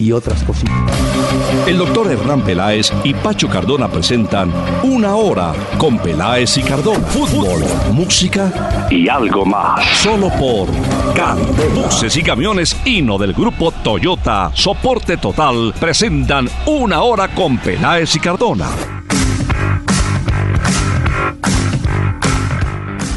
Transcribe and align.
y 0.00 0.12
otras 0.12 0.42
cositas. 0.42 0.74
El 1.66 1.78
doctor 1.78 2.10
Hernán 2.10 2.40
Peláez 2.40 2.90
y 3.04 3.12
Pacho 3.14 3.48
Cardona 3.48 3.88
presentan 3.88 4.50
Una 4.82 5.14
Hora 5.14 5.52
con 5.78 5.98
Peláez 5.98 6.56
y 6.56 6.62
Cardona. 6.62 7.06
Fútbol, 7.06 7.62
música 7.92 8.88
y 8.90 9.08
algo 9.08 9.44
más. 9.44 9.84
Solo 9.98 10.30
por 10.30 10.68
Candela. 11.14 11.86
Buses 11.86 12.16
y 12.16 12.22
camiones 12.22 12.76
Hino 12.84 13.18
del 13.18 13.34
grupo 13.34 13.70
Toyota, 13.70 14.50
soporte 14.54 15.18
total, 15.18 15.74
presentan 15.78 16.48
Una 16.66 17.02
Hora 17.02 17.28
con 17.28 17.58
Peláez 17.58 18.16
y 18.16 18.20
Cardona. 18.20 18.68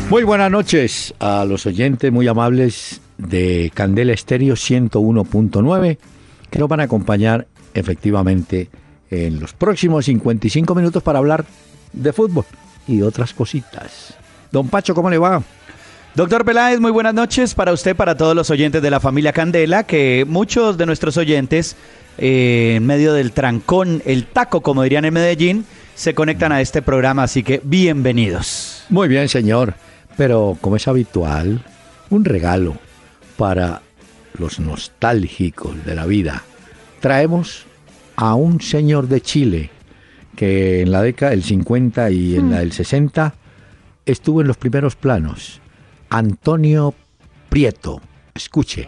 Muy 0.10 0.24
buenas 0.24 0.52
noches 0.52 1.14
a 1.20 1.46
los 1.46 1.66
oyentes 1.66 2.12
muy 2.12 2.28
amables 2.28 3.02
de 3.18 3.72
Candela 3.74 4.14
Estéreo 4.14 4.56
101.9 4.56 5.98
que 6.54 6.60
nos 6.60 6.70
van 6.70 6.82
a 6.82 6.84
acompañar 6.84 7.48
efectivamente 7.74 8.70
en 9.10 9.40
los 9.40 9.54
próximos 9.54 10.06
55 10.06 10.76
minutos 10.76 11.02
para 11.02 11.18
hablar 11.18 11.46
de 11.94 12.14
fútbol 12.14 12.46
y 12.88 13.02
otras 13.02 13.34
cositas. 13.34 14.14
Don 14.52 14.68
Pacho, 14.68 14.94
¿cómo 14.94 15.10
le 15.10 15.18
va? 15.18 15.42
Doctor 16.14 16.46
Peláez, 16.46 16.80
muy 16.80 16.92
buenas 16.92 17.16
noches 17.16 17.56
para 17.56 17.74
usted, 17.74 17.96
para 17.96 18.16
todos 18.16 18.36
los 18.36 18.52
oyentes 18.52 18.84
de 18.84 18.92
la 18.92 19.00
familia 19.00 19.34
Candela, 19.34 19.86
que 19.88 20.26
muchos 20.28 20.78
de 20.78 20.86
nuestros 20.86 21.18
oyentes, 21.18 21.76
eh, 22.20 22.76
en 22.76 22.86
medio 22.86 23.14
del 23.14 23.32
trancón, 23.32 24.04
el 24.06 24.28
taco, 24.28 24.62
como 24.62 24.84
dirían 24.84 25.06
en 25.06 25.14
Medellín, 25.16 25.66
se 25.96 26.14
conectan 26.14 26.52
a 26.52 26.62
este 26.62 26.84
programa, 26.84 27.24
así 27.24 27.42
que 27.42 27.62
bienvenidos. 27.64 28.86
Muy 28.90 29.08
bien, 29.08 29.28
señor, 29.28 29.74
pero 30.18 30.56
como 30.62 30.76
es 30.76 30.88
habitual, 30.88 31.66
un 32.12 32.26
regalo 32.26 32.78
para 33.38 33.82
los 34.38 34.60
nostálgicos 34.60 35.84
de 35.86 35.96
la 35.96 36.06
vida. 36.06 36.44
Traemos 37.04 37.66
a 38.16 38.34
un 38.36 38.62
señor 38.62 39.10
de 39.10 39.20
Chile 39.20 39.70
que 40.38 40.84
en 40.84 40.90
la 40.94 41.02
década 41.02 41.32
del 41.32 41.44
50 41.44 42.10
y 42.12 42.38
en 42.38 42.50
la 42.50 42.60
del 42.60 42.72
60 42.72 43.34
estuvo 44.06 44.40
en 44.40 44.48
los 44.48 44.56
primeros 44.56 44.96
planos. 44.96 45.60
Antonio 46.10 46.94
Prieto. 47.50 48.00
Escuche. 48.34 48.88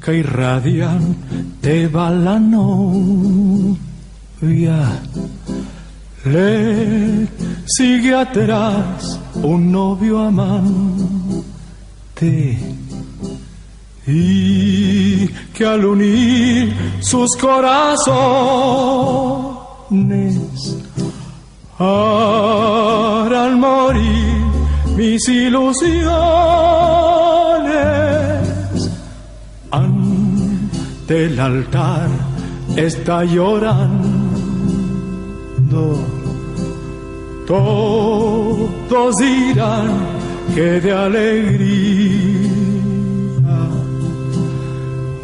Que 0.00 0.18
irradian 0.18 1.16
te 1.60 1.88
va 1.88 2.08
la 2.08 2.38
novia. 2.38 3.76
Le 6.24 7.26
sigue 7.66 8.14
atrás 8.14 9.18
un 9.34 9.72
novio 9.72 10.20
amante 10.20 10.46
y 14.06 15.26
que 15.52 15.66
al 15.66 15.84
unir 15.84 16.74
sus 17.00 17.36
corazones 17.36 17.96
harán 21.78 23.58
morir 23.58 24.42
mis 24.96 25.28
ilusiones. 25.28 26.06
Ante 29.72 31.24
el 31.26 31.40
altar 31.40 32.08
está 32.76 33.24
llorando. 33.24 34.06
Todos 37.46 39.16
dirán 39.18 39.88
que 40.54 40.80
de 40.80 40.92
alegría 40.92 42.45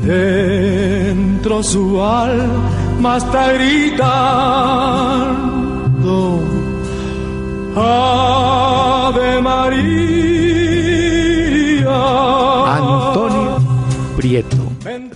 Dentro 0.03 1.63
su 1.63 2.03
alma 2.03 3.17
está 3.19 3.53
gritando 3.53 4.03
Ave 7.77 9.41
María. 9.41 9.93
Antonio 12.77 13.59
Prieto 14.17 14.57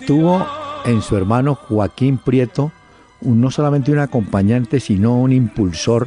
tuvo 0.06 0.47
en 0.84 1.03
su 1.03 1.16
hermano 1.16 1.56
Joaquín 1.56 2.18
Prieto 2.18 2.70
no 3.22 3.50
solamente 3.50 3.91
un 3.91 3.98
acompañante, 3.98 4.78
sino 4.78 5.16
un 5.18 5.32
impulsor 5.32 6.06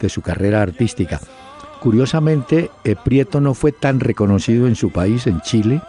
de 0.00 0.08
su 0.08 0.20
carrera 0.20 0.62
artística. 0.62 1.20
Curiosamente, 1.80 2.70
eh, 2.82 2.96
Prieto 2.96 3.40
no 3.40 3.54
fue 3.54 3.70
tan 3.70 4.00
reconocido 4.00 4.66
en 4.66 4.74
su 4.74 4.90
país, 4.90 5.28
en 5.28 5.40
Chile, 5.42 5.80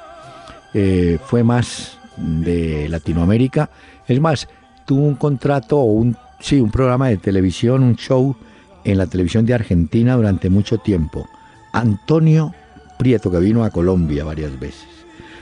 eh, 0.74 1.18
fue 1.26 1.44
más 1.44 1.97
de 2.18 2.88
Latinoamérica. 2.90 3.70
Es 4.08 4.20
más, 4.20 4.48
tuvo 4.86 5.04
un 5.04 5.16
contrato 5.16 5.78
o 5.78 5.84
un, 5.84 6.18
sí, 6.40 6.60
un 6.60 6.72
programa 6.72 7.10
de 7.10 7.18
televisión, 7.18 7.84
un 7.84 7.96
show 7.96 8.36
en 8.84 8.98
la 8.98 9.08
televisión 9.08 9.46
de 9.46 9.54
Argentina 9.54 10.16
durante 10.16 10.50
mucho 10.50 10.78
tiempo. 10.78 11.28
Antonio 11.74 12.54
Prieto, 12.98 13.30
que 13.30 13.40
vino 13.40 13.64
a 13.64 13.70
Colombia 13.70 14.24
varias 14.24 14.60
veces. 14.60 14.88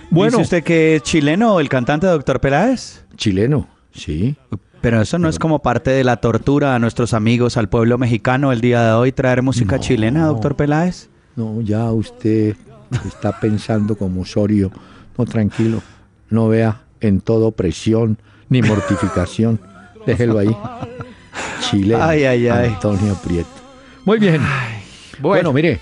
Bueno, 0.09 0.37
¿Dice 0.37 0.43
usted 0.43 0.63
que 0.63 0.97
es 0.97 1.03
chileno 1.03 1.59
el 1.59 1.69
cantante 1.69 2.07
Doctor 2.07 2.39
Peláez? 2.39 3.05
Chileno, 3.15 3.67
sí. 3.93 4.35
Pero 4.81 5.01
eso 5.01 5.17
no 5.17 5.29
es 5.29 5.39
como 5.39 5.59
parte 5.59 5.91
de 5.91 6.03
la 6.03 6.17
tortura 6.17 6.75
a 6.75 6.79
nuestros 6.79 7.13
amigos, 7.13 7.57
al 7.57 7.69
pueblo 7.69 7.97
mexicano 7.97 8.51
el 8.51 8.61
día 8.61 8.83
de 8.83 8.91
hoy, 8.91 9.11
traer 9.11 9.41
música 9.41 9.79
chilena, 9.79 10.27
doctor 10.27 10.55
Peláez. 10.55 11.09
No, 11.35 11.61
ya 11.61 11.91
usted 11.91 12.55
está 13.05 13.39
pensando 13.39 13.95
como 13.95 14.21
Osorio. 14.21 14.71
No, 15.17 15.25
tranquilo 15.25 15.81
no 16.29 16.47
vea 16.47 16.81
en 17.01 17.21
todo 17.21 17.51
presión 17.51 18.17
ni 18.49 18.61
mortificación. 18.61 19.59
Déjelo 20.05 20.39
ahí. 20.39 20.55
Chile. 21.61 21.95
Antonio 21.95 23.15
Prieto. 23.23 23.49
Muy 24.05 24.19
bien. 24.19 24.41
bueno. 25.19 25.51
mire, 25.51 25.79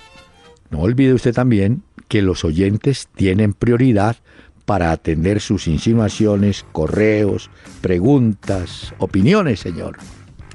no 0.70 0.80
olvide 0.80 1.12
usted 1.12 1.34
también 1.34 1.82
que 2.08 2.22
los 2.22 2.44
oyentes 2.44 3.08
tienen 3.14 3.52
prioridad 3.52 4.16
para 4.64 4.92
atender 4.92 5.40
sus 5.40 5.68
insinuaciones, 5.68 6.64
correos, 6.72 7.50
preguntas, 7.80 8.94
opiniones, 8.98 9.60
señor. 9.60 9.98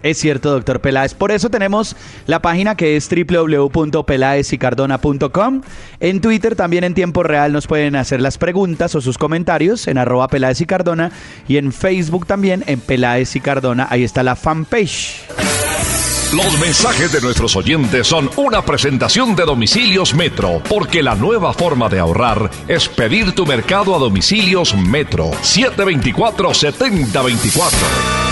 Es 0.03 0.17
cierto, 0.17 0.51
doctor 0.51 0.81
Peláez. 0.81 1.13
Por 1.13 1.31
eso 1.31 1.49
tenemos 1.49 1.95
la 2.27 2.41
página 2.41 2.75
que 2.75 2.95
es 2.95 3.09
www.peláezicardona.com. 3.09 5.61
En 5.99 6.21
Twitter 6.21 6.55
también 6.55 6.83
en 6.83 6.93
tiempo 6.93 7.23
real 7.23 7.51
nos 7.51 7.65
pueden 7.67 7.95
hacer 7.95 8.21
las 8.21 8.37
preguntas 8.37 8.93
o 8.95 9.01
sus 9.01 9.17
comentarios 9.17 9.87
en 9.87 9.97
arroba 9.97 10.27
Peláez 10.27 10.61
y 10.61 10.65
Cardona. 10.65 11.11
Y 11.47 11.57
en 11.57 11.73
Facebook 11.73 12.27
también 12.27 12.63
en 12.67 12.79
Peláez 12.79 13.35
y 13.35 13.41
Cardona. 13.41 13.87
Ahí 13.89 14.03
está 14.03 14.21
la 14.23 14.35
fanpage. 14.35 15.25
Los 16.33 16.59
mensajes 16.59 17.11
de 17.11 17.21
nuestros 17.21 17.55
oyentes 17.55 18.05
son 18.05 18.29
una 18.37 18.61
presentación 18.61 19.35
de 19.35 19.45
Domicilios 19.45 20.13
Metro, 20.13 20.61
porque 20.69 21.01
la 21.01 21.15
nueva 21.15 21.53
forma 21.53 21.89
de 21.89 21.97
ahorrar 21.97 22.51
es 22.67 22.87
pedir 22.87 23.33
tu 23.33 23.47
mercado 23.47 23.95
a 23.95 23.97
Domicilios 23.97 24.75
Metro 24.75 25.31
724-7024. 25.31 28.28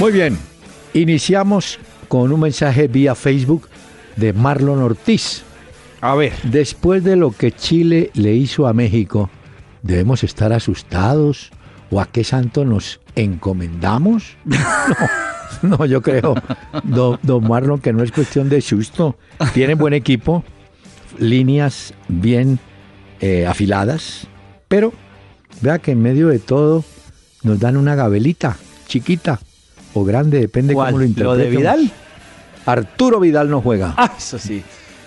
Muy 0.00 0.12
bien, 0.12 0.38
iniciamos 0.94 1.78
con 2.08 2.32
un 2.32 2.40
mensaje 2.40 2.88
vía 2.88 3.14
Facebook 3.14 3.68
de 4.16 4.32
Marlon 4.32 4.80
Ortiz. 4.80 5.42
A 6.00 6.14
ver. 6.14 6.32
Después 6.42 7.04
de 7.04 7.16
lo 7.16 7.32
que 7.32 7.52
Chile 7.52 8.10
le 8.14 8.32
hizo 8.32 8.66
a 8.66 8.72
México, 8.72 9.28
¿debemos 9.82 10.24
estar 10.24 10.54
asustados? 10.54 11.50
¿O 11.90 12.00
a 12.00 12.06
qué 12.06 12.24
santo 12.24 12.64
nos 12.64 13.00
encomendamos? 13.14 14.38
No, 15.62 15.76
no 15.76 15.84
yo 15.84 16.00
creo, 16.00 16.36
don, 16.84 17.18
Marlon, 17.46 17.80
que 17.80 17.92
no 17.92 18.04
es 18.04 18.12
cuestión 18.12 18.48
de 18.48 18.60
susto. 18.62 19.18
Tiene 19.52 19.74
buen 19.74 19.92
equipo, 19.92 20.44
líneas 21.18 21.92
bien 22.06 22.60
eh, 23.20 23.46
afiladas, 23.46 24.28
pero 24.68 24.92
vea 25.60 25.80
que 25.80 25.90
en 25.90 26.00
medio 26.00 26.28
de 26.28 26.38
todo 26.38 26.84
nos 27.42 27.58
dan 27.58 27.76
una 27.76 27.96
gabelita 27.96 28.56
chiquita 28.86 29.40
o 29.94 30.04
grande, 30.04 30.40
depende 30.40 30.74
cómo 30.74 30.98
lo 30.98 31.04
interpretemos. 31.04 31.38
¿Lo 31.38 31.44
de 31.44 31.50
Vidal? 31.50 31.90
Arturo 32.66 33.20
Vidal 33.20 33.50
no 33.50 33.60
juega. 33.60 33.94
Ah, 33.96 34.12
eso 34.16 34.38
sí. 34.38 34.62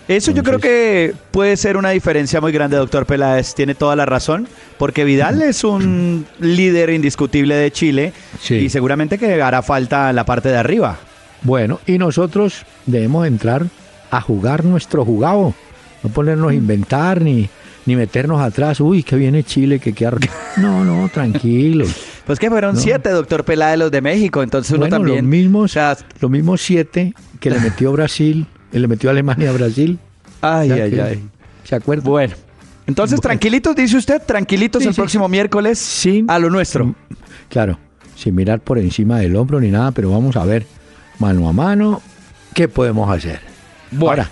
Eso 0.08 0.32
yo 0.32 0.44
creo 0.44 0.60
que 0.60 1.14
puede 1.32 1.56
ser 1.56 1.78
una 1.78 1.92
diferencia 1.92 2.42
muy 2.42 2.52
grande, 2.52 2.76
doctor 2.76 3.06
Peláez. 3.06 3.56
Tiene 3.56 3.74
toda 3.74 3.96
la 3.96 4.06
razón, 4.06 4.48
porque 4.78 5.06
Vidal 5.06 5.42
es 5.44 5.64
un 5.64 6.26
líder 6.40 6.90
indiscutible 6.90 7.56
de 7.56 7.72
Chile 7.72 8.14
y 8.50 8.70
seguramente 8.70 9.18
que 9.18 9.42
hará 9.42 9.62
falta 9.62 10.10
en 10.10 10.16
la 10.16 10.26
parte 10.26 10.50
de 10.50 10.58
arriba. 10.58 10.98
Bueno, 11.42 11.80
y 11.86 11.98
nosotros 11.98 12.66
debemos 12.86 13.28
entrar 13.28 13.66
a 14.12 14.22
jugar 14.22 14.64
nuestro 14.66 15.06
jugado, 15.06 15.54
no 16.04 16.10
ponernos 16.10 16.52
a 16.52 16.54
inventar 16.54 17.22
ni, 17.22 17.50
ni 17.86 17.96
meternos 17.96 18.42
atrás. 18.42 18.80
Uy, 18.82 19.04
que 19.04 19.16
viene 19.16 19.44
Chile, 19.44 19.80
que 19.80 19.94
qué 19.94 20.10
No, 20.58 20.84
no, 20.84 21.10
tranquilo. 21.10 21.86
Pues 22.25 22.40
que 22.40 22.50
fueron 22.50 22.78
siete, 22.78 23.10
doctor 23.10 23.44
Peláez, 23.44 23.78
los 23.78 23.92
de 23.92 24.02
México, 24.02 24.44
entonces 24.44 24.72
uno 24.72 24.81
bueno, 24.81 24.98
también... 24.98 25.18
Los 25.18 25.25
mismos, 25.25 25.78
los 26.20 26.31
mismos 26.31 26.62
siete 26.62 27.14
que 27.40 27.50
le 27.50 27.60
metió 27.60 27.92
Brasil, 27.92 28.48
le 28.72 28.88
metió 28.88 29.10
Alemania 29.10 29.50
a 29.50 29.54
Brasil. 29.54 30.00
Ay, 30.42 30.72
ay, 30.72 31.00
ay. 31.00 31.24
¿Se 31.64 31.75
acuerda? 31.75 32.04
Bueno. 32.04 32.34
Entonces, 32.88 33.20
tranquilitos, 33.22 33.75
dice 33.75 33.98
usted, 33.98 34.22
tranquilitos 34.22 34.86
el 34.86 34.94
próximo 34.94 35.28
miércoles 35.30 35.80
sí, 35.80 36.25
a 36.28 36.40
lo 36.40 36.50
nuestro. 36.50 36.96
Claro, 37.50 37.78
sin 38.16 38.36
mirar 38.36 38.60
por 38.60 38.78
encima 38.78 39.20
del 39.20 39.36
hombro 39.36 39.60
ni 39.60 39.70
nada, 39.70 39.92
pero 39.92 40.10
vamos 40.12 40.36
a 40.36 40.46
ver, 40.46 40.66
mano 41.20 41.48
a 41.48 41.54
mano, 41.54 42.02
¿qué 42.54 42.68
podemos 42.68 43.10
hacer? 43.10 43.40
Bueno. 43.92 44.24
Ahora, 44.24 44.30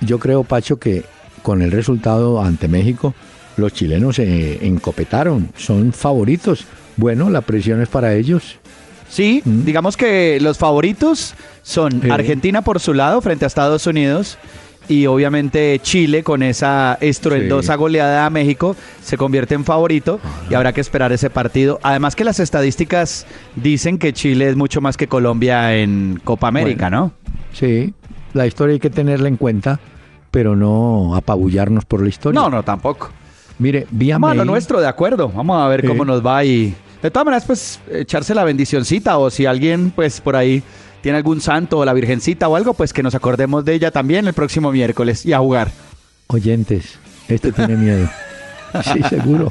yo 0.00 0.18
creo, 0.18 0.44
Pacho, 0.44 0.78
que 0.78 1.04
con 1.42 1.62
el 1.62 1.70
resultado 1.70 2.42
ante 2.42 2.68
México, 2.68 3.14
los 3.56 3.72
chilenos 3.72 4.16
se 4.16 4.66
encopetaron, 4.66 5.50
son 5.56 5.92
favoritos. 5.92 6.66
Bueno, 6.98 7.30
la 7.30 7.40
presión 7.40 7.80
es 7.80 7.88
para 7.88 8.12
ellos. 8.14 8.58
Sí, 9.08 9.40
mm. 9.44 9.64
digamos 9.64 9.96
que 9.96 10.38
los 10.40 10.58
favoritos 10.58 11.34
son 11.62 12.10
Argentina 12.10 12.60
por 12.60 12.80
su 12.80 12.92
lado 12.92 13.22
frente 13.22 13.46
a 13.46 13.48
Estados 13.48 13.86
Unidos 13.86 14.36
y 14.88 15.06
obviamente 15.06 15.78
Chile 15.82 16.22
con 16.22 16.42
esa 16.42 16.98
estruendosa 17.00 17.76
goleada 17.76 18.26
a 18.26 18.30
México 18.30 18.74
se 19.02 19.16
convierte 19.16 19.54
en 19.54 19.64
favorito 19.64 20.18
y 20.50 20.54
habrá 20.54 20.72
que 20.72 20.80
esperar 20.80 21.12
ese 21.12 21.30
partido. 21.30 21.78
Además 21.82 22.16
que 22.16 22.24
las 22.24 22.40
estadísticas 22.40 23.26
dicen 23.54 23.98
que 23.98 24.12
Chile 24.12 24.48
es 24.48 24.56
mucho 24.56 24.80
más 24.80 24.96
que 24.96 25.06
Colombia 25.06 25.76
en 25.76 26.20
Copa 26.24 26.48
América, 26.48 26.90
¿no? 26.90 27.12
Sí, 27.52 27.94
la 28.34 28.46
historia 28.46 28.74
hay 28.74 28.80
que 28.80 28.90
tenerla 28.90 29.28
en 29.28 29.36
cuenta, 29.36 29.78
pero 30.30 30.56
no 30.56 31.14
apabullarnos 31.14 31.84
por 31.84 32.02
la 32.02 32.08
historia. 32.08 32.40
No, 32.40 32.50
no, 32.50 32.62
tampoco. 32.62 33.10
Mire, 33.58 33.86
vía 33.90 34.14
Vamos 34.16 34.30
a 34.32 34.34
lo 34.34 34.44
nuestro, 34.44 34.80
de 34.80 34.86
acuerdo. 34.86 35.28
Vamos 35.28 35.60
a 35.60 35.68
ver 35.68 35.86
cómo 35.86 36.04
nos 36.04 36.24
va 36.24 36.44
y 36.44 36.74
de 37.02 37.10
todas 37.10 37.24
maneras, 37.24 37.44
pues 37.44 37.80
echarse 37.92 38.34
la 38.34 38.44
bendicioncita 38.44 39.18
o 39.18 39.30
si 39.30 39.46
alguien, 39.46 39.90
pues 39.90 40.20
por 40.20 40.36
ahí 40.36 40.62
tiene 41.00 41.18
algún 41.18 41.40
santo 41.40 41.78
o 41.78 41.84
la 41.84 41.92
virgencita 41.92 42.48
o 42.48 42.56
algo, 42.56 42.74
pues 42.74 42.92
que 42.92 43.02
nos 43.02 43.14
acordemos 43.14 43.64
de 43.64 43.74
ella 43.74 43.90
también 43.90 44.26
el 44.26 44.34
próximo 44.34 44.72
miércoles 44.72 45.24
y 45.24 45.32
a 45.32 45.38
jugar. 45.38 45.70
Oyentes, 46.26 46.98
este 47.28 47.52
tiene 47.52 47.76
miedo. 47.76 48.08
Sí, 48.84 49.00
seguro. 49.08 49.50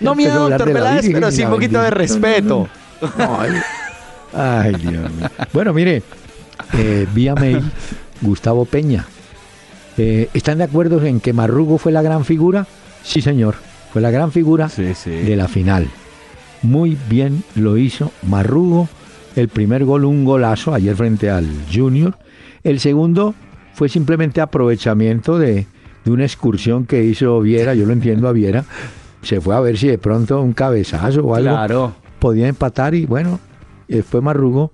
No 0.00 0.16
miedo, 0.16 0.48
doctor 0.48 0.72
Peláez, 0.72 1.08
pero 1.12 1.30
sí 1.30 1.44
un 1.44 1.50
poquito 1.50 1.80
de 1.80 1.90
respeto. 1.90 2.68
Ay, 4.34 4.74
Dios 4.74 4.92
mío. 4.92 5.30
Bueno, 5.52 5.72
mire, 5.72 6.02
eh, 6.72 7.06
vía 7.14 7.36
mail, 7.36 7.62
Gustavo 8.20 8.64
Peña. 8.64 9.06
Eh, 9.96 10.28
¿Están 10.34 10.58
de 10.58 10.64
acuerdo 10.64 11.00
en 11.04 11.20
que 11.20 11.32
Marrugo 11.32 11.78
fue 11.78 11.92
la 11.92 12.02
gran 12.02 12.24
figura? 12.24 12.66
Sí, 13.04 13.22
señor. 13.22 13.54
Fue 13.92 14.02
la 14.02 14.10
gran 14.10 14.32
figura 14.32 14.68
de 14.68 15.36
la 15.36 15.46
final. 15.46 15.88
Muy 16.62 16.96
bien 17.08 17.42
lo 17.54 17.76
hizo 17.76 18.12
Marrugo 18.22 18.88
el 19.36 19.48
primer 19.48 19.84
gol, 19.84 20.04
un 20.04 20.24
golazo 20.24 20.74
ayer 20.74 20.94
frente 20.96 21.30
al 21.30 21.46
Junior. 21.72 22.16
El 22.62 22.80
segundo 22.80 23.34
fue 23.74 23.88
simplemente 23.88 24.40
aprovechamiento 24.40 25.38
de, 25.38 25.66
una 26.06 26.24
excursión 26.24 26.86
que 26.86 27.04
hizo 27.04 27.40
Viera, 27.40 27.74
yo 27.74 27.86
lo 27.86 27.92
entiendo 27.92 28.28
a 28.28 28.32
Viera. 28.32 28.64
Se 29.22 29.40
fue 29.40 29.54
a 29.54 29.60
ver 29.60 29.78
si 29.78 29.86
de 29.86 29.98
pronto 29.98 30.40
un 30.40 30.52
cabezazo 30.52 31.22
o 31.22 31.34
algo 31.34 31.94
podía 32.18 32.48
empatar 32.48 32.94
y 32.94 33.06
bueno, 33.06 33.38
después 33.86 34.22
Marrugo 34.22 34.72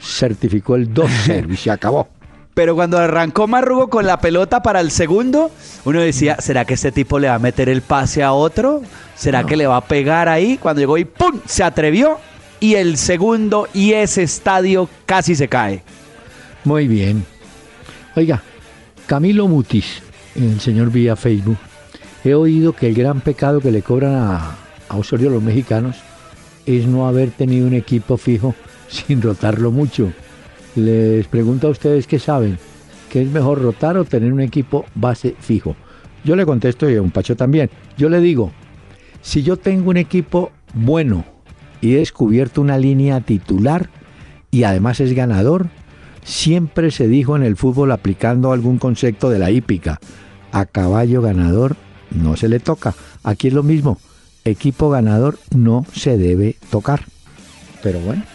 certificó 0.00 0.76
el 0.76 0.92
2-0 0.92 1.52
y 1.52 1.56
se 1.56 1.70
acabó. 1.70 2.08
Pero 2.54 2.76
cuando 2.76 2.98
arrancó 2.98 3.48
Marrugo 3.48 3.88
con 3.88 4.06
la 4.06 4.20
pelota 4.20 4.62
para 4.62 4.80
el 4.80 4.92
segundo, 4.92 5.50
uno 5.84 6.00
decía, 6.00 6.36
¿será 6.38 6.64
que 6.64 6.74
este 6.74 6.92
tipo 6.92 7.18
le 7.18 7.28
va 7.28 7.34
a 7.34 7.40
meter 7.40 7.68
el 7.68 7.82
pase 7.82 8.22
a 8.22 8.32
otro? 8.32 8.82
¿Será 9.16 9.44
que 9.44 9.56
le 9.56 9.66
va 9.66 9.78
a 9.78 9.84
pegar 9.84 10.28
ahí? 10.28 10.56
Cuando 10.58 10.80
llegó 10.80 10.96
y 10.96 11.04
¡pum! 11.04 11.40
Se 11.46 11.64
atrevió 11.64 12.18
y 12.60 12.76
el 12.76 12.96
segundo 12.96 13.68
y 13.74 13.92
ese 13.92 14.22
estadio 14.22 14.88
casi 15.04 15.34
se 15.34 15.48
cae. 15.48 15.82
Muy 16.62 16.86
bien. 16.86 17.26
Oiga, 18.14 18.40
Camilo 19.06 19.48
Mutis, 19.48 20.00
el 20.36 20.60
señor 20.60 20.90
vía 20.90 21.16
Facebook, 21.16 21.58
he 22.24 22.34
oído 22.34 22.72
que 22.72 22.86
el 22.86 22.94
gran 22.94 23.20
pecado 23.20 23.60
que 23.60 23.72
le 23.72 23.82
cobran 23.82 24.14
a, 24.14 24.56
a 24.88 24.96
Osorio 24.96 25.28
los 25.28 25.42
mexicanos 25.42 25.96
es 26.66 26.86
no 26.86 27.08
haber 27.08 27.32
tenido 27.32 27.66
un 27.66 27.74
equipo 27.74 28.16
fijo 28.16 28.54
sin 28.88 29.20
rotarlo 29.20 29.72
mucho. 29.72 30.12
Les 30.76 31.26
pregunto 31.28 31.68
a 31.68 31.70
ustedes 31.70 32.06
qué 32.06 32.18
saben, 32.18 32.58
¿qué 33.10 33.22
es 33.22 33.28
mejor 33.28 33.62
rotar 33.62 33.96
o 33.96 34.04
tener 34.04 34.32
un 34.32 34.40
equipo 34.40 34.84
base 34.94 35.36
fijo? 35.38 35.76
Yo 36.24 36.34
le 36.36 36.46
contesto 36.46 36.90
y 36.90 36.96
a 36.96 37.02
un 37.02 37.10
Pacho 37.10 37.36
también. 37.36 37.70
Yo 37.96 38.08
le 38.08 38.20
digo, 38.20 38.50
si 39.22 39.42
yo 39.42 39.56
tengo 39.56 39.90
un 39.90 39.96
equipo 39.96 40.50
bueno, 40.72 41.24
y 41.80 41.94
he 41.94 41.98
descubierto 41.98 42.60
una 42.60 42.78
línea 42.78 43.20
titular 43.20 43.90
y 44.50 44.64
además 44.64 45.00
es 45.00 45.12
ganador, 45.12 45.66
siempre 46.24 46.90
se 46.90 47.06
dijo 47.08 47.36
en 47.36 47.42
el 47.42 47.56
fútbol 47.56 47.92
aplicando 47.92 48.52
algún 48.52 48.78
concepto 48.78 49.28
de 49.28 49.38
la 49.38 49.50
hípica, 49.50 50.00
a 50.50 50.64
caballo 50.64 51.20
ganador 51.20 51.76
no 52.10 52.36
se 52.36 52.48
le 52.48 52.58
toca. 52.58 52.94
Aquí 53.22 53.48
es 53.48 53.54
lo 53.54 53.62
mismo, 53.62 53.98
equipo 54.44 54.88
ganador 54.88 55.38
no 55.54 55.84
se 55.92 56.16
debe 56.16 56.56
tocar. 56.70 57.04
Pero 57.82 58.00
bueno. 58.00 58.33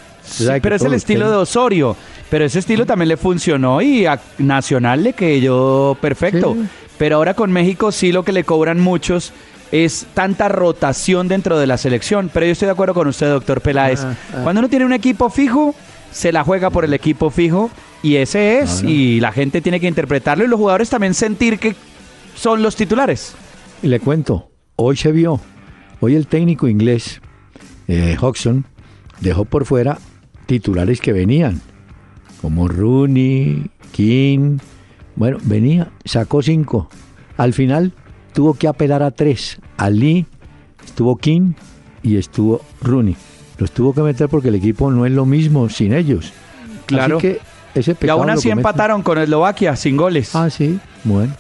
Pero 0.61 0.75
es 0.75 0.83
el 0.83 0.93
estilo 0.93 1.29
de 1.29 1.37
Osorio. 1.37 1.95
Pero 2.29 2.45
ese 2.45 2.59
estilo 2.59 2.85
también 2.85 3.09
le 3.09 3.17
funcionó 3.17 3.81
y 3.81 4.05
a 4.05 4.19
Nacional 4.37 5.03
le 5.03 5.13
quedó 5.13 5.97
perfecto. 5.99 6.55
Pero 6.97 7.15
ahora 7.15 7.33
con 7.33 7.51
México 7.51 7.91
sí 7.91 8.11
lo 8.11 8.23
que 8.23 8.31
le 8.31 8.43
cobran 8.43 8.79
muchos 8.79 9.33
es 9.71 10.05
tanta 10.13 10.47
rotación 10.47 11.27
dentro 11.27 11.57
de 11.57 11.67
la 11.67 11.77
selección. 11.77 12.29
Pero 12.33 12.45
yo 12.45 12.51
estoy 12.51 12.67
de 12.67 12.73
acuerdo 12.73 12.93
con 12.93 13.07
usted, 13.07 13.29
doctor 13.29 13.61
Peláez. 13.61 14.01
Ah, 14.03 14.15
ah. 14.33 14.39
Cuando 14.43 14.59
uno 14.59 14.69
tiene 14.69 14.85
un 14.85 14.93
equipo 14.93 15.29
fijo, 15.29 15.73
se 16.11 16.31
la 16.31 16.43
juega 16.43 16.69
por 16.69 16.85
el 16.85 16.93
equipo 16.93 17.29
fijo 17.29 17.69
y 18.03 18.15
ese 18.15 18.59
es. 18.59 18.83
Y 18.83 19.19
la 19.19 19.31
gente 19.31 19.61
tiene 19.61 19.79
que 19.79 19.87
interpretarlo 19.87 20.43
y 20.45 20.47
los 20.47 20.59
jugadores 20.59 20.89
también 20.89 21.13
sentir 21.13 21.59
que 21.59 21.75
son 22.35 22.61
los 22.61 22.75
titulares. 22.75 23.35
Y 23.81 23.87
le 23.87 23.99
cuento, 23.99 24.51
hoy 24.75 24.97
se 24.97 25.11
vio, 25.11 25.39
hoy 25.99 26.15
el 26.15 26.27
técnico 26.27 26.67
inglés, 26.67 27.21
eh, 27.87 28.17
Hodgson, 28.19 28.65
dejó 29.19 29.45
por 29.45 29.65
fuera 29.65 29.99
titulares 30.49 30.99
que 30.99 31.13
venían, 31.13 31.61
como 32.41 32.67
Rooney, 32.67 33.69
King, 33.91 34.57
bueno, 35.15 35.37
venía, 35.43 35.91
sacó 36.05 36.41
cinco. 36.41 36.89
Al 37.37 37.53
final 37.53 37.93
tuvo 38.33 38.55
que 38.55 38.67
apelar 38.67 39.03
a 39.03 39.11
tres. 39.11 39.59
Ali, 39.77 40.25
estuvo 40.83 41.17
King 41.17 41.53
y 42.01 42.17
estuvo 42.17 42.61
Rooney. 42.81 43.15
Los 43.59 43.69
tuvo 43.71 43.93
que 43.93 44.01
meter 44.01 44.27
porque 44.27 44.47
el 44.47 44.55
equipo 44.55 44.89
no 44.89 45.05
es 45.05 45.11
lo 45.11 45.27
mismo 45.27 45.69
sin 45.69 45.93
ellos. 45.93 46.33
Claro. 46.87 47.19
que 47.19 47.39
ese 47.75 47.95
y 48.01 48.09
aún 48.09 48.31
así 48.31 48.49
empataron 48.49 49.03
con 49.03 49.19
Eslovaquia 49.19 49.75
sin 49.75 49.97
goles. 49.97 50.35
Ah, 50.35 50.49
sí. 50.49 50.79
Bueno. 51.03 51.31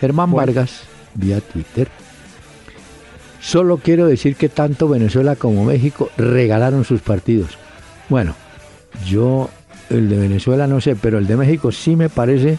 Germán 0.00 0.32
Vargas, 0.32 0.82
vía 1.14 1.40
Twitter. 1.40 1.86
Solo 3.40 3.76
quiero 3.76 4.08
decir 4.08 4.34
que 4.34 4.48
tanto 4.48 4.88
Venezuela 4.88 5.36
como 5.36 5.64
México 5.64 6.10
regalaron 6.16 6.84
sus 6.84 7.02
partidos. 7.02 7.56
Bueno, 8.08 8.34
yo 9.06 9.48
el 9.90 10.08
de 10.08 10.18
Venezuela 10.18 10.66
no 10.66 10.80
sé, 10.80 10.96
pero 10.96 11.18
el 11.18 11.26
de 11.26 11.36
México 11.36 11.72
sí 11.72 11.96
me 11.96 12.08
parece 12.08 12.58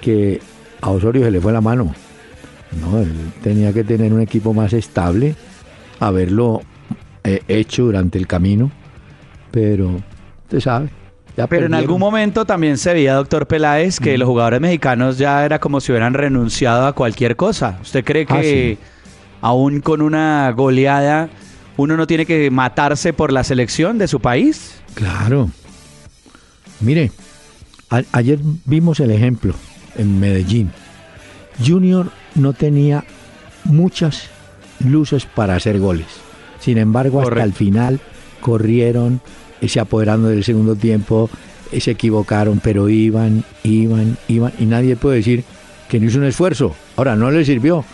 que 0.00 0.40
a 0.80 0.90
Osorio 0.90 1.24
se 1.24 1.30
le 1.30 1.40
fue 1.40 1.52
la 1.52 1.60
mano. 1.60 1.94
No, 2.80 2.98
él 3.00 3.12
tenía 3.42 3.72
que 3.72 3.84
tener 3.84 4.12
un 4.12 4.20
equipo 4.20 4.54
más 4.54 4.72
estable, 4.72 5.34
haberlo 6.00 6.62
eh, 7.24 7.42
hecho 7.48 7.84
durante 7.84 8.18
el 8.18 8.26
camino, 8.26 8.70
pero 9.50 10.00
usted 10.44 10.60
sabe. 10.60 10.88
pero 11.48 11.66
en 11.66 11.74
algún 11.74 12.00
momento 12.00 12.44
también 12.44 12.78
se 12.78 12.94
veía, 12.94 13.14
doctor 13.14 13.46
Peláez, 13.46 14.00
que 14.00 14.16
los 14.16 14.26
jugadores 14.26 14.60
mexicanos 14.60 15.18
ya 15.18 15.44
era 15.44 15.58
como 15.58 15.80
si 15.80 15.92
hubieran 15.92 16.14
renunciado 16.14 16.86
a 16.86 16.94
cualquier 16.94 17.36
cosa. 17.36 17.78
¿Usted 17.82 18.04
cree 18.04 18.26
ah, 18.28 18.40
que 18.40 18.78
aún 19.42 19.80
con 19.80 20.00
una 20.00 20.50
goleada 20.52 21.28
uno 21.76 21.96
no 21.96 22.06
tiene 22.06 22.26
que 22.26 22.50
matarse 22.50 23.12
por 23.12 23.32
la 23.32 23.44
selección 23.44 23.98
de 23.98 24.08
su 24.08 24.20
país? 24.20 24.80
Claro. 24.94 25.50
Mire, 26.80 27.10
ayer 28.12 28.38
vimos 28.64 29.00
el 29.00 29.10
ejemplo 29.10 29.54
en 29.96 30.18
Medellín. 30.20 30.70
Junior 31.64 32.10
no 32.34 32.52
tenía 32.52 33.04
muchas 33.64 34.28
luces 34.84 35.26
para 35.26 35.54
hacer 35.54 35.78
goles. 35.78 36.06
Sin 36.60 36.78
embargo, 36.78 37.22
hasta 37.22 37.42
el 37.42 37.52
final 37.52 38.00
corrieron, 38.40 39.20
se 39.66 39.80
apoderaron 39.80 40.28
del 40.28 40.44
segundo 40.44 40.76
tiempo, 40.76 41.30
se 41.76 41.92
equivocaron, 41.92 42.60
pero 42.62 42.88
iban, 42.88 43.44
iban, 43.62 44.16
iban, 44.28 44.52
y 44.58 44.66
nadie 44.66 44.96
puede 44.96 45.16
decir 45.16 45.44
que 45.88 46.00
no 46.00 46.06
hizo 46.06 46.18
un 46.18 46.24
esfuerzo. 46.24 46.74
Ahora, 46.96 47.16
no 47.16 47.30
le 47.30 47.44
sirvió, 47.44 47.84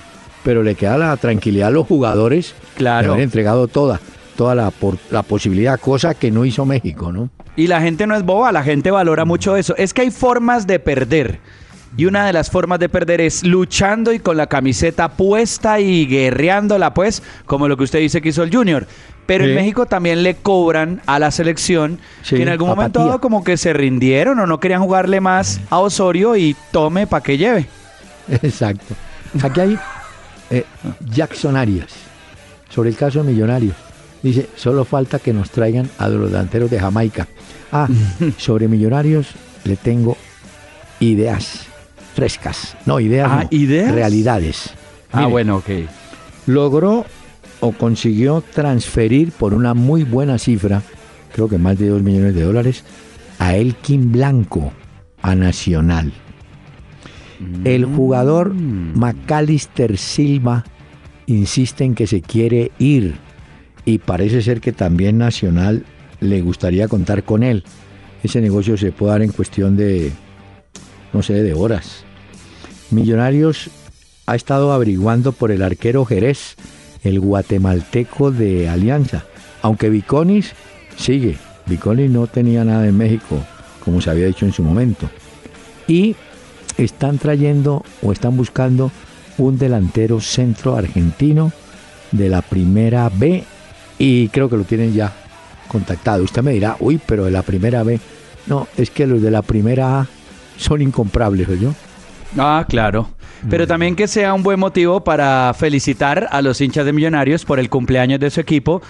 pero 0.43 0.63
le 0.63 0.75
queda 0.75 0.99
la 0.99 1.17
tranquilidad 1.17 1.69
a 1.69 1.71
los 1.73 1.87
jugadores 1.87 2.55
claro. 2.77 3.09
de 3.09 3.13
haber 3.15 3.25
entregado 3.25 3.69
toda, 3.69 4.01
toda 4.37 4.55
la, 4.55 4.71
por, 4.71 4.97
la 5.11 5.23
posibilidad, 5.23 5.79
cosa 5.79 6.15
que 6.15 6.31
no 6.31 6.45
hizo 6.45 6.65
México, 6.65 7.13
¿no? 7.13 7.31
Y 7.57 7.67
la 7.67 7.81
gente 7.81 8.07
no 8.07 8.15
es 8.15 8.23
boba, 8.23 8.53
la 8.53 8.63
gente 8.63 8.91
valora 8.91 9.25
mucho 9.25 9.57
eso. 9.57 9.75
Es 9.77 9.93
que 9.93 10.03
hay 10.03 10.13
formas 10.13 10.69
de 10.69 10.79
perder 10.79 11.41
Y 11.97 12.07
una 12.07 12.25
de 12.25 12.33
las 12.33 12.51
formas 12.51 12.79
de 12.79 12.89
perder 12.89 13.21
es 13.21 13.43
luchando 13.43 14.13
y 14.13 14.21
con 14.21 14.37
la 14.37 14.47
camiseta 14.47 15.09
puesta 15.09 15.81
y 15.81 16.07
guerreándola, 16.07 16.95
pues, 16.95 17.23
como 17.47 17.67
lo 17.67 17.77
que 17.77 17.83
usted 17.83 17.99
dice 17.99 18.23
que 18.23 18.29
hizo 18.29 18.45
el 18.45 18.55
Junior. 18.55 18.87
Pero 19.27 19.45
en 19.45 19.57
México 19.57 19.85
también 19.85 20.23
le 20.23 20.37
cobran 20.37 21.03
a 21.05 21.19
la 21.19 21.31
selección 21.31 21.99
que 22.27 22.41
en 22.41 22.49
algún 22.49 22.69
momento 22.69 23.21
como 23.21 23.45
que 23.45 23.59
se 23.59 23.75
rindieron 23.75 24.39
o 24.39 24.47
no 24.47 24.59
querían 24.59 24.81
jugarle 24.81 25.21
más 25.21 25.61
a 25.69 25.81
Osorio 25.81 26.35
y 26.37 26.57
tome 26.71 27.07
para 27.07 27.23
que 27.23 27.37
lleve. 27.37 27.67
Exacto. 28.43 28.95
Aquí 29.43 29.61
hay 29.61 29.79
eh, 30.51 30.65
Jackson 31.11 31.57
Arias, 31.57 31.93
sobre 32.69 32.91
el 32.91 32.97
caso 32.97 33.23
de 33.23 33.33
Millonarios. 33.33 33.75
Dice, 34.23 34.49
solo 34.57 34.85
falta 34.85 35.19
que 35.19 35.33
nos 35.33 35.51
traigan 35.51 35.89
a 35.99 36.09
los 36.09 36.31
delanteros 36.31 36.71
de 36.71 36.81
Jamaica. 36.81 37.29
Ah, 37.71 37.89
sobre 38.37 38.69
Millonarios 38.69 39.29
le 39.65 39.77
tengo 39.77 40.17
ideas 41.01 41.67
frescas. 42.15 42.77
No, 42.87 42.99
ideas, 42.99 43.29
ah, 43.31 43.47
¿ideas? 43.51 43.93
realidades. 43.93 44.71
ah, 45.13 45.27
bueno, 45.27 45.57
ok. 45.57 45.71
Logró 46.47 47.05
o 47.61 47.73
consiguió 47.73 48.43
transferir 48.55 49.33
por 49.33 49.55
una 49.55 49.75
muy 49.75 50.05
buena 50.05 50.39
cifra, 50.39 50.83
creo 51.33 51.49
que 51.49 51.59
más 51.59 51.79
de 51.79 51.89
2 51.89 52.03
millones 52.03 52.35
de 52.35 52.43
dólares, 52.43 52.85
a 53.39 53.55
Elkin 53.55 54.11
Blanco 54.11 54.73
a 55.23 55.35
Nacional. 55.35 56.13
El 57.65 57.85
jugador 57.85 58.55
mm. 58.55 58.99
Macalister 58.99 59.97
Silva 59.97 60.65
insiste 61.27 61.85
en 61.85 61.95
que 61.95 62.07
se 62.07 62.21
quiere 62.21 62.73
ir 62.79 63.15
y 63.85 63.99
parece 63.99 64.43
ser 64.43 64.61
que 64.61 64.73
también 64.73 65.19
Nacional 65.19 65.85
le 66.21 66.41
gustaría 66.43 66.89
contar 66.89 67.23
con 67.23 67.43
él. 67.43 67.65
Ese 68.23 68.41
negocio 68.41 68.77
se 68.77 68.93
puede 68.93 69.13
dar 69.13 69.23
en 69.23 69.33
cuestión 69.33 69.77
de, 69.77 70.13
no 71.13 71.23
sé, 71.23 71.35
de 71.35 71.55
horas. 71.55 72.05
Millonarios 72.91 73.71
ha 74.27 74.35
estado 74.35 74.73
averiguando 74.73 75.33
por 75.33 75.51
el 75.51 75.63
arquero 75.63 76.05
Jerez, 76.05 76.57
el 77.03 77.21
guatemalteco 77.21 78.31
de 78.31 78.69
Alianza, 78.69 79.25
aunque 79.63 79.89
Viconis 79.89 80.53
sigue. 80.97 81.37
Viconis 81.67 82.11
no 82.11 82.27
tenía 82.27 82.65
nada 82.65 82.87
en 82.87 82.97
México, 82.97 83.43
como 83.85 84.01
se 84.01 84.11
había 84.11 84.27
dicho 84.27 84.45
en 84.45 84.53
su 84.53 84.63
momento. 84.63 85.09
Y 85.87 86.17
están 86.79 87.19
trayendo 87.19 87.85
o 88.03 88.13
están 88.13 88.37
buscando 88.37 88.91
un 89.37 89.59
delantero 89.59 90.21
centro 90.21 90.77
argentino 90.77 91.53
de 92.13 92.29
la 92.29 92.43
primera 92.43 93.11
B 93.13 93.45
y 93.99 94.29
creo 94.29 94.49
que 94.49 94.57
lo 94.57 94.65
tienen 94.65 94.95
ya 94.95 95.13
contactado. 95.69 96.25
Usted 96.25 96.43
me 96.43 96.53
dirá, 96.53 96.77
uy, 96.81 97.01
pero 97.05 97.25
de 97.25 97.31
la 97.31 97.43
primera 97.43 97.83
B. 97.83 98.01
No, 98.47 98.67
es 98.77 98.91
que 98.91 99.07
los 99.07 99.21
de 99.21 99.31
la 99.31 99.43
primera 99.43 100.01
A 100.01 100.07
son 100.57 100.83
incomprables, 100.83 101.49
yo. 101.61 101.75
Ah, 102.37 102.65
claro. 102.69 103.11
Pero 103.49 103.67
también 103.67 103.95
que 103.95 104.09
sea 104.09 104.35
un 104.35 104.43
buen 104.43 104.59
motivo 104.59 105.05
para 105.05 105.55
felicitar 105.55 106.27
a 106.31 106.43
los 106.43 106.61
hinchas 106.61 106.85
de 106.85 106.93
Millonarios 106.93 107.45
por 107.45 107.61
el 107.61 107.71
cumpleaños 107.71 108.19
de 108.19 108.31
su 108.31 108.41
equipo. 108.41 108.83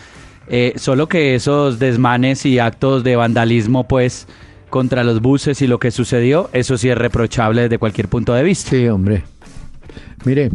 Eh, 0.49 0.73
solo 0.77 1.07
que 1.09 1.35
esos 1.35 1.79
desmanes 1.79 2.47
y 2.47 2.59
actos 2.59 3.05
de 3.05 3.17
vandalismo, 3.17 3.87
pues, 3.87 4.27
contra 4.69 5.05
los 5.05 5.21
buses 5.21 5.61
y 5.63 5.67
lo 5.67 5.79
que 5.79 5.91
sucedió, 5.91 6.51
eso 6.53 6.79
sí 6.79 6.89
es 6.89 6.99
reprochable 6.99 7.63
desde 7.63 7.79
cualquier 7.79 8.09
punto 8.09 8.35
de 8.35 8.43
vista. 8.43 8.71
Sí, 8.71 8.89
hombre. 8.89 9.25
Mire, 10.25 10.51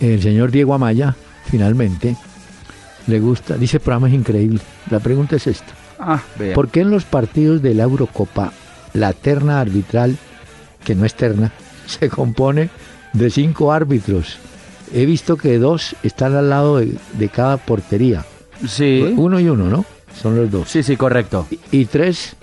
el 0.00 0.22
señor 0.22 0.50
Diego 0.50 0.74
Amaya, 0.74 1.14
finalmente, 1.46 2.16
le 3.06 3.20
gusta, 3.20 3.56
dice 3.56 3.78
el 3.78 3.82
programa 3.82 4.08
es 4.08 4.14
increíble. 4.14 4.60
La 4.90 5.00
pregunta 5.00 5.36
es 5.36 5.46
esta. 5.46 5.74
Ah, 5.98 6.22
¿Por 6.54 6.68
qué 6.68 6.80
en 6.80 6.90
los 6.90 7.04
partidos 7.04 7.60
de 7.60 7.74
la 7.74 7.82
Eurocopa 7.82 8.52
la 8.94 9.12
terna 9.12 9.60
arbitral, 9.60 10.16
que 10.84 10.94
no 10.94 11.04
es 11.04 11.14
terna, 11.14 11.52
se 11.86 12.08
compone 12.08 12.70
de 13.12 13.30
cinco 13.30 13.72
árbitros? 13.72 14.38
He 14.92 15.06
visto 15.06 15.36
que 15.36 15.58
dos 15.58 15.94
están 16.02 16.34
al 16.34 16.50
lado 16.50 16.78
de, 16.78 17.28
cada 17.28 17.58
portería. 17.58 18.24
Sí. 18.66 19.14
Uno 19.16 19.38
y 19.38 19.48
uno, 19.48 19.68
¿no? 19.68 19.84
Son 20.20 20.34
los 20.34 20.50
dos. 20.50 20.68
Sí, 20.68 20.82
sí, 20.82 20.96
correcto. 20.96 21.46
y 21.70 21.84
tres 21.84 22.34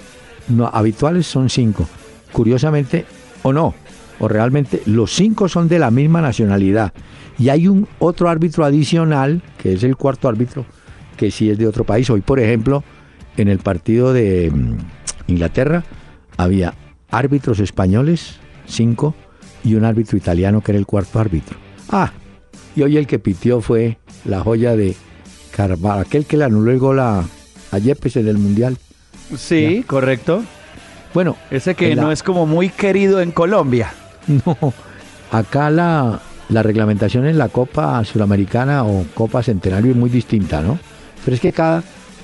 no, 0.50 0.68
habituales 0.68 1.28
son 1.28 1.50
cinco. 1.50 1.88
Curiosamente, 2.32 3.06
o 3.44 3.54
no, 3.54 3.74
o 4.20 4.28
realmente 4.28 4.82
los 4.86 5.14
cinco 5.14 5.48
son 5.48 5.68
de 5.68 5.80
la 5.80 5.92
misma 5.92 6.22
nacionalidad. 6.22 6.94
Y 7.40 7.50
hay 7.50 7.68
un 7.68 7.88
otro 8.00 8.30
árbitro 8.30 8.66
adicional, 8.66 9.42
que 9.58 9.74
es 9.74 9.84
el 9.84 9.96
cuarto 9.96 10.28
árbitro, 10.28 10.66
que 11.16 11.32
sí 11.32 11.50
es 11.50 11.58
de 11.58 11.68
otro 11.68 11.84
país. 11.84 12.10
Hoy, 12.10 12.22
por 12.22 12.40
ejemplo, 12.40 12.84
en 13.38 13.48
el 13.48 13.60
partido 13.60 14.14
de 14.14 14.52
mm, 14.52 14.78
Inglaterra 15.28 15.84
había 16.38 16.74
árbitros 17.12 17.60
españoles, 17.60 18.38
cinco, 18.66 19.16
y 19.64 19.76
un 19.76 19.86
árbitro 19.86 20.18
italiano 20.18 20.62
que 20.62 20.72
era 20.72 20.80
el 20.80 20.86
cuarto 20.86 21.20
árbitro. 21.20 21.58
Ah, 21.90 22.12
y 22.76 22.84
hoy 22.84 22.98
el 22.98 23.08
que 23.08 23.20
pitió 23.20 23.62
fue 23.62 23.98
la 24.26 24.42
joya 24.42 24.76
de 24.76 24.96
Carvalho, 25.56 26.02
aquel 26.02 26.26
que 26.26 26.38
le 26.38 26.46
anuló 26.46 26.72
el 26.72 26.80
gol 26.80 27.00
a, 27.00 27.24
a 27.72 27.78
Yepes 27.78 28.18
en 28.18 28.28
el 28.28 28.38
Mundial. 28.38 28.78
Sí, 29.36 29.84
correcto. 29.86 30.44
Bueno, 31.14 31.36
ese 31.50 31.76
que 31.76 31.96
no 31.96 32.12
es 32.12 32.22
como 32.24 32.46
muy 32.46 32.70
querido 32.70 33.22
en 33.22 33.32
Colombia. 33.32 33.94
No, 34.46 34.74
acá 35.32 35.70
la, 35.70 36.20
la 36.50 36.62
reglamentación 36.62 37.26
en 37.26 37.38
la 37.38 37.48
Copa 37.48 38.04
Sudamericana 38.04 38.84
o 38.84 39.06
Copa 39.14 39.42
Centenario 39.42 39.92
es 39.92 39.98
muy 39.98 40.10
distinta, 40.10 40.60
¿no? 40.60 40.78
Pero 41.24 41.36
es 41.36 41.40
que 41.40 41.54
cada, 41.54 41.82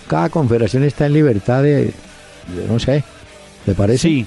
cada 0.08 0.28
confederación 0.28 0.84
está 0.84 1.06
en 1.06 1.14
libertad 1.14 1.64
de, 1.64 1.94
no 2.70 2.78
sé, 2.78 3.06
¿le 3.66 3.74
parece? 3.74 4.00
Sí. 4.10 4.26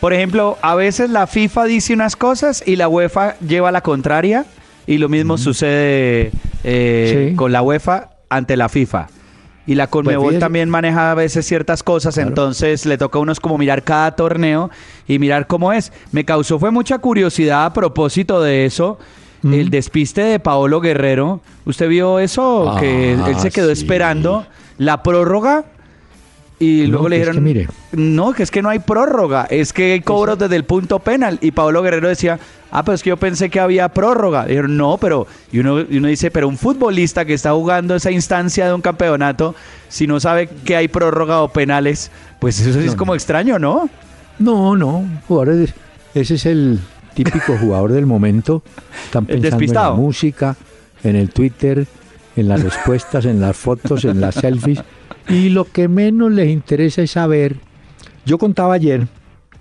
Por 0.00 0.12
ejemplo, 0.12 0.58
a 0.62 0.76
veces 0.76 1.10
la 1.10 1.26
FIFA 1.26 1.64
dice 1.64 1.92
unas 1.92 2.14
cosas 2.14 2.62
y 2.64 2.76
la 2.76 2.88
UEFA 2.88 3.36
lleva 3.40 3.72
la 3.72 3.80
contraria 3.80 4.44
y 4.86 4.98
lo 4.98 5.08
mismo 5.08 5.38
sucede 5.38 6.30
eh, 6.62 7.32
con 7.34 7.50
la 7.50 7.62
UEFA 7.62 8.10
ante 8.28 8.56
la 8.56 8.68
FIFA. 8.68 9.08
Y 9.68 9.74
la 9.74 9.86
Conmebol 9.86 10.30
pues 10.30 10.38
también 10.38 10.70
maneja 10.70 11.10
a 11.10 11.14
veces 11.14 11.44
ciertas 11.44 11.82
cosas, 11.82 12.16
entonces 12.16 12.86
le 12.86 12.96
toca 12.96 13.18
a 13.18 13.20
unos 13.22 13.38
como 13.38 13.58
mirar 13.58 13.82
cada 13.82 14.12
torneo 14.12 14.70
y 15.06 15.18
mirar 15.18 15.46
cómo 15.46 15.74
es. 15.74 15.92
Me 16.10 16.24
causó 16.24 16.58
fue 16.58 16.70
mucha 16.70 16.96
curiosidad 17.00 17.66
a 17.66 17.72
propósito 17.74 18.40
de 18.40 18.64
eso. 18.64 18.98
El 19.44 19.68
despiste 19.68 20.22
de 20.22 20.40
Paolo 20.40 20.80
Guerrero. 20.80 21.42
¿Usted 21.66 21.86
vio 21.86 22.18
eso? 22.18 22.76
que 22.80 23.12
él 23.12 23.38
se 23.40 23.50
quedó 23.50 23.70
esperando 23.70 24.46
la 24.78 25.02
prórroga 25.02 25.66
y 26.60 26.86
luego 26.86 27.08
le 27.08 27.18
dijeron, 27.18 27.42
mire. 27.42 27.68
no, 27.92 28.32
que 28.32 28.42
es 28.42 28.50
que 28.50 28.62
no 28.62 28.68
hay 28.68 28.80
prórroga, 28.80 29.46
es 29.48 29.72
que 29.72 29.92
hay 29.92 30.00
cobros 30.00 30.38
desde 30.38 30.56
el 30.56 30.64
punto 30.64 30.98
penal. 30.98 31.38
Y 31.40 31.52
Pablo 31.52 31.82
Guerrero 31.82 32.08
decía, 32.08 32.40
ah, 32.72 32.84
pero 32.84 32.96
es 32.96 33.02
que 33.02 33.10
yo 33.10 33.16
pensé 33.16 33.48
que 33.48 33.60
había 33.60 33.88
prórroga. 33.90 34.44
dijeron, 34.44 34.76
no, 34.76 34.98
pero, 34.98 35.28
y 35.52 35.60
uno, 35.60 35.80
y 35.80 35.98
uno 35.98 36.08
dice, 36.08 36.32
pero 36.32 36.48
un 36.48 36.58
futbolista 36.58 37.24
que 37.24 37.34
está 37.34 37.52
jugando 37.52 37.94
esa 37.94 38.10
instancia 38.10 38.66
de 38.66 38.74
un 38.74 38.80
campeonato, 38.80 39.54
si 39.88 40.08
no 40.08 40.18
sabe 40.18 40.48
que 40.48 40.74
hay 40.74 40.88
prórroga 40.88 41.42
o 41.42 41.48
penales, 41.48 42.10
pues 42.40 42.58
eso 42.58 42.80
sí 42.80 42.88
es 42.88 42.96
como 42.96 43.14
extraño, 43.14 43.60
¿no? 43.60 43.88
No, 44.40 44.76
no, 44.76 45.04
jugadores, 45.28 45.74
ese 46.14 46.34
es 46.34 46.46
el 46.46 46.80
típico 47.14 47.56
jugador 47.60 47.92
del 47.92 48.06
momento. 48.06 48.62
Están 49.04 49.26
pensando 49.26 49.64
en 49.64 49.74
la 49.74 49.90
música, 49.92 50.56
en 51.04 51.14
el 51.14 51.30
Twitter, 51.30 51.86
en 52.34 52.48
las 52.48 52.62
respuestas, 52.64 53.26
en 53.26 53.40
las 53.40 53.56
fotos, 53.56 54.04
en 54.04 54.20
las 54.20 54.34
selfies. 54.34 54.80
Y 55.28 55.50
lo 55.50 55.64
que 55.64 55.88
menos 55.88 56.32
les 56.32 56.48
interesa 56.48 57.02
es 57.02 57.10
saber. 57.10 57.56
Yo 58.24 58.38
contaba 58.38 58.74
ayer 58.74 59.06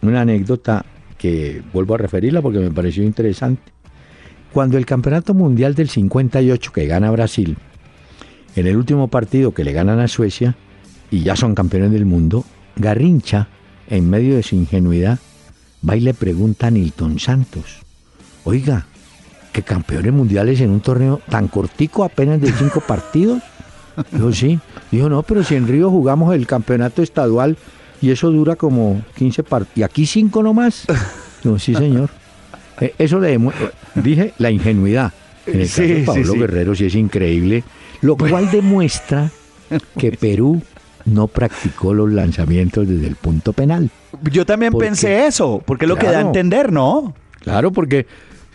una 0.01 0.21
anécdota 0.21 0.86
que 1.17 1.62
vuelvo 1.74 1.95
a 1.95 1.97
referirla 1.97 2.41
porque 2.41 2.59
me 2.59 2.71
pareció 2.71 3.03
interesante. 3.03 3.71
Cuando 4.53 4.77
el 4.77 4.86
Campeonato 4.86 5.33
Mundial 5.33 5.75
del 5.75 5.89
58 5.89 6.71
que 6.71 6.88
gana 6.88 7.12
Brasil, 7.12 7.57
en 8.55 8.65
el 8.65 8.77
último 8.77 9.09
partido 9.09 9.53
que 9.53 9.65
le 9.65 9.74
ganan 9.74 10.00
a 10.00 10.07
Suecia 10.07 10.55
y 11.12 11.24
ya 11.24 11.36
son 11.36 11.53
campeones 11.53 11.91
del 11.91 12.05
mundo, 12.05 12.45
Garrincha, 12.77 13.50
en 13.89 14.09
medio 14.09 14.36
de 14.36 14.43
su 14.43 14.55
ingenuidad, 14.55 15.19
va 15.88 15.97
y 15.97 16.00
le 16.00 16.13
pregunta 16.13 16.67
a 16.67 16.71
Nilton 16.71 17.19
Santos, 17.19 17.79
oiga, 18.45 18.86
¿qué 19.51 19.63
campeones 19.63 20.13
mundiales 20.13 20.62
en 20.62 20.69
un 20.69 20.79
torneo 20.79 21.21
tan 21.29 21.50
cortico, 21.50 22.03
apenas 22.03 22.39
de 22.39 22.51
cinco 22.53 22.81
partidos? 22.88 23.43
Dijo, 24.12 24.32
sí. 24.32 24.60
Dijo, 24.92 25.10
no, 25.10 25.24
pero 25.24 25.44
si 25.44 25.56
en 25.56 25.68
Río 25.68 25.89
jugamos 25.89 26.34
el 26.36 26.46
campeonato 26.48 27.01
estadual 27.01 27.58
y 28.01 28.12
eso 28.12 28.32
dura 28.32 28.56
como 28.56 29.01
15 29.16 29.44
partidos. 29.44 29.77
¿Y 29.77 29.84
aquí 29.84 30.06
5 30.06 30.44
nomás? 30.44 30.86
Dijo, 31.44 31.60
sí, 31.60 31.74
señor. 31.74 32.10
Eh, 32.80 32.94
eso 32.98 33.20
le 33.20 33.30
demuestra, 33.30 33.72
dije, 33.96 34.34
la 34.38 34.51
ingenuidad. 34.51 35.12
En 35.46 35.62
el 35.62 35.68
caso 35.68 35.82
de 35.82 36.04
Pablo 36.06 36.34
Guerrero 36.34 36.75
sí 36.75 36.86
es 36.86 36.96
increíble, 36.96 37.63
lo 38.01 38.18
cual 38.18 38.51
demuestra 38.51 39.32
que 39.98 40.12
Perú 40.12 40.62
no 41.06 41.27
practicó 41.27 41.94
los 41.94 42.12
lanzamientos 42.12 42.88
desde 42.88 43.08
el 43.08 43.16
punto 43.16 43.54
penal. 43.54 43.89
Yo 44.30 44.46
también 44.46 44.74
pensé 44.74 45.25
eso, 45.25 45.63
porque 45.66 45.86
es 45.86 45.89
lo 45.89 45.96
que 45.96 46.08
da 46.08 46.20
a 46.20 46.22
entender, 46.22 46.72
¿no? 46.72 47.16
Claro, 47.39 47.72
porque 47.72 48.06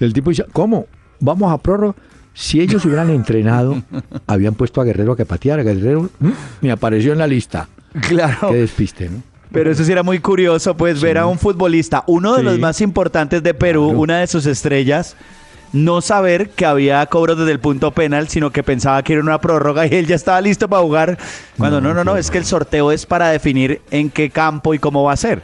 el 0.00 0.12
tipo 0.12 0.30
dice, 0.30 0.44
¿cómo? 0.52 0.86
Vamos 1.20 1.52
a 1.52 1.58
prórroga. 1.58 1.94
Si 2.34 2.60
ellos 2.60 2.84
hubieran 2.84 3.10
entrenado, 3.10 3.82
habían 4.26 4.54
puesto 4.54 4.80
a 4.80 4.84
Guerrero 4.84 5.12
a 5.12 5.16
que 5.16 5.26
pateara. 5.26 5.62
Guerrero 5.62 6.10
me 6.60 6.70
apareció 6.70 7.12
en 7.12 7.18
la 7.18 7.26
lista. 7.26 7.68
Claro. 8.08 8.48
Qué 8.50 8.56
despiste, 8.56 9.08
¿no? 9.08 9.22
Pero 9.52 9.70
eso 9.70 9.84
sí 9.84 9.92
era 9.92 10.02
muy 10.02 10.18
curioso, 10.18 10.76
pues 10.76 11.00
ver 11.02 11.18
a 11.18 11.26
un 11.26 11.38
futbolista, 11.38 12.04
uno 12.06 12.34
de 12.34 12.42
los 12.42 12.58
más 12.58 12.80
importantes 12.80 13.42
de 13.42 13.52
Perú, 13.52 13.88
una 13.88 14.20
de 14.20 14.26
sus 14.26 14.46
estrellas, 14.46 15.14
no 15.72 16.00
saber 16.00 16.50
que 16.50 16.64
había 16.64 17.04
cobros 17.06 17.38
desde 17.38 17.52
el 17.52 17.60
punto 17.60 17.90
penal, 17.90 18.28
sino 18.28 18.50
que 18.50 18.62
pensaba 18.62 19.02
que 19.02 19.12
era 19.12 19.22
una 19.22 19.40
prórroga 19.42 19.86
y 19.86 19.90
él 19.94 20.06
ya 20.06 20.14
estaba 20.14 20.40
listo 20.40 20.68
para 20.68 20.82
jugar. 20.82 21.18
Cuando 21.58 21.82
no, 21.82 21.92
no, 21.92 22.02
no, 22.02 22.16
es 22.16 22.30
que 22.30 22.38
el 22.38 22.46
sorteo 22.46 22.92
es 22.92 23.04
para 23.04 23.28
definir 23.28 23.82
en 23.90 24.08
qué 24.08 24.30
campo 24.30 24.72
y 24.72 24.78
cómo 24.78 25.04
va 25.04 25.12
a 25.12 25.16
ser. 25.16 25.42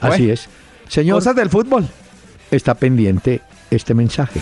Así 0.00 0.30
es. 0.30 0.48
Señor, 0.88 1.16
cosas 1.16 1.36
del 1.36 1.48
fútbol. 1.48 1.86
Está 2.50 2.74
pendiente 2.74 3.40
este 3.70 3.94
mensaje. 3.94 4.40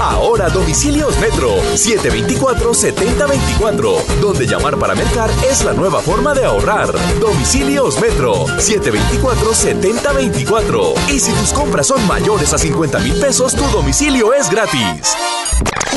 Ahora 0.00 0.48
domicilios 0.48 1.18
Metro 1.18 1.56
724-7024, 1.74 4.04
donde 4.20 4.46
llamar 4.46 4.78
para 4.78 4.94
mercar 4.94 5.28
es 5.50 5.64
la 5.64 5.72
nueva 5.72 6.00
forma 6.00 6.32
de 6.34 6.44
ahorrar. 6.44 6.92
Domicilios 7.20 8.00
Metro 8.00 8.46
724-7024. 8.46 10.94
Y 11.08 11.18
si 11.18 11.32
tus 11.32 11.52
compras 11.52 11.86
son 11.86 12.06
mayores 12.06 12.52
a 12.52 12.58
50 12.58 12.98
mil 13.00 13.14
pesos, 13.14 13.54
tu 13.54 13.64
domicilio 13.64 14.34
es 14.34 14.50
gratis. 14.50 15.16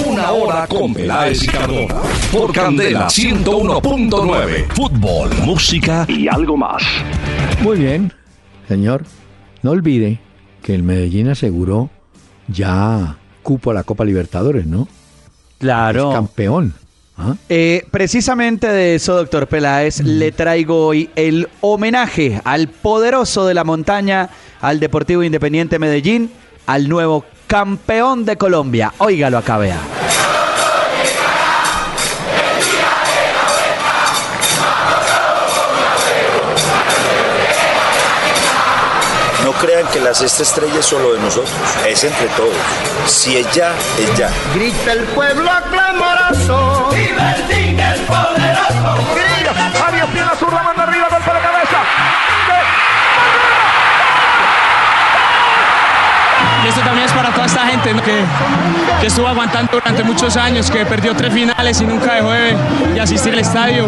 Una 0.06 0.32
hora 0.32 0.66
con 0.68 0.94
Peláez 0.94 1.44
y 1.44 1.48
Cardona. 1.48 1.96
Por 2.32 2.54
Candela 2.54 3.08
101.9. 3.08 4.68
Fútbol, 4.74 5.30
música 5.44 6.06
y 6.08 6.30
algo 6.30 6.56
más. 6.56 6.82
Muy 7.62 7.80
bien, 7.80 8.14
señor. 8.68 9.04
No 9.62 9.72
olvide 9.72 10.20
que 10.64 10.74
el 10.74 10.84
Medellín 10.84 11.28
aseguró 11.28 11.90
ya 12.52 13.18
cupo 13.44 13.72
a 13.72 13.74
la 13.74 13.84
Copa 13.84 14.06
Libertadores, 14.06 14.66
¿no? 14.66 14.88
Claro. 15.58 16.10
Es 16.10 16.16
campeón. 16.16 16.74
¿Ah? 17.18 17.36
Eh, 17.50 17.86
precisamente 17.92 18.68
de 18.68 18.96
eso, 18.96 19.16
doctor 19.16 19.48
Peláez, 19.48 20.00
le 20.00 20.32
traigo 20.32 20.88
hoy 20.88 21.10
el 21.16 21.50
homenaje 21.60 22.42
al 22.46 22.70
poderoso 22.70 23.46
de 23.46 23.54
la 23.54 23.66
montaña, 23.66 24.30
al 24.62 24.80
Deportivo 24.80 25.24
Independiente 25.24 25.80
Medellín, 25.80 26.32
al 26.66 26.88
nuevo 26.88 27.26
campeón 27.48 28.24
de 28.24 28.38
Colombia. 28.38 28.94
Óigalo 29.00 29.38
acá, 29.38 29.58
vea. 29.58 30.09
Crean 39.60 39.86
que 39.88 40.00
la 40.00 40.14
sexta 40.14 40.44
estrella 40.44 40.80
es 40.80 40.86
solo 40.86 41.14
de 41.14 41.20
nosotros, 41.20 41.52
es 41.88 42.04
entre 42.04 42.28
todos. 42.30 42.56
Si 43.06 43.38
es 43.38 43.52
ya, 43.52 43.74
es 44.00 44.18
ya. 44.18 44.30
Grita 44.56 44.94
el 44.94 45.04
pueblo 45.04 45.52
aclamoroso. 45.52 46.90
¡Viva 46.92 47.34
el 47.34 47.80
el 47.80 48.02
poderoso! 48.02 49.06
Grita, 49.14 49.88
Arias 49.88 50.08
tiene 50.12 50.26
la 50.28 50.36
zurda, 50.36 50.64
manda 50.64 50.84
arriba, 50.84 51.08
golpe 51.10 51.32
de 51.34 51.40
cabeza. 51.40 51.78
Y 56.64 56.68
esto 56.68 56.82
también 56.82 57.06
es 57.06 57.12
para 57.14 57.32
toda 57.32 57.46
esta 57.46 57.66
gente 57.68 57.94
que, 58.04 58.24
que, 59.02 59.08
estuvo 59.08 59.28
aguantando 59.28 59.72
durante 59.74 60.04
muchos 60.04 60.36
años, 60.38 60.70
que 60.70 60.86
perdió 60.86 61.16
tres 61.16 61.34
finales 61.34 61.82
y 61.82 61.86
nunca 61.86 62.16
dejó 62.16 62.32
de, 62.32 63.02
asistir 63.02 63.34
al 63.34 63.40
estadio. 63.40 63.88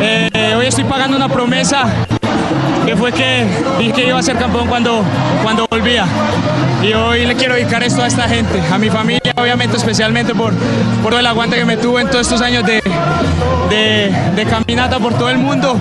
Eh, 0.00 0.54
hoy 0.56 0.66
estoy 0.66 0.84
pagando 0.84 1.16
una 1.16 1.28
promesa 1.28 1.84
que 2.86 2.96
fue 2.96 3.12
que 3.12 3.46
dije 3.78 3.92
que 3.92 4.08
iba 4.08 4.18
a 4.18 4.22
ser 4.22 4.36
campeón 4.36 4.66
cuando, 4.68 5.04
cuando 5.42 5.66
volvía. 5.70 6.06
Y 6.82 6.92
hoy 6.94 7.26
le 7.26 7.34
quiero 7.36 7.54
dedicar 7.54 7.82
esto 7.82 8.02
a 8.02 8.06
esta 8.06 8.28
gente, 8.28 8.60
a 8.72 8.78
mi 8.78 8.88
familia, 8.88 9.32
obviamente, 9.36 9.76
especialmente 9.76 10.34
por, 10.34 10.52
por 11.02 11.14
el 11.14 11.26
aguante 11.26 11.56
que 11.56 11.64
me 11.64 11.76
tuvo 11.76 12.00
en 12.00 12.08
todos 12.08 12.22
estos 12.22 12.40
años 12.40 12.64
de, 12.64 12.82
de, 13.70 14.46
caminata 14.46 14.98
por 14.98 15.14
todo 15.14 15.28
el 15.28 15.38
mundo. 15.38 15.76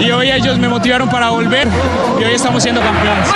Y 0.00 0.10
hoy 0.10 0.30
ellos 0.30 0.58
me 0.58 0.68
motivaron 0.68 1.08
para 1.08 1.30
volver 1.30 1.68
y 2.20 2.24
hoy 2.24 2.34
estamos 2.34 2.62
siendo 2.62 2.80
campeones. 2.80 3.28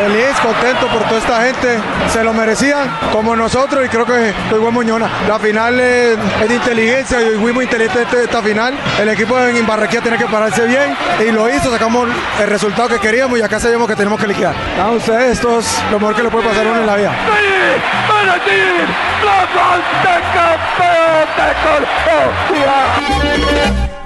Feliz, 0.00 0.40
contento 0.40 0.86
por 0.86 1.02
toda 1.02 1.18
esta 1.18 1.42
gente, 1.42 1.78
se 2.08 2.24
lo 2.24 2.32
merecían 2.32 2.88
como 3.12 3.36
nosotros 3.36 3.84
y 3.84 3.88
creo 3.90 4.06
que 4.06 4.32
fue 4.48 4.70
Moñona. 4.70 5.10
La 5.28 5.38
final 5.38 5.78
es, 5.78 6.16
de 6.48 6.54
inteligencia 6.54 7.20
y 7.20 7.38
fuimos 7.38 7.64
inteligentes 7.64 8.14
esta 8.14 8.40
final. 8.40 8.72
El 8.98 9.10
equipo 9.10 9.38
en 9.38 9.66
Barranquilla 9.66 10.00
tiene 10.00 10.16
que 10.16 10.24
pararse 10.24 10.64
bien 10.64 10.96
y 11.20 11.30
lo 11.32 11.54
hizo, 11.54 11.70
sacamos 11.70 12.08
el 12.40 12.48
resultado 12.48 12.88
que 12.88 12.98
queríamos 12.98 13.38
y 13.38 13.42
acá 13.42 13.60
sabemos 13.60 13.86
que 13.88 13.94
tenemos 13.94 14.18
que 14.18 14.26
liquidar. 14.26 14.54
A 14.82 14.90
ustedes 14.90 15.32
esto 15.32 15.58
es 15.58 15.82
lo 15.90 16.00
mejor 16.00 16.16
que 16.16 16.22
le 16.22 16.30
puede 16.30 16.48
pasar 16.48 16.66
a 16.66 16.70
uno 16.70 16.80
en 16.80 16.86
la 16.86 16.96
vida. 16.96 17.12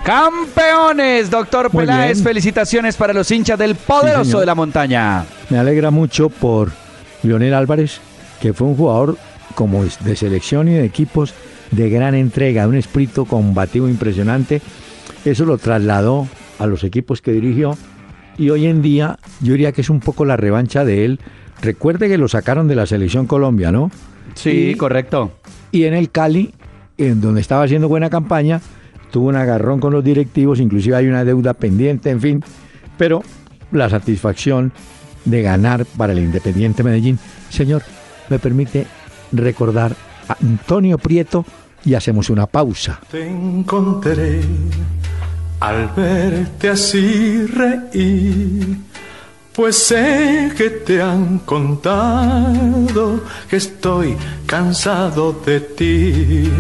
Campeones, 0.05 1.31
doctor 1.31 1.71
Peláez, 1.71 2.23
felicitaciones 2.23 2.95
para 2.95 3.15
los 3.15 3.31
hinchas 3.31 3.59
del 3.59 3.75
poderoso 3.75 4.39
de 4.39 4.45
la 4.45 4.55
montaña. 4.55 5.25
Me 5.49 5.57
alegra 5.57 5.91
mucho 5.91 6.29
por 6.29 6.71
Lionel 7.23 7.55
Álvarez, 7.55 8.01
que 8.39 8.53
fue 8.53 8.67
un 8.67 8.77
jugador 8.77 9.17
como 9.55 9.83
de 9.83 10.15
selección 10.15 10.69
y 10.69 10.73
de 10.73 10.85
equipos 10.85 11.33
de 11.71 11.89
gran 11.89 12.15
entrega, 12.15 12.65
de 12.65 12.69
un 12.69 12.75
espíritu 12.75 13.25
combativo 13.25 13.89
impresionante. 13.89 14.61
Eso 15.25 15.47
lo 15.47 15.57
trasladó 15.57 16.29
a 16.59 16.67
los 16.67 16.85
equipos 16.85 17.23
que 17.23 17.33
dirigió 17.33 17.75
y 18.37 18.51
hoy 18.51 18.67
en 18.67 18.83
día 18.83 19.19
yo 19.41 19.53
diría 19.53 19.73
que 19.73 19.81
es 19.81 19.89
un 19.89 20.01
poco 20.01 20.27
la 20.27 20.37
revancha 20.37 20.85
de 20.85 21.07
él. 21.07 21.21
Recuerde 21.63 22.11
que 22.11 22.19
lo 22.19 22.29
sacaron 22.29 22.69
de 22.69 22.75
la 22.75 22.85
selección 22.85 23.27
Colombia, 23.27 23.73
¿no? 23.73 23.91
Sí, 24.35 24.75
correcto. 24.75 25.33
Y 25.73 25.85
en 25.85 25.95
el 25.95 26.11
Cali, 26.11 26.53
en 26.99 27.23
donde 27.23 27.41
estaba 27.41 27.65
haciendo 27.65 27.89
buena 27.89 28.11
campaña, 28.11 28.61
tuvo 29.15 29.29
un 29.29 29.37
agarrón 29.37 29.79
con 29.79 29.93
los 29.93 30.03
directivos, 30.03 30.59
inclusive 30.59 30.97
hay 30.97 31.07
una 31.07 31.25
deuda 31.25 31.55
pendiente, 31.55 32.11
en 32.11 32.21
fin, 32.21 32.45
pero 32.99 33.23
la 33.71 33.89
satisfacción 33.89 34.73
de 35.25 35.41
ganar 35.41 35.87
para 35.97 36.15
el 36.15 36.19
Independiente 36.19 36.83
Medellín. 36.83 37.17
Señor, 37.49 37.83
me 38.29 38.41
permite 38.41 38.89
recordar 39.31 39.95
a 40.29 40.37
Antonio 40.43 40.99
Prieto 40.99 41.45
y 41.85 41.95
hacemos 41.95 42.29
una 42.29 42.47
pausa. 42.47 42.99
Te 43.09 43.25
encontraré 43.25 44.41
al 45.61 45.91
verte 45.97 46.71
así 46.71 47.47
reír, 47.47 48.79
pues 49.53 49.77
sé 49.77 50.51
que 50.57 50.71
te 50.71 51.01
han 51.01 51.39
contado 51.39 53.21
que 53.49 53.59
estoy 53.59 54.17
cansado 54.45 55.41
de 55.47 55.61
ti 55.61 56.51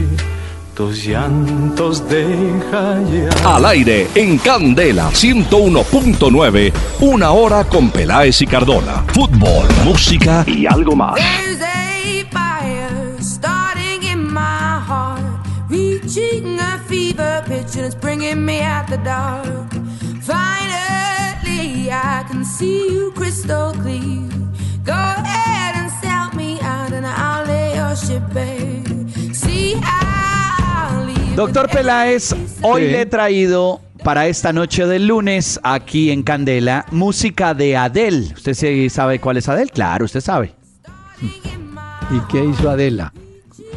tus 0.74 1.06
llantos 1.06 2.08
deja 2.08 3.00
ya. 3.02 3.54
Al 3.54 3.64
aire 3.66 4.08
en 4.14 4.38
Candela 4.38 5.10
101.9, 5.10 6.72
una 7.00 7.32
hora 7.32 7.64
con 7.64 7.90
Peláez 7.90 8.42
y 8.42 8.46
Cardona. 8.46 9.04
Fútbol, 9.12 9.66
música 9.84 10.44
y 10.46 10.66
algo 10.66 10.96
más. 10.96 11.14
Reaching 15.70 16.60
a 16.60 16.78
fever 16.86 17.42
pitch 17.46 17.76
and 17.76 17.86
it's 17.86 17.94
bringing 17.94 18.44
me 18.44 18.60
out 18.60 18.86
the 18.86 18.98
dark. 18.98 19.72
Finally, 20.22 21.90
I 21.90 22.24
can 22.28 22.44
see 22.44 22.92
you 22.92 23.10
crystal 23.12 23.72
clear. 23.72 24.28
Go 24.84 24.92
ahead 24.92 25.74
and 25.74 25.90
sell 26.02 26.30
me 26.36 26.60
out 26.60 26.92
and 26.92 27.06
I'll 27.06 27.44
lay 27.46 27.74
your 27.74 27.96
ship 27.96 28.22
bare. 28.32 28.84
See 29.32 29.72
how 29.80 30.23
Doctor 31.36 31.68
Peláez, 31.68 32.32
hoy 32.62 32.82
le 32.82 33.00
he 33.00 33.06
traído 33.06 33.80
para 34.04 34.28
esta 34.28 34.52
noche 34.52 34.86
del 34.86 35.08
lunes 35.08 35.58
aquí 35.64 36.12
en 36.12 36.22
Candela 36.22 36.86
música 36.92 37.54
de 37.54 37.76
Adele. 37.76 38.32
¿Usted 38.34 38.54
sí 38.54 38.88
sabe 38.88 39.18
cuál 39.18 39.38
es 39.38 39.48
Adele? 39.48 39.70
Claro, 39.72 40.04
usted 40.04 40.20
sabe. 40.20 40.54
¿Y 41.20 42.20
qué 42.30 42.44
hizo 42.44 42.70
Adela? 42.70 43.12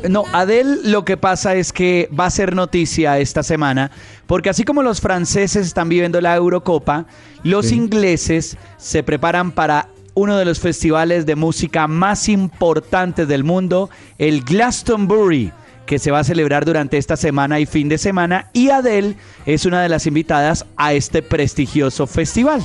No, 0.07 0.25
Adele 0.33 0.81
lo 0.83 1.03
que 1.03 1.17
pasa 1.17 1.55
es 1.55 1.73
que 1.73 2.07
va 2.17 2.27
a 2.27 2.29
ser 2.29 2.53
noticia 2.53 3.17
esta 3.17 3.41
semana, 3.41 3.89
porque 4.27 4.51
así 4.51 4.63
como 4.63 4.83
los 4.83 5.01
franceses 5.01 5.65
están 5.65 5.89
viviendo 5.89 6.21
la 6.21 6.35
Eurocopa, 6.35 7.07
los 7.41 7.71
ingleses 7.71 8.55
se 8.77 9.01
preparan 9.01 9.51
para 9.51 9.89
uno 10.13 10.37
de 10.37 10.45
los 10.45 10.59
festivales 10.59 11.25
de 11.25 11.35
música 11.35 11.87
más 11.87 12.29
importantes 12.29 13.27
del 13.27 13.43
mundo, 13.43 13.89
el 14.19 14.43
Glastonbury 14.43 15.51
que 15.88 15.97
se 15.97 16.12
va 16.12 16.19
a 16.19 16.23
celebrar 16.23 16.65
durante 16.65 16.97
esta 16.97 17.17
semana 17.17 17.60
y 17.60 17.65
fin 17.65 17.89
de 17.89 17.97
semana 17.97 18.52
y 18.54 18.69
Adele 18.69 19.15
es 19.47 19.65
una 19.65 19.82
de 19.82 19.89
las 19.89 20.06
invitadas 20.06 20.67
a 20.78 20.93
este 20.93 21.23
prestigioso 21.23 22.06
festival. 22.06 22.62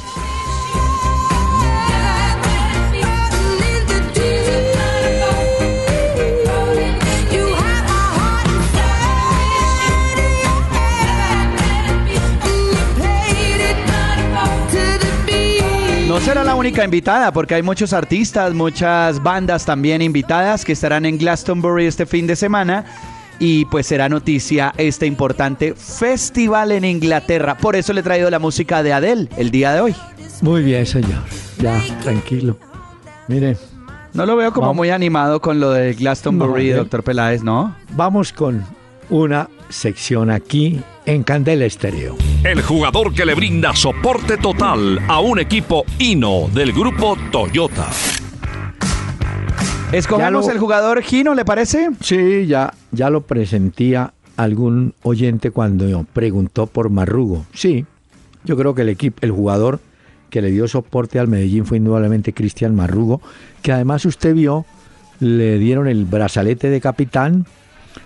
única 16.63 16.85
invitada, 16.85 17.33
porque 17.33 17.57
hay 17.57 17.63
muchos 17.63 17.93
artistas, 17.93 18.55
muchas 18.55 19.21
bandas 19.21 19.65
también 19.65 20.01
invitadas 20.01 20.65
que 20.65 20.71
estarán 20.71 21.05
en 21.07 21.19
Glastonbury 21.19 21.87
este 21.87 22.07
fin 22.07 22.25
de 22.29 22.37
semana. 22.37 22.85
Y 23.45 23.65
pues 23.65 23.89
será 23.89 24.09
noticia 24.09 24.73
este 24.77 25.05
importante 25.05 25.75
festival 25.75 26.71
en 26.71 26.85
Inglaterra. 26.85 27.57
Por 27.57 27.75
eso 27.75 27.93
le 27.93 27.99
he 27.99 28.05
traído 28.05 28.31
la 28.31 28.39
música 28.39 28.85
de 28.85 28.93
Adele 28.93 29.29
el 29.37 29.51
día 29.51 29.73
de 29.73 29.81
hoy. 29.81 29.97
Muy 30.43 30.63
bien, 30.63 30.87
señor. 30.87 31.25
Ya, 31.59 31.83
tranquilo. 32.05 32.57
Mire. 33.27 33.57
No 34.13 34.27
lo 34.27 34.37
veo 34.37 34.53
como 34.53 34.73
muy 34.75 34.91
animado 34.91 35.41
con 35.41 35.59
lo 35.59 35.73
de 35.73 35.93
Glastonbury, 35.95 36.71
doctor 36.71 37.03
Peláez, 37.03 37.43
¿no? 37.43 37.75
Vamos 37.97 38.33
con 38.33 38.65
una 39.11 39.49
sección 39.71 40.31
aquí 40.31 40.81
en 41.05 41.25
Candela 41.25 41.65
Estéreo. 41.65 42.17
El 42.45 42.63
jugador 42.63 43.13
que 43.13 43.27
le 43.27 43.35
brinda 43.35 43.75
soporte 43.75 44.37
total 44.37 45.01
a 45.09 45.19
un 45.19 45.41
equipo 45.41 45.85
Hino 45.99 46.49
del 46.55 46.73
grupo 46.73 47.17
Toyota. 47.33 47.89
¿Escogemos 49.93 50.49
el 50.49 50.59
jugador 50.59 51.03
Gino, 51.03 51.35
le 51.35 51.45
parece? 51.45 51.91
Sí, 52.01 52.47
ya, 52.47 52.73
ya 52.93 53.11
lo 53.11 53.23
presentía 53.23 54.15
algún 54.37 54.95
oyente 55.03 55.51
cuando 55.51 56.07
preguntó 56.13 56.67
por 56.67 56.89
Marrugo. 56.89 57.45
Sí, 57.53 57.85
yo 58.45 58.57
creo 58.57 58.75
que 58.75 58.83
el 58.83 58.89
equipo, 58.89 59.19
el 59.21 59.31
jugador 59.31 59.81
que 60.31 60.41
le 60.41 60.51
dio 60.51 60.67
soporte 60.67 61.19
al 61.19 61.29
Medellín 61.29 61.67
fue 61.67 61.77
indudablemente 61.77 62.33
Cristian 62.33 62.75
Marrugo, 62.75 63.21
que 63.61 63.73
además 63.73 64.07
usted 64.07 64.35
vio, 64.35 64.65
le 65.21 65.59
dieron 65.59 65.87
el 65.87 66.07
brazalete 66.07 66.71
de 66.71 66.81
capitán, 66.81 67.45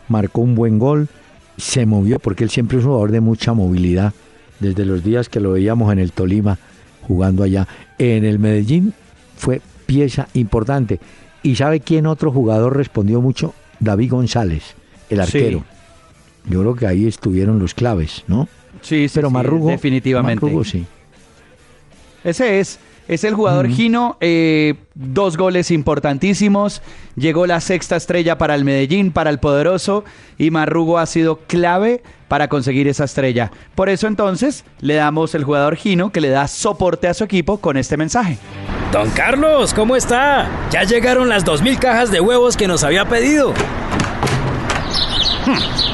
marcó 0.08 0.40
un 0.40 0.56
buen 0.56 0.80
gol, 0.80 1.08
se 1.56 1.86
movió, 1.86 2.18
porque 2.18 2.42
él 2.42 2.50
siempre 2.50 2.78
es 2.78 2.84
un 2.84 2.90
jugador 2.90 3.12
de 3.12 3.20
mucha 3.20 3.52
movilidad, 3.52 4.12
desde 4.58 4.84
los 4.84 5.04
días 5.04 5.28
que 5.28 5.38
lo 5.38 5.52
veíamos 5.52 5.92
en 5.92 6.00
el 6.00 6.10
Tolima 6.10 6.58
jugando 7.02 7.44
allá. 7.44 7.68
En 7.98 8.24
el 8.24 8.40
Medellín 8.40 8.92
fue 9.36 9.60
pieza 9.86 10.26
importante. 10.34 10.98
¿Y 11.46 11.54
sabe 11.54 11.78
quién 11.78 12.06
otro 12.06 12.32
jugador 12.32 12.76
respondió 12.76 13.20
mucho? 13.20 13.54
David 13.78 14.10
González, 14.10 14.74
el 15.08 15.20
arquero. 15.20 15.64
Yo 16.50 16.60
creo 16.60 16.74
que 16.74 16.88
ahí 16.88 17.06
estuvieron 17.06 17.60
los 17.60 17.72
claves, 17.72 18.24
¿no? 18.26 18.48
Sí, 18.80 19.08
sí 19.08 19.14
Pero 19.14 19.30
Marrugo, 19.30 19.68
definitivamente. 19.68 20.44
Marrugo 20.44 20.64
sí. 20.64 20.84
Ese 22.24 22.58
es. 22.58 22.80
Es 23.08 23.22
el 23.22 23.34
jugador 23.34 23.68
Gino, 23.68 24.16
eh, 24.20 24.74
dos 24.94 25.36
goles 25.36 25.70
importantísimos, 25.70 26.82
llegó 27.14 27.46
la 27.46 27.60
sexta 27.60 27.94
estrella 27.96 28.36
para 28.36 28.54
el 28.56 28.64
Medellín, 28.64 29.12
para 29.12 29.30
el 29.30 29.38
Poderoso, 29.38 30.04
y 30.38 30.50
Marrugo 30.50 30.98
ha 30.98 31.06
sido 31.06 31.36
clave 31.46 32.02
para 32.26 32.48
conseguir 32.48 32.88
esa 32.88 33.04
estrella. 33.04 33.52
Por 33.76 33.88
eso 33.88 34.08
entonces 34.08 34.64
le 34.80 34.94
damos 34.94 35.36
el 35.36 35.44
jugador 35.44 35.76
Gino 35.76 36.10
que 36.10 36.20
le 36.20 36.30
da 36.30 36.48
soporte 36.48 37.06
a 37.06 37.14
su 37.14 37.22
equipo 37.22 37.58
con 37.58 37.76
este 37.76 37.96
mensaje. 37.96 38.38
Don 38.92 39.10
Carlos, 39.10 39.72
¿cómo 39.72 39.94
está? 39.94 40.48
Ya 40.72 40.82
llegaron 40.82 41.28
las 41.28 41.44
2.000 41.44 41.78
cajas 41.78 42.10
de 42.10 42.20
huevos 42.20 42.56
que 42.56 42.66
nos 42.66 42.82
había 42.82 43.04
pedido. 43.04 43.54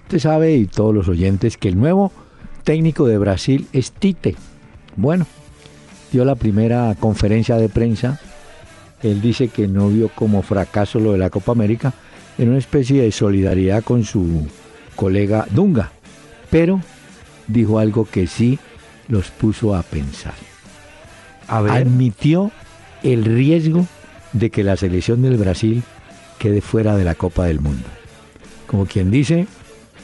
Usted 0.03 0.19
sabe, 0.19 0.55
y 0.55 0.65
todos 0.65 0.95
los 0.95 1.09
oyentes, 1.09 1.57
que 1.57 1.67
el 1.67 1.77
nuevo 1.77 2.13
técnico 2.63 3.05
de 3.05 3.17
Brasil 3.17 3.67
es 3.73 3.91
Tite. 3.91 4.37
Bueno, 4.95 5.27
dio 6.13 6.23
la 6.23 6.35
primera 6.35 6.95
conferencia 6.97 7.57
de 7.57 7.67
prensa. 7.67 8.17
Él 9.03 9.21
dice 9.21 9.49
que 9.49 9.67
no 9.67 9.89
vio 9.89 10.07
como 10.07 10.41
fracaso 10.41 11.01
lo 11.01 11.11
de 11.11 11.17
la 11.17 11.29
Copa 11.29 11.51
América 11.51 11.93
en 12.37 12.47
una 12.47 12.59
especie 12.59 13.01
de 13.01 13.11
solidaridad 13.11 13.83
con 13.83 14.05
su 14.05 14.47
colega 14.95 15.45
Dunga. 15.51 15.91
Pero 16.49 16.79
dijo 17.49 17.77
algo 17.77 18.05
que 18.05 18.25
sí 18.25 18.57
los 19.09 19.31
puso 19.31 19.75
a 19.75 19.83
pensar. 19.83 20.35
Admitió 21.47 22.51
el 23.03 23.25
riesgo 23.25 23.85
de 24.31 24.51
que 24.51 24.63
la 24.63 24.77
selección 24.77 25.21
del 25.23 25.35
Brasil 25.37 25.83
quede 26.37 26.61
fuera 26.61 26.95
de 26.95 27.03
la 27.03 27.15
Copa 27.15 27.45
del 27.45 27.59
Mundo. 27.59 27.87
Como 28.67 28.85
quien 28.85 29.09
dice, 29.11 29.47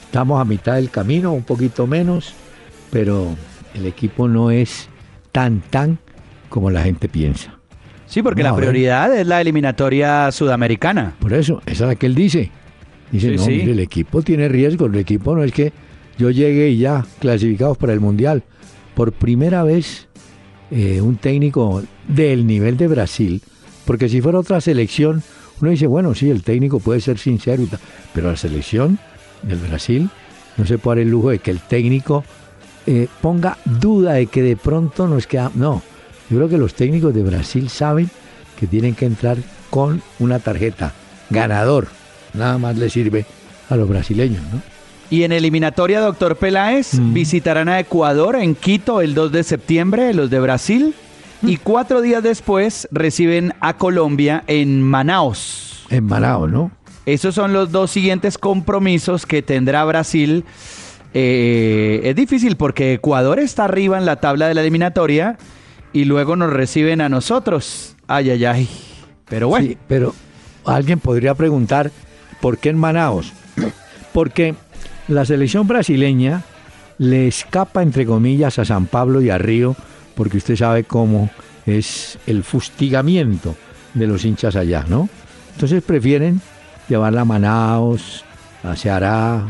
estamos 0.04 0.42
a 0.42 0.46
mitad 0.46 0.76
del 0.76 0.90
camino, 0.90 1.32
un 1.34 1.44
poquito 1.44 1.86
menos, 1.86 2.34
pero 2.92 3.36
el 3.76 3.86
equipo 3.86 4.28
no 4.28 4.50
es 4.50 4.90
tan 5.32 5.62
tan 5.62 6.00
como 6.50 6.72
la 6.72 6.82
gente 6.82 7.08
piensa. 7.08 7.60
Sí, 8.08 8.22
porque 8.24 8.44
la 8.44 8.56
prioridad 8.56 9.16
es 9.16 9.28
la 9.28 9.42
eliminatoria 9.42 10.32
sudamericana. 10.32 11.14
Por 11.20 11.34
eso, 11.34 11.62
esa 11.66 11.84
es 11.86 11.90
la 11.90 11.96
que 11.96 12.06
él 12.08 12.16
dice. 12.16 12.52
Dice, 13.12 13.36
no, 13.36 13.46
Mire, 13.46 13.72
el 13.72 13.80
equipo 13.80 14.22
tiene 14.24 14.48
riesgo, 14.48 14.88
el 14.88 14.96
equipo 14.96 15.36
no 15.36 15.44
es 15.44 15.52
que 15.52 15.74
yo 16.18 16.32
llegue 16.32 16.70
y 16.70 16.80
ya 16.80 17.06
clasificados 17.20 17.78
para 17.78 17.94
el 17.94 18.00
Mundial 18.00 18.44
por 18.96 19.12
primera 19.12 19.64
vez 19.64 20.08
eh, 20.72 21.02
un 21.02 21.18
técnico 21.18 21.84
del 22.08 22.48
nivel 22.48 22.78
de 22.78 22.88
Brasil, 22.88 23.42
porque 23.86 24.10
si 24.10 24.22
fuera 24.22 24.40
otra 24.40 24.62
selección, 24.62 25.22
uno 25.62 25.72
dice, 25.72 25.88
bueno, 25.88 26.16
sí, 26.16 26.30
el 26.30 26.44
técnico 26.44 26.80
puede 26.80 27.02
ser 27.02 27.18
sincero, 27.18 27.64
pero 28.14 28.32
la 28.32 28.38
selección 28.38 28.98
del 29.44 29.60
Brasil 29.60 30.10
no 30.58 30.66
se 30.66 30.78
puede 30.78 30.98
dar 30.98 31.04
el 31.04 31.12
lujo 31.12 31.30
de 31.30 31.40
que 31.40 31.52
el 31.52 31.60
técnico 31.60 32.24
eh, 32.88 33.08
ponga 33.22 33.58
duda 33.66 34.14
de 34.14 34.28
que 34.28 34.42
de 34.42 34.56
pronto 34.56 35.08
nos 35.08 35.28
queda... 35.28 35.52
No, 35.56 35.82
yo 36.30 36.38
creo 36.38 36.50
que 36.50 36.58
los 36.58 36.74
técnicos 36.74 37.14
de 37.14 37.24
Brasil 37.24 37.70
saben 37.70 38.10
que 38.60 38.68
tienen 38.68 38.96
que 38.96 39.06
entrar 39.06 39.38
con 39.70 40.02
una 40.20 40.40
tarjeta 40.40 40.94
ganador. 41.30 41.88
Nada 42.34 42.58
más 42.58 42.78
le 42.78 42.90
sirve 42.90 43.26
a 43.70 43.76
los 43.76 43.88
brasileños, 43.88 44.42
¿no? 44.52 44.75
Y 45.10 45.24
en 45.24 45.32
eliminatoria, 45.32 46.00
doctor 46.00 46.36
Peláez, 46.36 46.96
mm. 46.96 47.14
visitarán 47.14 47.70
a 47.70 47.80
Ecuador 47.80 48.36
en 48.36 48.56
Quito 48.56 49.02
el 49.02 49.14
2 49.14 49.32
de 49.32 49.44
septiembre, 49.44 50.14
los 50.14 50.30
de 50.30 50.40
Brasil. 50.40 50.96
Y 51.44 51.56
mm. 51.56 51.60
cuatro 51.64 52.02
días 52.02 52.24
después 52.24 52.88
reciben 52.92 53.54
a 53.60 53.78
Colombia 53.78 54.44
en 54.48 54.82
Manaos. 54.82 55.86
En 55.90 56.06
Manaos, 56.06 56.52
¿no? 56.52 56.72
Esos 57.06 57.36
son 57.36 57.54
los 57.54 57.72
dos 57.72 57.92
siguientes 57.92 58.38
compromisos 58.38 59.26
que 59.26 59.44
tendrá 59.44 59.86
Brasil. 59.86 60.44
Eh, 61.14 62.02
es 62.04 62.16
difícil 62.16 62.58
porque 62.58 62.94
Ecuador 62.94 63.40
está 63.40 63.66
arriba 63.66 63.98
en 63.98 64.06
la 64.06 64.16
tabla 64.16 64.48
de 64.48 64.56
la 64.56 64.62
eliminatoria 64.62 65.38
y 65.94 66.06
luego 66.06 66.36
nos 66.36 66.52
reciben 66.52 67.00
a 67.00 67.10
nosotros. 67.10 67.96
Ay, 68.08 68.32
ay, 68.32 68.46
ay. 68.46 68.70
Pero 69.30 69.48
bueno. 69.48 69.68
Sí, 69.68 69.78
pero 69.88 70.16
alguien 70.66 71.00
podría 71.00 71.36
preguntar, 71.36 71.92
¿por 72.42 72.58
qué 72.58 72.70
en 72.70 72.78
Manaos? 72.78 73.32
Porque 74.14 74.56
la 75.08 75.26
selección 75.26 75.68
brasileña 75.68 76.44
le 76.98 77.28
escapa, 77.28 77.84
entre 77.84 78.06
comillas, 78.06 78.60
a 78.60 78.66
San 78.66 78.88
Pablo 78.88 79.22
y 79.22 79.30
a 79.30 79.38
Río, 79.38 79.76
porque 80.16 80.38
usted 80.38 80.56
sabe 80.56 80.84
cómo 80.84 81.30
es 81.66 82.18
el 82.26 82.44
fustigamiento 82.44 83.56
de 83.94 84.08
los 84.08 84.26
hinchas 84.26 84.56
allá, 84.56 84.86
¿no? 84.88 85.10
Entonces 85.54 85.84
prefieren 85.84 86.42
llevarla 86.88 87.22
a 87.22 87.26
Manaos, 87.26 88.24
a 88.64 88.76
Ceará, 88.76 89.46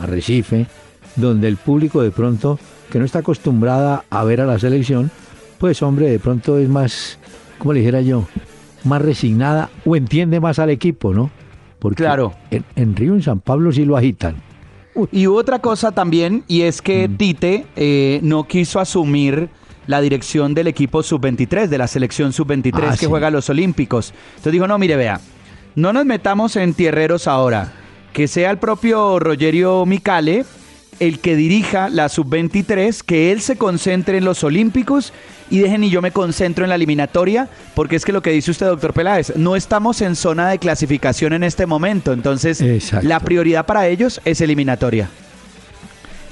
a 0.00 0.06
Recife, 0.06 0.66
donde 1.16 1.48
el 1.48 1.56
público 1.56 2.02
de 2.02 2.10
pronto, 2.10 2.58
que 2.90 2.98
no 2.98 3.04
está 3.04 3.20
acostumbrada 3.20 4.04
a 4.10 4.24
ver 4.24 4.40
a 4.40 4.46
la 4.46 4.58
selección, 4.58 5.10
pues 5.58 5.82
hombre, 5.82 6.10
de 6.10 6.18
pronto 6.18 6.58
es 6.58 6.68
más, 6.68 7.18
como 7.58 7.72
le 7.72 7.80
dijera 7.80 8.00
yo, 8.00 8.26
más 8.84 9.02
resignada 9.02 9.70
o 9.84 9.96
entiende 9.96 10.40
más 10.40 10.58
al 10.58 10.70
equipo, 10.70 11.12
¿no? 11.12 11.30
Porque 11.78 12.04
claro. 12.04 12.34
en, 12.50 12.64
en 12.76 12.96
Río, 12.96 13.14
en 13.14 13.22
San 13.22 13.40
Pablo 13.40 13.72
sí 13.72 13.84
lo 13.84 13.96
agitan. 13.96 14.53
Y 15.10 15.26
otra 15.26 15.58
cosa 15.58 15.92
también, 15.92 16.44
y 16.46 16.62
es 16.62 16.80
que 16.80 17.08
mm. 17.08 17.16
Tite 17.16 17.66
eh, 17.76 18.20
no 18.22 18.44
quiso 18.44 18.78
asumir 18.78 19.48
la 19.86 20.00
dirección 20.00 20.54
del 20.54 20.68
equipo 20.68 21.02
sub-23, 21.02 21.66
de 21.66 21.78
la 21.78 21.88
selección 21.88 22.32
sub-23 22.32 22.88
ah, 22.90 22.96
que 22.98 23.06
juega 23.06 23.30
los 23.30 23.50
Olímpicos. 23.50 24.14
Entonces 24.30 24.52
dijo, 24.52 24.66
no, 24.66 24.78
mire, 24.78 24.96
vea, 24.96 25.20
no 25.74 25.92
nos 25.92 26.06
metamos 26.06 26.56
en 26.56 26.74
tierreros 26.74 27.26
ahora, 27.26 27.72
que 28.12 28.28
sea 28.28 28.50
el 28.50 28.58
propio 28.58 29.18
Rogerio 29.18 29.84
Micale 29.84 30.44
el 31.00 31.18
que 31.18 31.36
dirija 31.36 31.88
la 31.88 32.08
sub-23, 32.08 33.02
que 33.02 33.32
él 33.32 33.40
se 33.40 33.56
concentre 33.56 34.18
en 34.18 34.24
los 34.24 34.44
Olímpicos 34.44 35.12
y 35.50 35.60
dejen 35.60 35.84
y 35.84 35.90
yo 35.90 36.02
me 36.02 36.10
concentro 36.10 36.64
en 36.64 36.70
la 36.70 36.74
eliminatoria, 36.74 37.48
porque 37.74 37.96
es 37.96 38.04
que 38.04 38.12
lo 38.12 38.22
que 38.22 38.30
dice 38.30 38.50
usted, 38.50 38.66
doctor 38.66 38.92
Peláez, 38.92 39.36
no 39.36 39.56
estamos 39.56 40.00
en 40.00 40.16
zona 40.16 40.48
de 40.48 40.58
clasificación 40.58 41.32
en 41.32 41.42
este 41.42 41.66
momento, 41.66 42.12
entonces 42.12 42.62
la 43.02 43.20
prioridad 43.20 43.66
para 43.66 43.86
ellos 43.88 44.20
es 44.24 44.40
eliminatoria. 44.40 45.08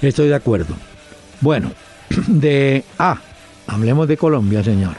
Estoy 0.01 0.29
de 0.29 0.35
acuerdo. 0.35 0.75
Bueno, 1.41 1.73
de... 2.27 2.85
Ah, 2.99 3.19
hablemos 3.67 4.09
de 4.09 4.17
Colombia, 4.17 4.65
señor. 4.65 4.95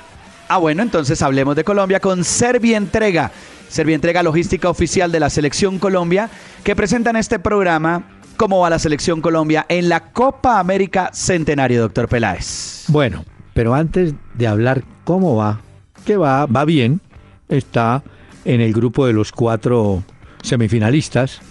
Ah, 0.47 0.57
bueno, 0.57 0.83
entonces 0.83 1.21
hablemos 1.21 1.55
de 1.55 1.63
Colombia 1.63 1.99
con 1.99 2.23
Servientrega. 2.23 3.31
Servientrega 3.69 4.21
Logística 4.21 4.69
Oficial 4.69 5.11
de 5.11 5.19
la 5.19 5.29
Selección 5.29 5.79
Colombia, 5.79 6.29
que 6.63 6.75
presentan 6.75 7.15
este 7.15 7.39
programa 7.39 8.03
cómo 8.37 8.59
va 8.59 8.69
la 8.69 8.79
selección 8.79 9.21
Colombia 9.21 9.65
en 9.67 9.89
la 9.89 10.11
Copa 10.11 10.59
América 10.59 11.09
Centenario, 11.13 11.81
doctor 11.81 12.07
Peláez. 12.07 12.83
Bueno, 12.87 13.25
pero 13.53 13.73
antes 13.75 14.13
de 14.35 14.47
hablar 14.47 14.83
cómo 15.03 15.35
va, 15.35 15.61
que 16.05 16.17
va, 16.17 16.45
va 16.45 16.65
bien, 16.65 17.01
está 17.49 18.03
en 18.45 18.61
el 18.61 18.73
grupo 18.73 19.05
de 19.05 19.13
los 19.13 19.31
cuatro 19.31 20.03
semifinalistas. 20.41 21.41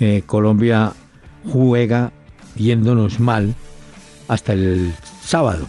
Eh, 0.00 0.22
Colombia 0.26 0.92
juega 1.50 2.12
yéndonos 2.56 3.20
mal 3.20 3.54
hasta 4.28 4.52
el 4.52 4.92
sábado. 5.22 5.66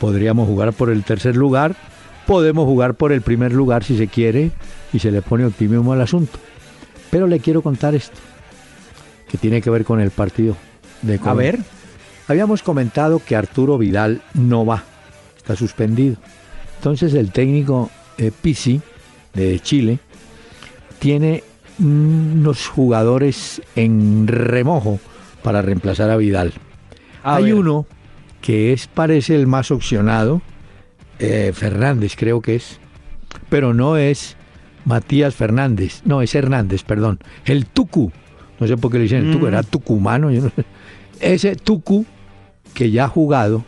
Podríamos 0.00 0.46
jugar 0.46 0.72
por 0.72 0.90
el 0.90 1.04
tercer 1.04 1.36
lugar, 1.36 1.74
podemos 2.26 2.64
jugar 2.66 2.94
por 2.94 3.12
el 3.12 3.22
primer 3.22 3.52
lugar 3.52 3.84
si 3.84 3.96
se 3.96 4.08
quiere 4.08 4.50
y 4.92 4.98
se 4.98 5.10
le 5.10 5.22
pone 5.22 5.46
optimismo 5.46 5.92
al 5.92 6.02
asunto. 6.02 6.38
Pero 7.10 7.26
le 7.26 7.40
quiero 7.40 7.62
contar 7.62 7.94
esto 7.94 8.18
que 9.28 9.38
tiene 9.38 9.62
que 9.62 9.70
ver 9.70 9.84
con 9.84 10.00
el 10.00 10.10
partido 10.10 10.56
de 11.02 11.20
A 11.24 11.34
ver. 11.34 11.58
Habíamos 12.28 12.62
comentado 12.62 13.22
que 13.24 13.36
Arturo 13.36 13.78
Vidal 13.78 14.20
no 14.34 14.66
va, 14.66 14.82
está 15.46 15.56
suspendido. 15.56 16.16
Entonces 16.76 17.14
el 17.14 17.30
técnico 17.30 17.90
eh, 18.18 18.32
Pisi 18.42 18.80
de 19.32 19.60
Chile 19.60 20.00
tiene 20.98 21.44
unos 21.78 22.66
jugadores 22.66 23.62
en 23.76 24.26
remojo 24.26 24.98
para 25.42 25.62
reemplazar 25.62 26.10
a 26.10 26.16
Vidal. 26.16 26.52
Hay 27.22 27.52
uno 27.52 27.86
que 28.40 28.72
es 28.72 28.86
parece 28.86 29.34
el 29.34 29.46
más 29.46 29.70
opcionado, 29.70 30.42
eh, 31.18 31.52
Fernández 31.54 32.14
creo 32.16 32.40
que 32.40 32.56
es, 32.56 32.78
pero 33.48 33.74
no 33.74 33.96
es 33.96 34.36
Matías 34.84 35.34
Fernández, 35.34 36.02
no 36.04 36.22
es 36.22 36.34
Hernández, 36.34 36.82
perdón, 36.82 37.18
el 37.44 37.66
Tucu 37.66 38.12
no 38.58 38.66
sé 38.66 38.76
por 38.76 38.90
qué 38.90 38.98
le 38.98 39.04
dicen 39.04 39.32
Tucu, 39.32 39.46
era 39.46 39.62
mm. 39.62 39.66
tucumano. 39.66 40.30
Ese 41.20 41.56
Tucu 41.56 42.04
que 42.74 42.90
ya 42.90 43.04
ha 43.04 43.08
jugado, 43.08 43.64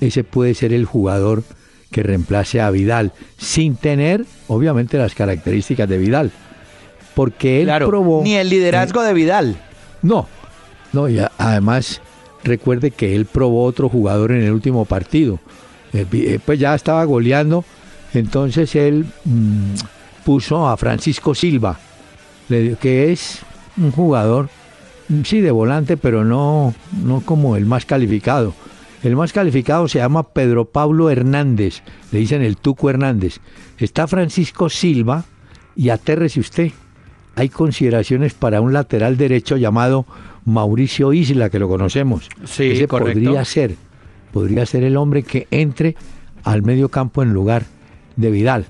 ese 0.00 0.24
puede 0.24 0.54
ser 0.54 0.72
el 0.72 0.84
jugador 0.84 1.42
que 1.90 2.02
reemplace 2.02 2.60
a 2.60 2.70
Vidal, 2.70 3.12
sin 3.36 3.76
tener, 3.76 4.24
obviamente, 4.48 4.96
las 4.96 5.14
características 5.14 5.88
de 5.88 5.98
Vidal. 5.98 6.30
Porque 7.14 7.62
él 7.62 7.70
probó. 7.86 8.22
Ni 8.22 8.34
el 8.34 8.48
liderazgo 8.48 9.02
de 9.02 9.12
Vidal. 9.12 9.56
No, 10.02 10.28
no, 10.92 11.08
y 11.08 11.20
además 11.38 12.00
recuerde 12.44 12.90
que 12.90 13.14
él 13.14 13.26
probó 13.26 13.64
otro 13.64 13.88
jugador 13.88 14.32
en 14.32 14.42
el 14.42 14.52
último 14.52 14.84
partido. 14.84 15.40
Eh, 15.92 16.06
eh, 16.12 16.38
pues 16.44 16.58
ya 16.58 16.74
estaba 16.74 17.04
goleando, 17.04 17.64
entonces 18.14 18.74
él 18.76 19.06
mm, 19.24 19.74
puso 20.24 20.68
a 20.68 20.76
Francisco 20.76 21.34
Silva, 21.34 21.78
que 22.48 23.12
es 23.12 23.40
un 23.76 23.90
jugador, 23.90 24.48
sí, 25.24 25.40
de 25.40 25.50
volante, 25.50 25.96
pero 25.96 26.24
no, 26.24 26.74
no 27.04 27.20
como 27.22 27.56
el 27.56 27.66
más 27.66 27.84
calificado. 27.84 28.54
El 29.02 29.16
más 29.16 29.32
calificado 29.32 29.88
se 29.88 29.98
llama 29.98 30.34
Pedro 30.34 30.66
Pablo 30.66 31.10
Hernández, 31.10 31.82
le 32.12 32.18
dicen 32.18 32.42
el 32.42 32.56
Tuco 32.56 32.90
Hernández. 32.90 33.38
Está 33.78 34.06
Francisco 34.06 34.68
Silva 34.68 35.24
y 35.74 35.88
atérrese 35.88 36.40
usted. 36.40 36.72
Hay 37.34 37.48
consideraciones 37.48 38.34
para 38.34 38.60
un 38.60 38.72
lateral 38.72 39.16
derecho 39.16 39.56
llamado 39.56 40.04
Mauricio 40.44 41.12
Isla, 41.14 41.48
que 41.48 41.58
lo 41.58 41.68
conocemos. 41.68 42.28
Sí, 42.44 42.72
Ese 42.72 42.88
podría 42.88 43.44
ser, 43.44 43.76
podría 44.32 44.66
ser 44.66 44.84
el 44.84 44.96
hombre 44.96 45.22
que 45.22 45.46
entre 45.50 45.96
al 46.44 46.62
medio 46.62 46.90
campo 46.90 47.22
en 47.22 47.32
lugar 47.32 47.64
de 48.16 48.30
Vidal. 48.30 48.66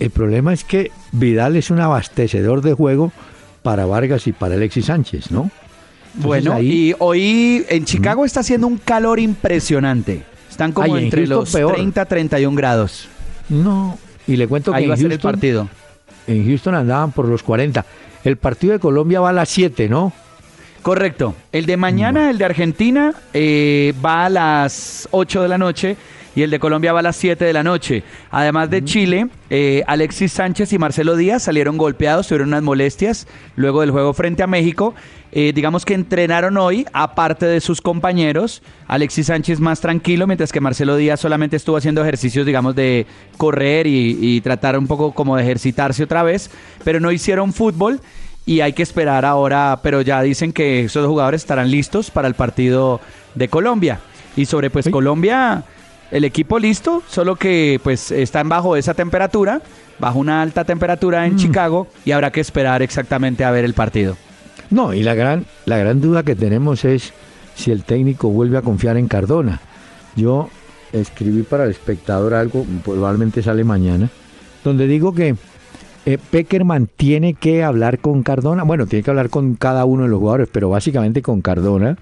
El 0.00 0.10
problema 0.10 0.52
es 0.52 0.64
que 0.64 0.90
Vidal 1.12 1.56
es 1.56 1.70
un 1.70 1.80
abastecedor 1.80 2.62
de 2.62 2.72
juego 2.72 3.12
para 3.62 3.86
Vargas 3.86 4.26
y 4.26 4.32
para 4.32 4.54
Alexis 4.54 4.86
Sánchez, 4.86 5.30
¿no? 5.30 5.50
Bueno, 6.14 6.60
y 6.60 6.94
hoy 6.98 7.64
en 7.68 7.84
Chicago 7.84 8.24
está 8.24 8.40
haciendo 8.40 8.66
un 8.66 8.78
calor 8.78 9.20
impresionante. 9.20 10.24
Están 10.48 10.72
como 10.72 10.96
entre 10.96 11.26
los 11.26 11.50
30 11.50 12.04
31 12.04 12.56
grados. 12.56 13.08
No, 13.48 13.98
y 14.26 14.36
le 14.36 14.46
cuento 14.46 14.72
que 14.72 14.78
Ahí 14.78 14.86
va 14.86 14.94
a 14.94 14.96
ser 14.96 15.12
el 15.12 15.18
partido. 15.18 15.68
En 16.26 16.46
Houston 16.46 16.74
andaban 16.74 17.12
por 17.12 17.26
los 17.26 17.42
40. 17.42 17.84
El 18.24 18.36
partido 18.36 18.72
de 18.74 18.78
Colombia 18.78 19.20
va 19.20 19.30
a 19.30 19.32
las 19.32 19.48
7, 19.48 19.88
¿no? 19.88 20.12
Correcto. 20.82 21.34
El 21.52 21.66
de 21.66 21.76
mañana, 21.76 22.30
el 22.30 22.38
de 22.38 22.44
Argentina, 22.44 23.14
eh, 23.34 23.94
va 24.04 24.26
a 24.26 24.28
las 24.30 25.08
8 25.10 25.42
de 25.42 25.48
la 25.48 25.58
noche 25.58 25.96
y 26.34 26.42
el 26.42 26.50
de 26.50 26.60
Colombia 26.60 26.92
va 26.92 27.00
a 27.00 27.02
las 27.02 27.16
7 27.16 27.44
de 27.44 27.52
la 27.52 27.62
noche. 27.62 28.02
Además 28.30 28.70
de 28.70 28.84
Chile, 28.84 29.28
eh, 29.50 29.82
Alexis 29.86 30.32
Sánchez 30.32 30.72
y 30.72 30.78
Marcelo 30.78 31.16
Díaz 31.16 31.42
salieron 31.42 31.76
golpeados, 31.76 32.28
tuvieron 32.28 32.48
unas 32.48 32.62
molestias 32.62 33.26
luego 33.56 33.80
del 33.80 33.90
juego 33.90 34.12
frente 34.12 34.42
a 34.42 34.46
México. 34.46 34.94
Eh, 35.32 35.52
digamos 35.54 35.84
que 35.84 35.94
entrenaron 35.94 36.56
hoy, 36.56 36.86
aparte 36.92 37.46
de 37.46 37.60
sus 37.60 37.80
compañeros. 37.80 38.62
Alexis 38.86 39.26
Sánchez 39.26 39.60
más 39.60 39.80
tranquilo, 39.80 40.26
mientras 40.26 40.52
que 40.52 40.60
Marcelo 40.60 40.96
Díaz 40.96 41.20
solamente 41.20 41.56
estuvo 41.56 41.76
haciendo 41.76 42.02
ejercicios, 42.02 42.46
digamos, 42.46 42.74
de 42.74 43.06
correr 43.36 43.86
y, 43.86 44.18
y 44.20 44.40
tratar 44.40 44.78
un 44.78 44.86
poco 44.86 45.12
como 45.12 45.36
de 45.36 45.42
ejercitarse 45.42 46.02
otra 46.02 46.22
vez, 46.22 46.50
pero 46.84 47.00
no 47.00 47.12
hicieron 47.12 47.52
fútbol 47.52 48.00
y 48.46 48.62
hay 48.62 48.72
que 48.72 48.82
esperar 48.82 49.24
ahora, 49.24 49.78
pero 49.82 50.00
ya 50.00 50.22
dicen 50.22 50.52
que 50.52 50.84
esos 50.84 51.06
jugadores 51.06 51.42
estarán 51.42 51.70
listos 51.70 52.10
para 52.10 52.26
el 52.26 52.34
partido 52.34 53.00
de 53.34 53.48
Colombia. 53.48 54.00
Y 54.36 54.46
sobre 54.46 54.70
pues 54.70 54.88
Colombia, 54.88 55.64
el 56.10 56.24
equipo 56.24 56.58
listo, 56.58 57.02
solo 57.08 57.36
que 57.36 57.80
pues 57.82 58.10
están 58.10 58.48
bajo 58.48 58.76
esa 58.76 58.94
temperatura, 58.94 59.62
bajo 59.98 60.18
una 60.18 60.42
alta 60.42 60.64
temperatura 60.64 61.26
en 61.26 61.34
mm. 61.34 61.36
Chicago 61.36 61.86
y 62.04 62.12
habrá 62.12 62.30
que 62.32 62.40
esperar 62.40 62.82
exactamente 62.82 63.44
a 63.44 63.50
ver 63.50 63.64
el 63.64 63.74
partido. 63.74 64.16
No, 64.70 64.94
y 64.94 65.02
la 65.02 65.14
gran, 65.14 65.46
la 65.66 65.78
gran 65.78 66.00
duda 66.00 66.22
que 66.22 66.36
tenemos 66.36 66.84
es 66.84 67.12
si 67.54 67.70
el 67.70 67.84
técnico 67.84 68.28
vuelve 68.30 68.58
a 68.58 68.62
confiar 68.62 68.96
en 68.96 69.08
Cardona. 69.08 69.60
Yo 70.16 70.48
escribí 70.92 71.42
para 71.42 71.64
el 71.64 71.70
espectador 71.70 72.34
algo, 72.34 72.64
probablemente 72.84 73.42
sale 73.42 73.64
mañana, 73.64 74.08
donde 74.64 74.86
digo 74.86 75.14
que 75.14 75.36
eh, 76.06 76.18
Peckerman 76.30 76.88
tiene 76.96 77.34
que 77.34 77.62
hablar 77.62 77.98
con 77.98 78.22
Cardona, 78.22 78.62
bueno, 78.62 78.86
tiene 78.86 79.02
que 79.02 79.10
hablar 79.10 79.28
con 79.28 79.54
cada 79.54 79.84
uno 79.84 80.04
de 80.04 80.08
los 80.08 80.18
jugadores, 80.18 80.48
pero 80.50 80.70
básicamente 80.70 81.22
con 81.22 81.42
Cardona, 81.42 81.98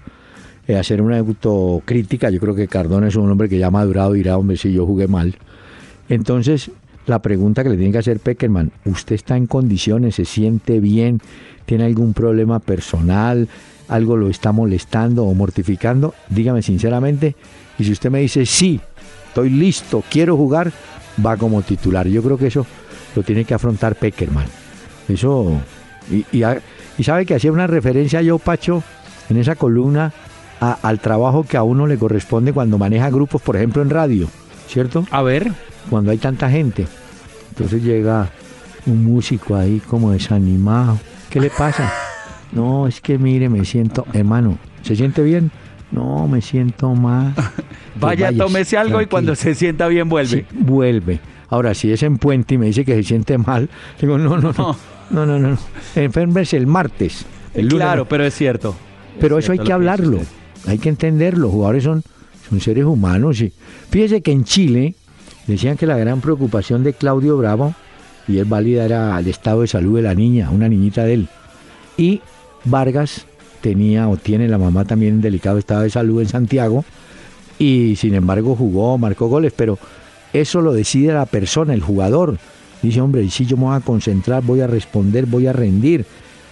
eh, 0.69 0.77
hacer 0.77 1.01
una 1.01 1.17
autocrítica. 1.17 2.29
Yo 2.29 2.39
creo 2.39 2.53
que 2.53 2.67
Cardona 2.67 3.07
es 3.07 3.15
un 3.15 3.27
hombre 3.27 3.49
que 3.49 3.57
ya 3.57 3.67
ha 3.67 3.71
madurado 3.71 4.13
y 4.13 4.19
dirá, 4.19 4.37
hombre, 4.37 4.55
si 4.55 4.71
yo 4.71 4.85
jugué 4.85 5.07
mal. 5.07 5.33
Entonces, 6.09 6.69
la 7.07 7.23
pregunta 7.23 7.63
que 7.63 7.69
le 7.69 7.75
tiene 7.75 7.91
que 7.91 7.97
hacer 7.97 8.19
Peckerman, 8.19 8.71
¿usted 8.85 9.15
está 9.15 9.35
en 9.35 9.47
condiciones? 9.47 10.13
¿Se 10.13 10.25
siente 10.25 10.79
bien? 10.79 11.21
¿Tiene 11.65 11.85
algún 11.85 12.13
problema 12.13 12.59
personal? 12.59 13.47
¿Algo 13.87 14.15
lo 14.15 14.29
está 14.29 14.51
molestando 14.51 15.23
o 15.23 15.33
mortificando? 15.33 16.13
Dígame 16.29 16.61
sinceramente. 16.61 17.35
Y 17.79 17.85
si 17.85 17.91
usted 17.91 18.11
me 18.11 18.19
dice, 18.19 18.45
sí, 18.45 18.79
estoy 19.27 19.49
listo, 19.49 20.03
quiero 20.07 20.37
jugar, 20.37 20.71
va 21.25 21.35
como 21.35 21.63
titular. 21.63 22.07
Yo 22.07 22.21
creo 22.21 22.37
que 22.37 22.45
eso 22.45 22.63
lo 23.15 23.23
tiene 23.23 23.43
que 23.43 23.55
afrontar 23.55 23.95
Peckerman. 23.95 24.45
Eso. 25.07 25.51
Y, 26.11 26.23
y 26.31 27.03
sabe 27.03 27.25
que 27.25 27.33
hacía 27.33 27.51
una 27.51 27.65
referencia 27.65 28.21
yo, 28.21 28.37
Pacho, 28.37 28.83
en 29.31 29.37
esa 29.37 29.55
columna 29.55 30.13
al 30.59 30.99
trabajo 30.99 31.43
que 31.43 31.57
a 31.57 31.63
uno 31.63 31.87
le 31.87 31.97
corresponde 31.97 32.53
cuando 32.53 32.77
maneja 32.77 33.09
grupos, 33.09 33.41
por 33.41 33.55
ejemplo, 33.55 33.81
en 33.81 33.89
radio, 33.89 34.27
¿cierto? 34.67 35.05
A 35.11 35.21
ver. 35.21 35.51
Cuando 35.89 36.11
hay 36.11 36.17
tanta 36.17 36.49
gente. 36.49 36.85
Entonces 37.49 37.83
llega 37.83 38.29
un 38.85 39.03
músico 39.03 39.55
ahí 39.55 39.81
como 39.87 40.11
desanimado. 40.11 40.99
¿Qué 41.29 41.39
le 41.39 41.49
pasa? 41.49 41.91
No, 42.51 42.87
es 42.87 42.99
que 42.99 43.19
mire, 43.19 43.47
me 43.47 43.63
siento, 43.63 44.07
hermano, 44.11 44.57
¿se 44.81 44.95
siente 44.95 45.21
bien? 45.21 45.51
No, 45.91 46.27
me 46.27 46.41
siento 46.41 46.95
mal. 46.95 47.35
Vaya, 47.99 48.35
tómese 48.35 48.75
algo 48.75 48.99
y 49.01 49.05
cuando 49.05 49.35
se 49.35 49.53
sienta 49.53 49.87
bien 49.87 50.09
vuelve. 50.09 50.47
vuelve. 50.53 51.19
Ahora, 51.49 51.75
si 51.75 51.91
es 51.91 52.01
en 52.01 52.17
puente 52.17 52.55
y 52.55 52.57
me 52.57 52.65
dice 52.65 52.83
que 52.83 52.95
se 52.95 53.03
siente 53.03 53.37
mal, 53.37 53.69
digo, 54.01 54.17
no, 54.17 54.39
no, 54.39 54.51
no, 54.51 54.75
no, 55.11 55.25
no, 55.27 55.37
no. 55.37 55.49
no. 55.49 55.57
el 55.95 56.65
martes. 56.65 57.23
El 57.53 57.67
lunes, 57.67 57.85
claro, 57.85 58.05
pero 58.05 58.25
es 58.25 58.33
cierto. 58.33 58.75
Pero 59.19 59.37
eso 59.37 59.51
hay 59.51 59.59
que 59.59 59.71
hablarlo 59.71 60.21
hay 60.65 60.77
que 60.77 60.89
entenderlo, 60.89 61.43
los 61.43 61.51
jugadores 61.51 61.83
son, 61.83 62.03
son 62.49 62.59
seres 62.59 62.85
humanos. 62.85 63.41
Y 63.41 63.51
fíjese 63.89 64.21
que 64.21 64.31
en 64.31 64.43
Chile 64.43 64.95
decían 65.47 65.77
que 65.77 65.85
la 65.85 65.97
gran 65.97 66.21
preocupación 66.21 66.83
de 66.83 66.93
Claudio 66.93 67.37
Bravo, 67.37 67.73
y 68.27 68.37
él 68.37 68.45
válida 68.45 68.85
era 68.85 69.19
el 69.19 69.27
estado 69.27 69.61
de 69.61 69.67
salud 69.67 69.95
de 69.95 70.03
la 70.03 70.13
niña, 70.13 70.49
una 70.51 70.69
niñita 70.69 71.03
de 71.03 71.13
él. 71.13 71.29
Y 71.97 72.21
Vargas 72.65 73.25
tenía 73.61 74.07
o 74.07 74.17
tiene 74.17 74.47
la 74.47 74.57
mamá 74.57 74.85
también 74.85 75.15
en 75.15 75.21
delicado 75.21 75.57
estado 75.57 75.81
de 75.81 75.89
salud 75.89 76.21
en 76.21 76.27
Santiago 76.27 76.85
y 77.59 77.97
sin 77.97 78.15
embargo 78.15 78.55
jugó, 78.55 78.97
marcó 78.97 79.27
goles, 79.27 79.53
pero 79.55 79.77
eso 80.31 80.61
lo 80.61 80.73
decide 80.73 81.13
la 81.13 81.25
persona, 81.25 81.73
el 81.73 81.81
jugador. 81.81 82.37
Dice, 82.81 83.01
hombre, 83.01 83.29
si 83.29 83.45
yo 83.45 83.57
me 83.57 83.63
voy 83.63 83.75
a 83.75 83.81
concentrar, 83.81 84.41
voy 84.43 84.61
a 84.61 84.67
responder, 84.67 85.25
voy 85.25 85.47
a 85.47 85.53
rendir. 85.53 86.05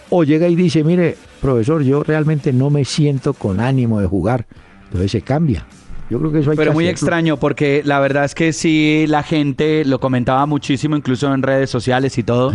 O 0.09 0.23
llega 0.23 0.47
y 0.47 0.55
dice, 0.55 0.83
mire, 0.83 1.17
profesor, 1.41 1.83
yo 1.83 2.03
realmente 2.03 2.53
no 2.53 2.69
me 2.69 2.85
siento 2.85 3.33
con 3.33 3.59
ánimo 3.59 3.99
de 3.99 4.07
jugar. 4.07 4.45
Entonces 4.85 5.11
se 5.11 5.21
cambia. 5.21 5.65
Yo 6.09 6.19
creo 6.19 6.31
que 6.31 6.39
eso 6.39 6.51
hay 6.51 6.57
Pero 6.57 6.71
que 6.71 6.75
muy 6.75 6.85
hacerlo. 6.85 6.91
extraño 6.93 7.37
porque 7.37 7.81
la 7.83 7.99
verdad 7.99 8.23
es 8.23 8.33
que 8.33 8.53
sí, 8.53 9.05
la 9.07 9.23
gente 9.23 9.83
lo 9.83 9.99
comentaba 9.99 10.45
muchísimo, 10.45 10.95
incluso 10.95 11.33
en 11.33 11.43
redes 11.43 11.69
sociales 11.69 12.17
y 12.17 12.23
todo, 12.23 12.53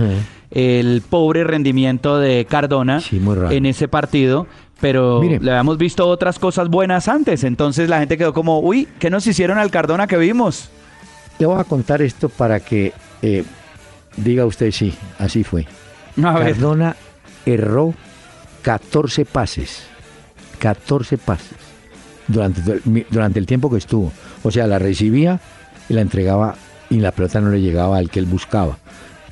el 0.51 1.03
pobre 1.03 1.45
rendimiento 1.45 2.19
de 2.19 2.47
Cardona 2.49 3.03
en 3.51 3.67
ese 3.67 3.89
partido. 3.89 4.47
Pero 4.81 5.21
Mire. 5.21 5.39
le 5.39 5.51
habíamos 5.53 5.79
visto 5.79 6.09
otras 6.09 6.39
cosas 6.41 6.69
buenas 6.69 7.07
antes, 7.07 7.45
entonces 7.45 7.89
la 7.89 8.01
gente 8.01 8.19
quedó 8.19 8.33
como, 8.33 8.59
uy, 8.59 8.89
¿qué 8.99 9.11
nos 9.11 9.25
hicieron 9.27 9.59
al 9.59 9.71
Cardona 9.71 10.09
que 10.09 10.17
vimos? 10.17 10.71
Le 11.39 11.47
voy 11.47 11.61
a 11.61 11.65
contar 11.65 12.03
esto 12.03 12.29
para 12.29 12.59
que 12.59 12.93
eh, 13.21 13.45
diga 14.17 14.45
usted 14.45 14.73
sí, 14.73 14.93
así 15.19 15.45
fue. 15.45 15.67
A 16.25 16.39
ver. 16.39 16.57
Erró 17.47 17.95
14 18.63 19.25
pases. 19.25 19.85
14 20.59 21.19
pases. 21.19 21.57
Durante, 22.29 22.81
durante 23.11 23.39
el 23.39 23.47
tiempo 23.47 23.71
que 23.71 23.79
estuvo. 23.79 24.13
O 24.43 24.51
sea, 24.51 24.67
la 24.67 24.79
recibía 24.79 25.41
y 25.89 25.95
la 25.95 26.01
entregaba 26.01 26.55
y 26.89 26.99
la 26.99 27.11
pelota 27.11 27.41
no 27.41 27.51
le 27.51 27.61
llegaba 27.61 27.99
al 27.99 28.11
que 28.11 28.21
él 28.21 28.27
buscaba. 28.27 28.79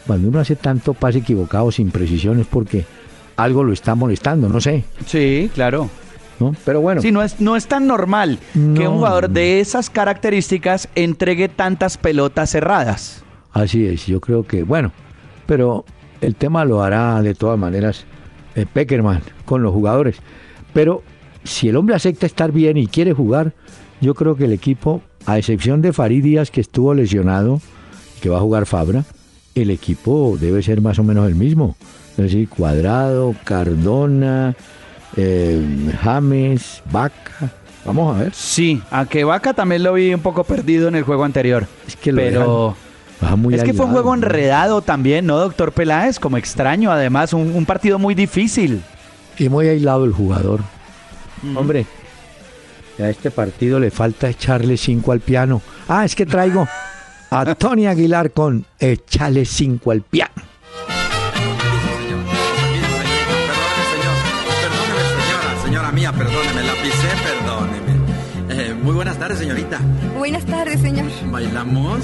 Cuando 0.06 0.28
uno 0.28 0.40
hace 0.40 0.56
tanto 0.56 0.94
pase 0.94 1.18
equivocado 1.18 1.70
sin 1.70 1.90
precisión 1.90 2.40
es 2.40 2.46
porque 2.46 2.84
algo 3.36 3.62
lo 3.62 3.72
está 3.72 3.94
molestando, 3.94 4.48
no 4.48 4.60
sé. 4.60 4.84
Sí, 5.06 5.50
claro. 5.54 5.88
¿no? 6.40 6.54
Pero 6.64 6.80
bueno. 6.80 7.00
Sí, 7.02 7.12
no 7.12 7.22
es, 7.22 7.40
no 7.40 7.54
es 7.54 7.66
tan 7.66 7.86
normal 7.86 8.38
que 8.52 8.88
un 8.88 8.96
jugador 8.96 9.30
de 9.30 9.60
esas 9.60 9.90
características 9.90 10.88
entregue 10.94 11.48
tantas 11.48 11.98
pelotas 11.98 12.50
cerradas. 12.50 13.22
Así 13.52 13.86
es, 13.86 14.06
yo 14.06 14.20
creo 14.20 14.46
que, 14.46 14.62
bueno, 14.62 14.92
pero 15.46 15.84
el 16.20 16.34
tema 16.34 16.64
lo 16.64 16.82
hará 16.82 17.20
de 17.22 17.34
todas 17.34 17.58
maneras 17.58 18.04
eh, 18.54 18.66
Peckerman 18.70 19.22
con 19.44 19.62
los 19.62 19.72
jugadores. 19.72 20.16
Pero 20.72 21.02
si 21.44 21.68
el 21.68 21.76
hombre 21.76 21.94
acepta 21.94 22.26
estar 22.26 22.52
bien 22.52 22.76
y 22.76 22.86
quiere 22.86 23.12
jugar, 23.12 23.52
yo 24.00 24.14
creo 24.14 24.36
que 24.36 24.44
el 24.44 24.52
equipo, 24.52 25.02
a 25.26 25.38
excepción 25.38 25.82
de 25.82 25.92
Farid 25.92 26.22
Díaz 26.22 26.50
que 26.50 26.60
estuvo 26.60 26.94
lesionado, 26.94 27.60
que 28.20 28.28
va 28.28 28.38
a 28.38 28.40
jugar 28.40 28.66
Fabra, 28.66 29.04
el 29.54 29.70
equipo 29.70 30.36
debe 30.40 30.62
ser 30.62 30.80
más 30.80 30.98
o 30.98 31.02
menos 31.04 31.26
el 31.28 31.34
mismo. 31.34 31.76
Es 32.12 32.24
decir, 32.24 32.48
Cuadrado, 32.48 33.34
Cardona, 33.44 34.54
eh, 35.16 35.60
James, 36.02 36.82
Vaca. 36.90 37.50
Vamos 37.84 38.14
a 38.14 38.20
ver. 38.24 38.34
Sí, 38.34 38.82
a 38.90 39.06
que 39.06 39.24
Vaca 39.24 39.54
también 39.54 39.82
lo 39.82 39.94
vi 39.94 40.12
un 40.12 40.20
poco 40.20 40.44
perdido 40.44 40.88
en 40.88 40.96
el 40.96 41.02
juego 41.02 41.24
anterior. 41.24 41.66
Es 41.86 41.96
que 41.96 42.12
lo 42.12 42.16
pero 42.16 42.40
dejan- 42.40 42.89
muy 43.36 43.54
es 43.54 43.62
que 43.62 43.74
fue 43.74 43.86
un 43.86 43.92
juego 43.92 44.14
enredado 44.14 44.82
también, 44.82 45.26
¿no, 45.26 45.38
doctor 45.38 45.72
Peláez? 45.72 46.18
Como 46.18 46.36
extraño, 46.36 46.90
además, 46.90 47.32
un, 47.32 47.52
un 47.54 47.66
partido 47.66 47.98
muy 47.98 48.14
difícil. 48.14 48.82
Y 49.38 49.48
muy 49.48 49.68
aislado 49.68 50.04
el 50.04 50.12
jugador. 50.12 50.60
Hombre, 51.56 51.86
a 52.98 53.08
este 53.08 53.30
partido 53.30 53.80
le 53.80 53.90
falta 53.90 54.28
echarle 54.28 54.76
cinco 54.76 55.12
al 55.12 55.20
piano. 55.20 55.62
Ah, 55.88 56.04
es 56.04 56.14
que 56.14 56.26
traigo 56.26 56.68
a 57.30 57.54
Tony 57.54 57.86
Aguilar 57.86 58.32
con 58.32 58.66
echarle 58.78 59.44
cinco 59.44 59.90
al 59.90 60.02
piano. 60.02 60.49
Tardes, 69.20 69.38
señorita. 69.38 69.78
Buenas 70.16 70.44
tardes, 70.46 70.80
señor. 70.80 71.04
¿Bailamos? 71.26 72.00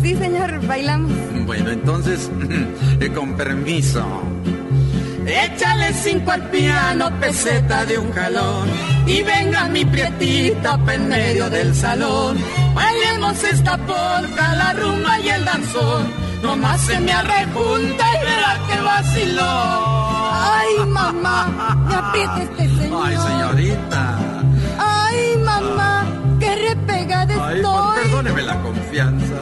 Sí, 0.00 0.14
señor, 0.14 0.64
bailamos. 0.64 1.10
Bueno, 1.44 1.70
entonces, 1.70 2.30
eh, 3.00 3.10
con 3.12 3.36
permiso. 3.36 4.04
Échale 5.26 5.92
cinco 5.92 6.30
al 6.30 6.48
piano, 6.50 7.10
peseta 7.20 7.84
de 7.84 7.98
un 7.98 8.12
jalón. 8.12 8.68
Y 9.08 9.22
venga 9.22 9.68
mi 9.68 9.84
prietita 9.84 10.78
pa' 10.78 10.94
en 10.94 11.08
medio 11.08 11.50
del 11.50 11.74
salón. 11.74 12.38
Bailemos 12.74 13.42
esta 13.42 13.76
polca, 13.78 14.54
la 14.54 14.72
rumba 14.74 15.18
y 15.18 15.28
el 15.28 15.44
danzón. 15.44 16.06
Nomás 16.42 16.80
se 16.80 17.00
me 17.00 17.12
arrejunta 17.12 18.04
y 18.14 18.24
verá 18.24 18.52
que 18.68 18.80
vaciló. 18.82 19.96
Ay, 20.30 20.86
mamá, 20.86 21.76
me 21.88 21.94
aprieta 21.96 22.42
este 22.42 22.68
señor. 22.78 23.02
Ay, 23.04 23.16
señorita. 23.16 24.18
Ay, 24.78 25.36
mamá, 25.44 25.95
qué 26.38 26.54
repegada 26.70 27.48
Ay, 27.48 27.56
estoy. 27.56 28.02
perdóneme 28.04 28.42
la 28.42 28.62
confianza. 28.62 29.34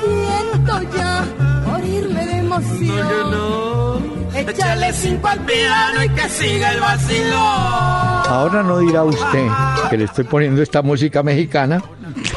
Siento 0.00 0.96
ya 0.96 1.24
morirme 1.66 2.26
de 2.26 2.38
emoción. 2.38 4.14
Échale 4.34 4.92
cinco 4.92 5.28
al 5.28 5.40
piano 5.40 6.04
y 6.04 6.08
que 6.10 6.28
siga 6.28 6.72
el 6.72 6.80
vacilón. 6.80 7.34
Ahora 7.38 8.62
no 8.62 8.78
dirá 8.80 9.04
usted 9.04 9.46
que 9.90 9.96
le 9.98 10.04
estoy 10.04 10.24
poniendo 10.24 10.62
esta 10.62 10.82
música 10.82 11.22
mexicana 11.22 11.82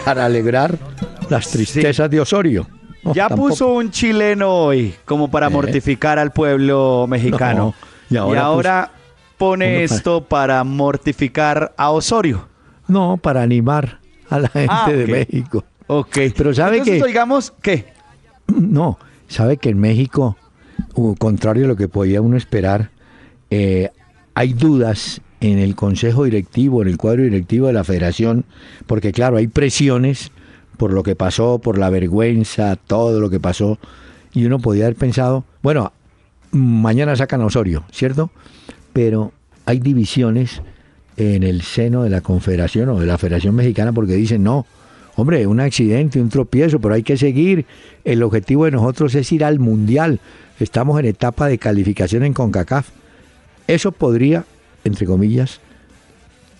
para 0.05 0.25
alegrar 0.25 0.77
las 1.29 1.49
tristezas 1.49 2.09
de 2.09 2.19
Osorio. 2.21 2.67
No, 3.03 3.13
ya 3.13 3.27
tampoco. 3.27 3.49
puso 3.49 3.67
un 3.69 3.89
chileno 3.91 4.49
hoy 4.51 4.93
como 5.05 5.29
para 5.29 5.47
Eh. 5.47 5.49
mortificar 5.49 6.19
al 6.19 6.31
pueblo 6.31 7.05
mexicano. 7.07 7.73
No, 8.09 8.33
y 8.33 8.37
ahora 8.37 8.91
pone 9.37 9.65
uno 9.65 9.73
para- 9.75 9.83
esto 9.95 10.21
para 10.23 10.63
mortificar 10.63 11.73
a 11.77 11.89
Osorio. 11.91 12.46
No, 12.87 13.17
para 13.17 13.41
animar 13.41 13.99
a 14.29 14.39
la 14.39 14.47
gente 14.49 14.73
Ah, 14.73 14.89
de 14.91 15.03
ok. 15.03 15.09
México. 15.09 15.63
Ok. 15.87 16.17
Pero 16.35 16.53
sabe 16.53 16.77
Entonces, 16.77 16.97
que 17.01 17.03
oigamos, 17.03 17.53
¿qué? 17.61 17.85
No, 18.47 18.97
sabe 19.27 19.57
que 19.57 19.69
en 19.69 19.79
México, 19.79 20.37
contrario 21.19 21.65
a 21.65 21.67
lo 21.67 21.75
que 21.75 21.87
podía 21.87 22.21
uno 22.21 22.37
esperar, 22.37 22.89
eh, 23.49 23.89
hay 24.33 24.53
dudas 24.53 25.21
en 25.39 25.59
el 25.59 25.75
consejo 25.75 26.23
directivo, 26.23 26.81
en 26.81 26.87
el 26.87 26.97
cuadro 26.97 27.23
directivo 27.23 27.67
de 27.67 27.73
la 27.73 27.83
federación, 27.83 28.45
porque 28.85 29.11
claro, 29.11 29.37
hay 29.37 29.47
presiones 29.47 30.31
por 30.77 30.93
lo 30.93 31.03
que 31.03 31.15
pasó, 31.15 31.59
por 31.59 31.77
la 31.77 31.89
vergüenza, 31.89 32.75
todo 32.75 33.19
lo 33.19 33.29
que 33.29 33.39
pasó, 33.39 33.77
y 34.33 34.45
uno 34.45 34.59
podía 34.59 34.85
haber 34.85 34.95
pensado, 34.97 35.43
bueno, 35.61 35.91
mañana 36.51 37.15
sacan 37.15 37.41
a 37.41 37.45
Osorio, 37.45 37.83
¿cierto? 37.91 38.29
Pero 38.93 39.31
hay 39.65 39.79
divisiones 39.79 40.61
en 41.17 41.43
el 41.43 41.63
seno 41.63 42.03
de 42.03 42.09
la 42.09 42.21
confederación 42.21 42.89
o 42.89 42.99
de 42.99 43.07
la 43.07 43.17
Federación 43.17 43.55
Mexicana 43.55 43.91
porque 43.91 44.13
dicen, 44.13 44.43
no, 44.43 44.65
hombre, 45.15 45.47
un 45.47 45.59
accidente, 45.59 46.21
un 46.21 46.29
tropiezo, 46.29 46.79
pero 46.79 46.93
hay 46.93 47.03
que 47.03 47.17
seguir. 47.17 47.65
El 48.05 48.23
objetivo 48.23 48.65
de 48.65 48.71
nosotros 48.71 49.15
es 49.15 49.31
ir 49.31 49.43
al 49.43 49.59
Mundial. 49.59 50.19
Estamos 50.59 50.99
en 50.99 51.05
etapa 51.05 51.47
de 51.47 51.57
calificación 51.57 52.23
en 52.23 52.33
CONCACAF. 52.33 52.89
Eso 53.67 53.91
podría, 53.91 54.45
entre 54.83 55.05
comillas, 55.05 55.59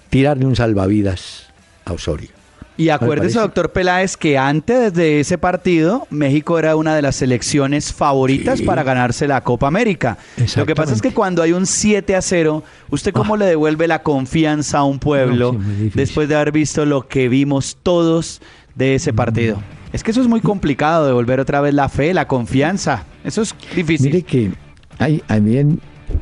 tirarle 0.09 0.45
un 0.45 0.55
salvavidas 0.55 1.47
a 1.85 1.93
Osorio. 1.93 2.36
Y 2.77 2.89
acuérdese, 2.89 3.39
doctor 3.39 3.71
Peláez, 3.71 4.15
que 4.17 4.37
antes 4.37 4.93
de 4.93 5.19
ese 5.19 5.37
partido, 5.39 6.05
México 6.11 6.59
era 6.59 6.75
una 6.75 6.95
de 6.95 7.01
las 7.01 7.15
selecciones 7.15 7.91
favoritas 7.91 8.61
para 8.61 8.83
ganarse 8.83 9.27
la 9.27 9.41
Copa 9.43 9.67
América. 9.67 10.17
Lo 10.55 10.65
que 10.65 10.75
pasa 10.75 10.93
es 10.93 11.01
que 11.01 11.11
cuando 11.11 11.41
hay 11.41 11.53
un 11.53 11.65
7 11.65 12.15
a 12.15 12.21
0, 12.21 12.63
¿usted 12.91 13.11
cómo 13.13 13.35
le 13.35 13.45
devuelve 13.45 13.87
la 13.87 14.03
confianza 14.03 14.77
a 14.79 14.83
un 14.83 14.99
pueblo 14.99 15.55
Ah. 15.57 15.59
No, 15.59 15.75
sí, 15.79 15.91
después 15.95 16.29
de 16.29 16.35
haber 16.35 16.51
visto 16.51 16.85
lo 16.85 17.07
que 17.07 17.27
vimos 17.29 17.77
todos 17.81 18.41
de 18.75 18.93
ese 18.95 19.11
partido? 19.11 19.61
Es 19.93 20.03
que 20.03 20.11
eso 20.11 20.21
es 20.21 20.27
muy 20.27 20.41
complicado, 20.41 21.07
devolver 21.07 21.39
otra 21.39 21.61
vez 21.61 21.73
la 21.73 21.89
fe, 21.89 22.13
la 22.13 22.27
confianza. 22.27 23.05
Eso 23.23 23.41
es 23.41 23.55
difícil. 23.75 24.07
Mire 24.11 24.21
que 24.23 24.51
hay, 24.99 25.19
también 25.25 25.79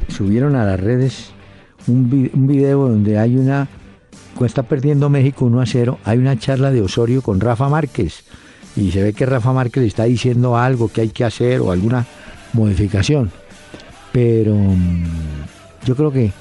subieron 0.08 0.56
a 0.56 0.64
las 0.64 0.80
redes 0.80 1.32
un, 1.88 2.10
vi- 2.10 2.32
un 2.34 2.48
video 2.48 2.88
donde 2.88 3.18
hay 3.20 3.36
una, 3.38 3.68
está 4.44 4.64
perdiendo 4.64 5.10
México 5.10 5.46
1 5.46 5.62
a 5.62 5.66
0, 5.66 6.00
hay 6.04 6.18
una 6.18 6.38
charla 6.38 6.72
de 6.72 6.82
Osorio 6.82 7.22
con 7.22 7.40
Rafa 7.40 7.70
Márquez. 7.70 8.24
Y 8.76 8.92
se 8.92 9.02
ve 9.02 9.14
que 9.14 9.26
Rafa 9.26 9.54
Márquez 9.54 9.82
le 9.82 9.88
está 9.88 10.04
diciendo 10.04 10.58
algo 10.58 10.90
que 10.90 11.02
hay 11.02 11.10
que 11.10 11.24
hacer 11.24 11.62
o 11.62 11.72
alguna 11.72 12.06
modificación. 12.52 13.32
Pero 14.12 14.56
mm, 14.56 15.06
yo 15.86 15.96
creo 15.96 16.12
que 16.12 16.32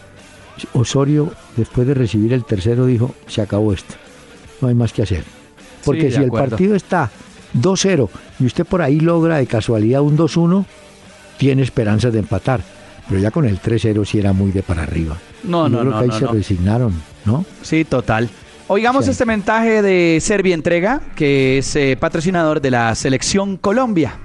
Osorio, 0.73 1.33
después 1.57 1.87
de 1.87 1.95
recibir 1.95 2.33
el 2.33 2.45
tercero, 2.45 2.87
dijo, 2.87 3.15
se 3.27 3.43
acabó 3.43 3.73
esto. 3.73 3.95
No 4.61 4.69
hay 4.69 4.75
más 4.75 4.93
que 4.93 5.03
hacer. 5.03 5.23
Porque 5.85 6.11
si 6.11 6.23
el 6.23 6.31
partido 6.31 6.75
está 6.75 7.11
2-0 7.55 8.09
y 8.41 8.47
usted 8.47 8.65
por 8.65 8.83
ahí 8.83 9.01
logra 9.01 9.37
de 9.37 9.47
casualidad 9.47 10.03
un 10.03 10.17
2-1, 10.17 10.65
tiene 11.37 11.63
esperanzas 11.63 12.13
de 12.13 12.21
empatar. 12.21 12.63
Pero 13.09 13.21
ya 13.21 13.31
con 13.31 13.45
el 13.45 13.61
3-0 13.61 14.05
sí 14.05 14.19
era 14.19 14.33
muy 14.33 14.51
de 14.51 14.63
para 14.63 14.83
arriba. 14.83 15.17
No, 15.43 15.69
no, 15.69 15.81
creo 15.81 15.91
no, 15.91 15.99
que 15.99 16.05
ahí 16.05 16.09
no, 16.09 16.19
se 16.19 16.25
no. 16.25 16.33
resignaron, 16.33 16.95
¿no? 17.25 17.45
Sí, 17.63 17.85
total. 17.85 18.29
Oigamos 18.67 19.05
Sí. 19.05 19.11
este 19.11 19.27
mensaje 19.27 19.83
de 19.83 20.19
Servia 20.23 20.55
Entrega, 20.55 21.01
que 21.15 21.59
es 21.59 21.77
eh, 21.77 21.97
patrocinador 22.01 22.61
de 22.61 22.71
la 22.71 22.95
Selección 22.95 23.57
Colombia. 23.59 24.19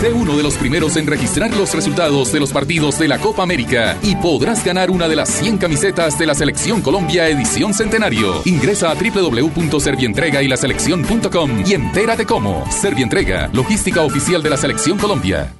Sé 0.00 0.12
uno 0.12 0.36
de 0.36 0.42
los 0.42 0.54
primeros 0.56 0.96
en 0.98 1.06
registrar 1.06 1.54
los 1.56 1.74
resultados 1.74 2.30
de 2.30 2.38
los 2.40 2.52
partidos 2.52 2.98
de 2.98 3.08
la 3.08 3.18
Copa 3.18 3.42
América 3.42 3.96
y 4.02 4.14
podrás 4.16 4.62
ganar 4.62 4.90
una 4.90 5.08
de 5.08 5.16
las 5.16 5.30
100 5.30 5.56
camisetas 5.56 6.18
de 6.18 6.26
la 6.26 6.34
Selección 6.34 6.82
Colombia 6.82 7.28
Edición 7.28 7.72
Centenario. 7.72 8.42
Ingresa 8.44 8.90
a 8.90 8.94
www.servientrega 8.94 10.42
y 10.42 10.48
la 10.48 10.56
selección.com 10.58 11.62
y 11.66 11.72
entérate 11.72 12.26
cómo. 12.26 12.64
Servientrega, 12.70 13.48
logística 13.54 14.02
oficial 14.02 14.42
de 14.42 14.50
la 14.50 14.56
Selección 14.58 14.98
Colombia. 14.98 15.52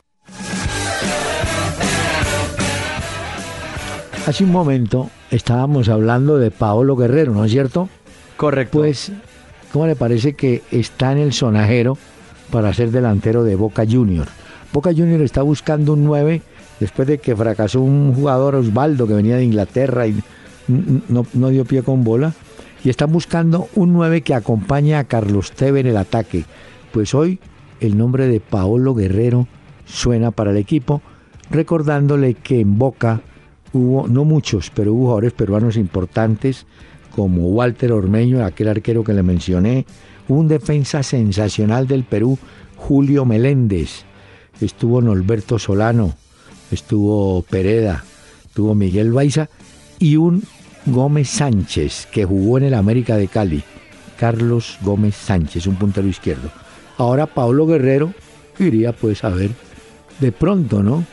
Hace 4.26 4.42
un 4.42 4.50
momento 4.50 5.08
estábamos 5.30 5.88
hablando 5.88 6.36
de 6.36 6.50
Paolo 6.50 6.96
Guerrero, 6.96 7.32
¿no 7.32 7.44
es 7.44 7.52
cierto? 7.52 7.88
Correcto. 8.36 8.78
Pues, 8.78 9.12
¿cómo 9.72 9.86
le 9.86 9.94
parece 9.94 10.34
que 10.34 10.64
está 10.72 11.12
en 11.12 11.18
el 11.18 11.32
sonajero 11.32 11.96
para 12.50 12.74
ser 12.74 12.90
delantero 12.90 13.44
de 13.44 13.54
Boca 13.54 13.84
Junior? 13.88 14.26
Boca 14.72 14.90
Junior 14.90 15.20
está 15.20 15.42
buscando 15.42 15.92
un 15.92 16.02
9 16.02 16.42
después 16.80 17.06
de 17.06 17.18
que 17.18 17.36
fracasó 17.36 17.80
un 17.80 18.14
jugador 18.14 18.56
Osvaldo 18.56 19.06
que 19.06 19.14
venía 19.14 19.36
de 19.36 19.44
Inglaterra 19.44 20.08
y 20.08 20.20
no, 20.66 21.24
no 21.32 21.48
dio 21.50 21.64
pie 21.64 21.84
con 21.84 22.02
bola. 22.02 22.32
Y 22.82 22.90
están 22.90 23.12
buscando 23.12 23.68
un 23.76 23.92
9 23.92 24.22
que 24.22 24.34
acompañe 24.34 24.96
a 24.96 25.04
Carlos 25.04 25.52
Teve 25.52 25.78
en 25.78 25.86
el 25.86 25.96
ataque. 25.96 26.44
Pues 26.90 27.14
hoy 27.14 27.38
el 27.78 27.96
nombre 27.96 28.26
de 28.26 28.40
Paolo 28.40 28.92
Guerrero 28.92 29.46
suena 29.84 30.32
para 30.32 30.50
el 30.50 30.56
equipo, 30.56 31.00
recordándole 31.48 32.34
que 32.34 32.58
en 32.58 32.76
Boca 32.76 33.20
hubo, 33.72 34.08
no 34.08 34.24
muchos, 34.24 34.70
pero 34.74 34.92
hubo 34.92 35.04
jugadores 35.04 35.32
peruanos 35.32 35.76
importantes 35.76 36.66
como 37.14 37.48
Walter 37.48 37.92
Ormeño, 37.92 38.44
aquel 38.44 38.68
arquero 38.68 39.02
que 39.02 39.14
le 39.14 39.22
mencioné, 39.22 39.86
un 40.28 40.48
defensa 40.48 41.02
sensacional 41.02 41.86
del 41.86 42.04
Perú, 42.04 42.38
Julio 42.76 43.24
Meléndez, 43.24 44.04
estuvo 44.60 45.00
Norberto 45.00 45.58
Solano, 45.58 46.14
estuvo 46.70 47.42
Pereda, 47.42 48.04
estuvo 48.44 48.74
Miguel 48.74 49.12
Baiza 49.12 49.48
y 49.98 50.16
un 50.16 50.42
Gómez 50.84 51.28
Sánchez 51.28 52.06
que 52.12 52.24
jugó 52.24 52.58
en 52.58 52.64
el 52.64 52.74
América 52.74 53.16
de 53.16 53.28
Cali, 53.28 53.62
Carlos 54.18 54.78
Gómez 54.82 55.16
Sánchez, 55.16 55.66
un 55.66 55.76
puntero 55.76 56.06
izquierdo. 56.06 56.50
Ahora 56.98 57.26
Pablo 57.26 57.66
Guerrero 57.66 58.12
iría 58.58 58.92
pues 58.92 59.24
a 59.24 59.30
ver, 59.30 59.50
de 60.20 60.32
pronto, 60.32 60.82
¿no? 60.82 61.04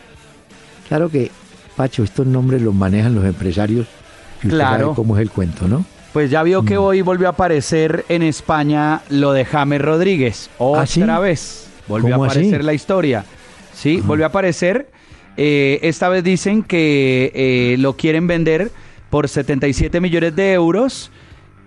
Claro 0.87 1.09
que 1.09 1.31
Pacho, 1.75 2.03
estos 2.03 2.25
nombres 2.27 2.61
los 2.61 2.73
manejan 2.73 3.15
los 3.15 3.25
empresarios. 3.25 3.87
Y 4.41 4.47
usted 4.47 4.57
Claro. 4.57 4.83
sabe 4.85 4.95
cómo 4.95 5.15
es 5.17 5.21
el 5.21 5.29
cuento, 5.29 5.67
¿no? 5.67 5.85
Pues 6.11 6.29
ya 6.29 6.43
vio 6.43 6.63
que 6.63 6.77
hoy 6.77 7.01
volvió 7.01 7.27
a 7.27 7.31
aparecer 7.31 8.05
en 8.09 8.21
España 8.21 9.01
lo 9.09 9.33
de 9.33 9.45
James 9.45 9.81
Rodríguez. 9.81 10.49
Otra 10.59 10.81
¿Ah, 10.83 10.85
sí? 10.85 11.01
vez. 11.21 11.67
Volvió 11.87 12.13
a 12.13 12.17
aparecer 12.25 12.63
la 12.63 12.73
historia. 12.73 13.25
Sí, 13.73 13.97
volvió 14.05 14.25
a 14.25 14.29
aparecer. 14.29 14.91
Eh, 15.37 15.79
esta 15.81 16.09
vez 16.09 16.23
dicen 16.23 16.61
que 16.61 17.31
eh, 17.33 17.75
lo 17.79 17.93
quieren 17.97 18.27
vender 18.27 18.69
por 19.09 19.27
77 19.27 19.99
millones 19.99 20.35
de 20.35 20.53
euros 20.53 21.09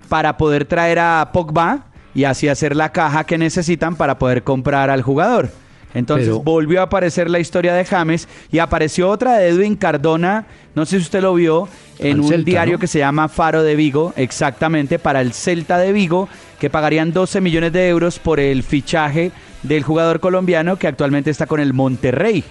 para 0.08 0.36
poder 0.36 0.64
traer 0.64 1.00
a 1.00 1.30
Pogba 1.32 1.86
y 2.14 2.24
así 2.24 2.48
hacer 2.48 2.76
la 2.76 2.92
caja 2.92 3.24
que 3.24 3.38
necesitan 3.38 3.96
para 3.96 4.18
poder 4.18 4.44
comprar 4.44 4.90
al 4.90 5.02
jugador. 5.02 5.50
Entonces 5.96 6.26
Pero- 6.28 6.40
volvió 6.42 6.80
a 6.80 6.84
aparecer 6.84 7.30
la 7.30 7.38
historia 7.40 7.72
de 7.74 7.84
James 7.84 8.28
y 8.52 8.58
apareció 8.58 9.08
otra 9.08 9.38
de 9.38 9.48
Edwin 9.48 9.76
Cardona, 9.76 10.46
no 10.74 10.84
sé 10.84 10.98
si 10.98 11.02
usted 11.04 11.22
lo 11.22 11.32
vio, 11.34 11.68
en 11.98 12.14
Al 12.14 12.20
un 12.20 12.28
Celta, 12.28 12.44
diario 12.50 12.74
¿no? 12.74 12.78
que 12.78 12.86
se 12.86 12.98
llama 12.98 13.28
Faro 13.28 13.62
de 13.62 13.74
Vigo, 13.76 14.12
exactamente, 14.16 14.98
para 14.98 15.20
el 15.22 15.32
Celta 15.32 15.78
de 15.78 15.92
Vigo, 15.92 16.28
que 16.60 16.68
pagarían 16.68 17.12
12 17.12 17.40
millones 17.40 17.72
de 17.72 17.88
euros 17.88 18.18
por 18.18 18.40
el 18.40 18.62
fichaje 18.62 19.32
del 19.62 19.82
jugador 19.84 20.20
colombiano 20.20 20.76
que 20.76 20.86
actualmente 20.86 21.30
está 21.30 21.46
con 21.46 21.60
el 21.60 21.72
Monterrey. 21.72 22.44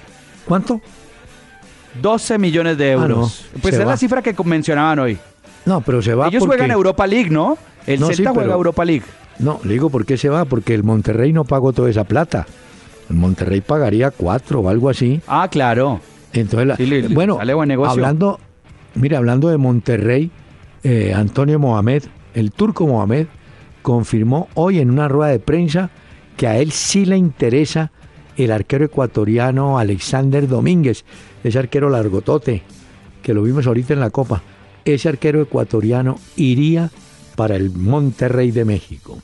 ¿Cuánto? 0.46 0.82
12 2.02 2.38
millones 2.38 2.78
de 2.78 2.90
Ah, 2.90 2.94
euros. 2.94 3.46
no, 3.54 3.62
pues 3.62 3.74
es 3.76 3.82
va. 3.82 3.86
la 3.86 3.98
cifra 3.98 4.22
que 4.22 4.36
mencionaban 4.44 5.00
hoy. 5.00 5.18
No, 5.66 5.82
pero 5.82 6.02
se 6.02 6.14
va 6.14 6.28
Ellos 6.28 6.40
porque... 6.42 6.58
juegan 6.58 6.72
Europa 6.72 7.08
League, 7.08 7.30
¿no? 7.30 7.58
El 7.88 8.00
No, 8.00 8.08
Celta 8.08 8.32
sí, 8.32 8.36
juega 8.36 8.54
Europa 8.54 8.84
League. 8.86 9.06
No, 9.40 9.60
le 9.64 9.74
digo 9.74 9.90
por 9.90 10.06
qué 10.06 10.18
se 10.18 10.30
va, 10.30 10.46
porque 10.46 10.74
el 10.74 10.84
Monterrey 10.84 11.32
no 11.34 11.44
pagó 11.46 11.74
toda 11.74 11.90
esa 11.90 12.04
plata. 12.04 12.46
El 13.10 13.16
Monterrey 13.18 13.62
pagaría 13.62 14.12
cuatro 14.12 14.62
o 14.62 14.70
algo 14.70 14.90
así. 14.90 15.22
Ah, 15.28 15.48
claro. 15.52 16.00
Entonces, 16.34 16.76
Sí, 16.78 16.86
le- 16.86 17.08
bueno, 17.10 17.38
sale 17.38 17.54
buen 17.54 17.70
negocio. 17.70 17.92
hablando, 17.92 18.40
mire, 18.96 19.16
hablando 19.16 19.50
de 19.50 19.58
Monterrey, 19.58 20.32
eh, 20.84 21.14
Antonio 21.16 21.60
Mohamed, 21.60 22.04
el 22.34 22.52
turco 22.52 22.86
Mohamed, 22.88 23.28
confirmó 23.82 24.48
hoy 24.56 24.80
en 24.80 24.90
una 24.90 25.08
rueda 25.08 25.32
de 25.32 25.40
prensa 25.40 25.90
que 26.36 26.48
a 26.48 26.58
él 26.58 26.72
sí 26.72 27.06
le 27.06 27.16
interesa 27.18 27.92
el 28.36 28.52
arquero 28.52 28.84
ecuatoriano 28.86 29.78
Alexander 29.80 30.48
Domínguez, 30.48 31.06
ese 31.44 31.58
arquero 31.60 31.90
largotote, 31.90 32.64
que 33.22 33.34
lo 33.34 33.44
vimos 33.44 33.66
ahorita 33.68 33.94
en 33.94 34.00
la 34.02 34.10
Copa. 34.10 34.42
Ese 34.84 35.08
arquero 35.08 35.42
ecuatoriano 35.42 36.18
iría 36.36 36.90
para 37.36 37.56
el 37.56 37.72
Monterrey 37.72 38.52
de 38.52 38.66
México. 38.66 39.20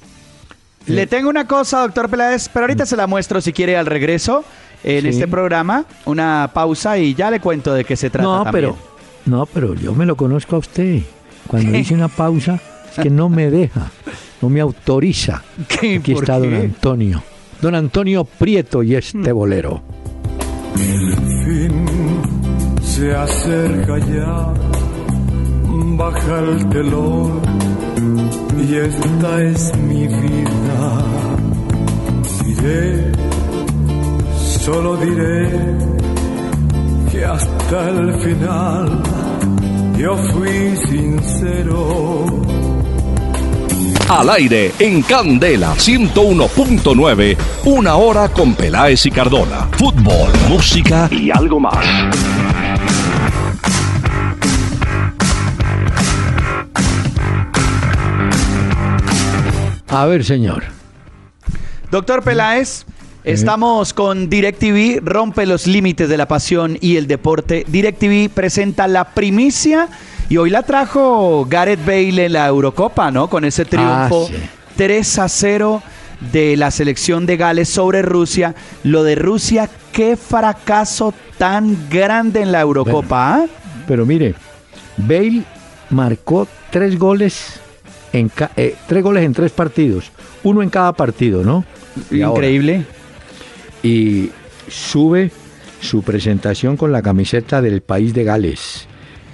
Le 0.87 1.07
tengo 1.07 1.29
una 1.29 1.45
cosa, 1.47 1.81
doctor 1.81 2.09
Peláez, 2.09 2.49
pero 2.49 2.65
ahorita 2.65 2.85
se 2.85 2.95
la 2.97 3.07
muestro 3.07 3.39
si 3.41 3.53
quiere 3.53 3.77
al 3.77 3.85
regreso 3.85 4.43
en 4.83 5.01
Sí. 5.03 5.07
este 5.09 5.27
programa. 5.27 5.85
Una 6.05 6.49
pausa 6.53 6.97
y 6.97 7.13
ya 7.13 7.29
le 7.31 7.39
cuento 7.39 7.73
de 7.73 7.83
qué 7.85 7.95
se 7.95 8.09
trata. 8.09 8.27
No, 8.27 8.43
también. 8.43 8.51
pero 8.73 8.77
no, 9.25 9.45
pero 9.45 9.75
yo 9.75 9.93
me 9.93 10.05
lo 10.05 10.15
conozco 10.15 10.55
a 10.55 10.59
usted. 10.59 11.01
Cuando 11.47 11.71
dice 11.71 11.93
una 11.93 12.07
pausa 12.07 12.59
es 12.95 13.01
que 13.03 13.09
no 13.09 13.29
me 13.29 13.49
deja, 13.51 13.91
no 14.41 14.49
me 14.49 14.59
autoriza. 14.61 15.43
¿Qué? 15.67 15.97
Aquí 15.97 16.13
¿Por 16.13 16.23
está 16.23 16.39
don? 16.39 16.53
Antonio. 16.53 17.23
Don 17.61 17.75
Antonio 17.75 18.25
Prieto 18.25 18.81
y 18.81 18.95
este 18.95 19.31
bolero. 19.31 19.83
El 20.75 21.15
fin 21.45 21.85
se 22.81 23.13
acerca 23.15 23.99
ya, 23.99 24.53
baja 25.95 26.39
el 26.39 26.69
telón 26.69 27.41
y 28.67 28.75
esta 28.75 29.43
es 29.43 29.75
mi 29.77 30.07
vida. 30.07 30.49
Diré, 32.45 33.11
solo 34.59 34.97
diré 34.97 35.49
que 37.11 37.25
hasta 37.25 37.89
el 37.89 38.13
final 38.21 39.03
yo 39.97 40.17
fui 40.17 40.75
sincero. 40.87 42.25
Al 44.09 44.29
aire 44.29 44.73
en 44.79 45.01
Candela 45.03 45.73
101.9, 45.75 47.37
una 47.65 47.95
hora 47.95 48.27
con 48.29 48.55
Peláez 48.55 49.05
y 49.05 49.11
Cardona. 49.11 49.67
Fútbol, 49.71 50.31
música 50.49 51.07
y 51.11 51.31
algo 51.31 51.59
más. 51.59 51.85
A 59.87 60.05
ver, 60.05 60.23
señor. 60.23 60.80
Doctor 61.91 62.23
Peláez, 62.23 62.85
estamos 63.25 63.93
con 63.93 64.29
DirecTV, 64.29 65.01
rompe 65.03 65.45
los 65.45 65.67
límites 65.67 66.07
de 66.07 66.15
la 66.15 66.25
pasión 66.25 66.77
y 66.79 66.95
el 66.95 67.05
deporte. 67.05 67.65
DirecTV 67.67 68.29
presenta 68.29 68.87
la 68.87 69.09
primicia 69.13 69.89
y 70.29 70.37
hoy 70.37 70.51
la 70.51 70.63
trajo 70.63 71.45
Gareth 71.49 71.85
Bale 71.85 72.27
en 72.27 72.33
la 72.33 72.47
Eurocopa, 72.47 73.11
¿no? 73.11 73.29
Con 73.29 73.43
ese 73.43 73.65
triunfo 73.65 74.29
Ah, 74.29 74.33
sí. 74.33 74.35
3 74.77 75.19
a 75.19 75.27
0 75.27 75.83
de 76.31 76.55
la 76.55 76.71
selección 76.71 77.25
de 77.25 77.35
Gales 77.35 77.67
sobre 77.67 78.01
Rusia. 78.01 78.55
Lo 78.83 79.03
de 79.03 79.15
Rusia, 79.15 79.69
qué 79.91 80.15
fracaso 80.15 81.13
tan 81.37 81.89
grande 81.89 82.41
en 82.41 82.53
la 82.53 82.61
Eurocopa, 82.61 83.33
¿ah? 83.35 83.45
Pero 83.85 84.05
mire, 84.05 84.33
Bale 84.95 85.43
marcó 85.89 86.47
tres 86.69 86.97
goles 86.97 87.59
en 88.13 88.31
eh, 88.55 88.75
tres 88.87 89.03
goles 89.03 89.25
en 89.25 89.33
tres 89.33 89.51
partidos, 89.51 90.09
uno 90.43 90.61
en 90.61 90.69
cada 90.69 90.93
partido, 90.93 91.43
¿no? 91.43 91.65
Y 92.09 92.21
ahora- 92.21 92.47
Increíble. 92.47 92.85
y 93.83 94.29
sube 94.67 95.31
su 95.79 96.03
presentación 96.03 96.77
con 96.77 96.91
la 96.91 97.01
camiseta 97.01 97.61
del 97.61 97.81
país 97.81 98.13
de 98.13 98.23
Gales. 98.23 98.87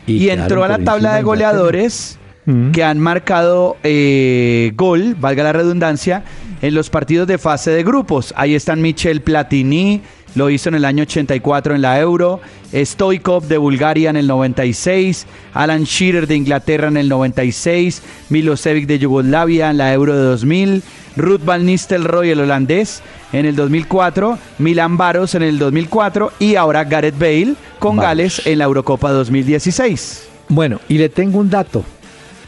Y, 0.05 0.29
entró 0.29 0.63
a 0.63 0.67
la 0.69 0.79
tabla 0.79 1.15
de 1.15 1.21
goleadores 1.23 2.17
Mm. 2.45 2.71
que 2.71 2.81
han 2.81 2.97
marcado 2.97 3.75
eh, 3.83 4.71
gol, 4.75 5.15
valga 5.19 5.43
la 5.43 5.51
redundancia, 5.51 6.23
en 6.61 6.73
los 6.73 6.89
partidos 6.89 7.27
de 7.27 7.37
fase 7.37 7.71
de 7.71 7.83
grupos. 7.83 8.33
Ahí 8.37 8.55
están 8.55 8.81
Michel 8.81 9.19
Platini, 9.21 10.01
lo 10.37 10.49
hizo 10.49 10.69
en 10.69 10.75
el 10.75 10.85
año 10.85 11.03
84 11.03 11.75
en 11.75 11.81
la 11.81 11.99
Euro, 11.99 12.39
Stoikov 12.73 13.47
de 13.47 13.57
Bulgaria 13.57 14.09
en 14.09 14.15
el 14.15 14.27
96, 14.27 15.25
Alan 15.53 15.83
Shearer 15.83 16.27
de 16.27 16.35
Inglaterra 16.35 16.87
en 16.87 16.97
el 16.97 17.09
96, 17.09 18.01
Milosevic 18.29 18.85
de 18.85 18.99
Yugoslavia 18.99 19.71
en 19.71 19.77
la 19.77 19.91
Euro 19.93 20.15
de 20.15 20.23
2000, 20.23 20.83
Ruth 21.15 21.43
Van 21.43 21.65
Nistelrooy 21.65 22.29
el 22.29 22.41
holandés 22.41 23.01
en 23.33 23.45
el 23.45 23.55
2004, 23.55 24.37
Milan 24.59 24.97
Baros 24.97 25.33
en 25.33 25.41
el 25.41 25.57
2004 25.57 26.33
y 26.39 26.55
ahora 26.55 26.83
Gareth 26.83 27.17
Bale 27.17 27.55
con 27.79 27.95
Vamos. 27.95 28.03
Gales 28.05 28.41
en 28.45 28.59
la 28.59 28.65
Eurocopa 28.65 29.11
2016. 29.11 30.27
Bueno, 30.49 30.79
y 30.87 30.99
le 30.99 31.09
tengo 31.09 31.39
un 31.39 31.49
dato. 31.49 31.83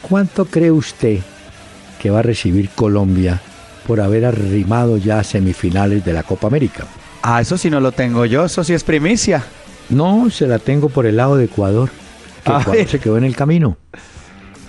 ¿Cuánto 0.02 0.46
cree 0.46 0.72
usted 0.72 1.20
que 2.00 2.10
va 2.10 2.20
a 2.20 2.24
recibir 2.24 2.70
Colombia 2.70 3.42
por 3.86 4.00
haber 4.00 4.26
arrimado 4.26 4.98
ya 4.98 5.20
a 5.20 5.24
semifinales 5.24 6.06
de 6.06 6.14
la 6.14 6.24
Copa 6.24 6.48
América? 6.48 6.86
Ah, 7.22 7.41
eso 7.41 7.57
sí 7.57 7.70
no 7.70 7.80
lo 7.80 7.91
tengo 7.91 8.26
yo, 8.26 8.45
eso 8.45 8.63
sí 8.63 8.74
es 8.74 8.84
primicia. 8.84 9.43
No, 9.89 10.30
se 10.30 10.47
la 10.47 10.59
tengo 10.59 10.89
por 10.89 11.05
el 11.05 11.17
lado 11.17 11.36
de 11.36 11.45
Ecuador. 11.45 11.89
Que 12.43 12.51
Ecuador 12.51 12.88
se 12.88 12.99
quedó 12.99 13.17
en 13.17 13.24
el 13.24 13.36
camino. 13.36 13.78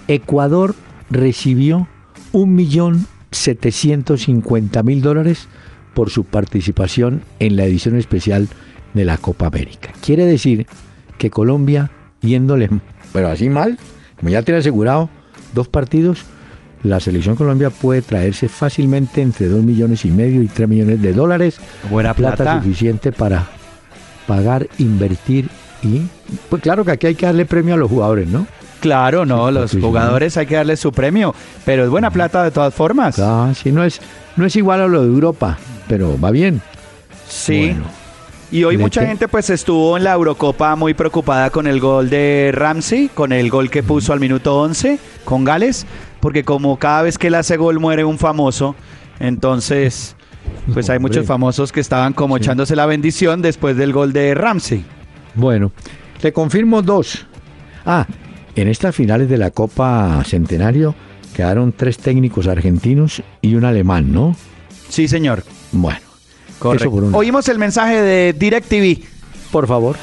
Ecuador 0.08 0.74
recibió 1.10 1.88
un 2.32 2.54
millón 2.54 3.06
setecientos 3.30 4.26
mil 4.28 5.02
dólares 5.02 5.48
por 5.94 6.10
su 6.10 6.24
participación 6.24 7.22
en 7.38 7.56
la 7.56 7.64
edición 7.64 7.96
especial 7.96 8.48
de 8.94 9.04
la 9.04 9.18
Copa 9.18 9.46
América. 9.46 9.92
Quiere 10.00 10.26
decir 10.26 10.66
que 11.18 11.30
Colombia, 11.30 11.90
yéndole, 12.22 12.70
pero 13.12 13.28
así 13.28 13.48
mal, 13.48 13.78
como 14.18 14.30
ya 14.30 14.42
tiene 14.42 14.60
asegurado 14.60 15.10
dos 15.54 15.68
partidos, 15.68 16.24
la 16.82 17.00
selección 17.00 17.36
Colombia 17.36 17.70
puede 17.70 18.02
traerse 18.02 18.48
fácilmente 18.48 19.20
entre 19.20 19.48
2 19.48 19.62
millones 19.62 20.04
y 20.04 20.10
medio 20.10 20.42
y 20.42 20.46
3 20.46 20.68
millones 20.68 21.02
de 21.02 21.12
dólares. 21.12 21.60
Buena 21.90 22.14
plata. 22.14 22.60
suficiente 22.62 23.12
para 23.12 23.46
pagar, 24.26 24.68
invertir 24.78 25.48
y... 25.82 26.02
Pues 26.48 26.62
claro 26.62 26.84
que 26.84 26.92
aquí 26.92 27.08
hay 27.08 27.14
que 27.14 27.26
darle 27.26 27.44
premio 27.44 27.74
a 27.74 27.76
los 27.76 27.90
jugadores, 27.90 28.28
¿no? 28.28 28.46
Claro, 28.80 29.26
no, 29.26 29.50
los 29.50 29.72
jugadores 29.72 30.36
hay 30.36 30.46
que 30.46 30.54
darles 30.54 30.80
su 30.80 30.90
premio, 30.90 31.34
pero 31.66 31.84
es 31.84 31.90
buena 31.90 32.10
plata 32.10 32.42
de 32.42 32.50
todas 32.50 32.72
formas. 32.72 33.18
Ah, 33.18 33.52
sí, 33.54 33.72
no 33.72 33.84
es, 33.84 34.00
no 34.36 34.46
es 34.46 34.56
igual 34.56 34.80
a 34.80 34.88
lo 34.88 35.02
de 35.02 35.08
Europa, 35.08 35.58
pero 35.86 36.18
va 36.18 36.30
bien. 36.30 36.62
Sí. 37.28 37.72
Bueno. 37.72 38.00
Y 38.52 38.64
hoy 38.64 38.76
¿De 38.76 38.82
mucha 38.82 39.06
gente 39.06 39.28
pues 39.28 39.48
estuvo 39.50 39.96
en 39.96 40.02
la 40.02 40.14
Eurocopa 40.14 40.74
muy 40.74 40.92
preocupada 40.94 41.50
con 41.50 41.68
el 41.68 41.78
gol 41.78 42.10
de 42.10 42.50
Ramsey, 42.52 43.08
con 43.08 43.32
el 43.32 43.48
gol 43.48 43.70
que 43.70 43.84
puso 43.84 44.12
al 44.12 44.18
minuto 44.18 44.60
11 44.60 44.98
con 45.24 45.44
Gales, 45.44 45.86
porque 46.20 46.44
como 46.44 46.78
cada 46.78 47.02
vez 47.02 47.18
que 47.18 47.28
él 47.28 47.34
hace 47.34 47.56
gol 47.56 47.80
muere 47.80 48.04
un 48.04 48.18
famoso, 48.18 48.74
entonces 49.18 50.16
pues 50.72 50.88
hay 50.90 50.96
Hombre. 50.96 51.10
muchos 51.10 51.26
famosos 51.26 51.72
que 51.72 51.80
estaban 51.80 52.12
como 52.12 52.36
echándose 52.36 52.76
la 52.76 52.86
bendición 52.86 53.42
después 53.42 53.76
del 53.76 53.92
gol 53.92 54.12
de 54.12 54.34
Ramsey. 54.34 54.84
Bueno, 55.34 55.72
le 56.22 56.32
confirmo 56.32 56.82
dos. 56.82 57.26
Ah, 57.84 58.06
en 58.56 58.68
estas 58.68 58.94
finales 58.94 59.28
de 59.28 59.38
la 59.38 59.50
Copa 59.50 60.22
Centenario 60.24 60.94
quedaron 61.34 61.72
tres 61.72 61.98
técnicos 61.98 62.46
argentinos 62.46 63.22
y 63.40 63.54
un 63.54 63.64
alemán, 63.64 64.12
¿no? 64.12 64.36
Sí, 64.88 65.08
señor. 65.08 65.44
Bueno, 65.72 66.00
Correcto. 66.58 66.90
Oímos 67.14 67.48
el 67.48 67.58
mensaje 67.58 68.02
de 68.02 68.34
DirecTV. 68.34 69.02
Por 69.50 69.66
favor. 69.66 69.96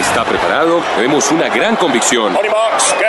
¿Está 0.00 0.24
preparado? 0.24 0.80
Vemos 0.98 1.30
una 1.30 1.48
gran 1.48 1.76
convicción. 1.76 2.36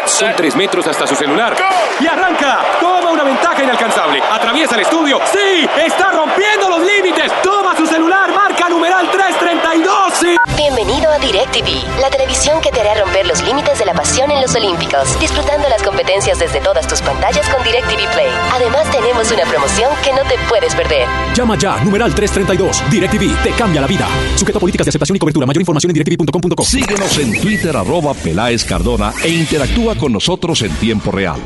Son 0.06 0.36
tres 0.36 0.56
metros 0.56 0.88
hasta 0.88 1.08
su 1.08 1.16
celular. 1.16 1.56
Y 2.00 2.08
arranca. 2.08 2.60
Toma 2.80 3.12
una 3.12 3.24
ventaja 3.24 3.64
inalcanzable. 3.64 4.22
Atraviesa 4.30 4.76
el 4.76 4.82
estudio. 4.82 5.20
¡Sí! 5.32 5.70
¡Está 5.86 6.12
rompiendo 6.12 6.70
los 6.70 6.80
límites! 6.82 7.32
Toma 7.42 7.59
su 7.76 7.86
celular. 7.86 8.34
Marca 8.34 8.70
numeral 8.70 9.10
332. 9.12 10.14
¡Sí! 10.20 10.36
Bienvenido 10.56 11.12
a 11.12 11.20
DirecTV, 11.20 12.00
la 12.02 12.10
televisión 12.10 12.62
que 12.62 12.72
te 12.72 12.82
hará 12.82 12.96
romper 13.02 13.28
los 13.28 13.44
límites 13.44 13.80
de 13.80 13.86
la 13.86 13.94
pasión 13.94 14.32
en 14.32 14.42
los 14.42 14.56
Olímpicos, 14.56 15.20
disfrutando 15.20 15.68
las 15.70 15.84
competencias 15.84 16.40
desde 16.40 16.60
todas 16.62 16.88
tus 16.88 17.02
pantallas 17.02 17.48
con 17.50 17.64
DirecTV 17.64 18.12
Play. 18.14 18.30
Además 18.54 18.90
tenemos 18.92 19.32
una 19.32 19.44
promoción 19.44 19.90
que 20.04 20.12
no 20.14 20.22
te 20.24 20.36
puedes 20.50 20.76
perder. 20.76 21.08
Llama 21.34 21.58
ya, 21.58 21.84
numeral 21.84 22.14
332. 22.14 22.90
DirecTV 22.90 23.44
te 23.44 23.52
cambia 23.52 23.82
la 23.82 23.88
vida. 23.88 24.08
Sujeto 24.36 24.58
a 24.58 24.62
políticas 24.62 24.86
de 24.86 24.90
aceptación 24.90 25.16
y 25.16 25.20
cobertura. 25.20 25.46
Mayor 25.46 25.62
información 25.62 25.92
en 25.92 25.94
directv.com.co. 25.96 26.64
Síguenos 26.64 27.18
en 27.18 27.42
Twitter 27.42 27.76
arroba 27.76 28.14
Peláez 28.14 28.64
Cardona 28.66 29.14
e 29.24 29.30
interactúa 29.30 29.96
con 29.96 30.12
nosotros 30.12 30.62
en 30.62 30.72
tiempo 30.76 31.12
real. 31.12 31.40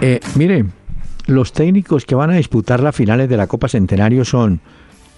Eh, 0.00 0.20
mire, 0.34 0.64
los 1.26 1.52
técnicos 1.52 2.04
que 2.04 2.14
van 2.14 2.30
a 2.30 2.34
disputar 2.36 2.80
las 2.80 2.94
finales 2.94 3.28
de 3.28 3.36
la 3.36 3.46
Copa 3.46 3.68
Centenario 3.68 4.24
son 4.24 4.60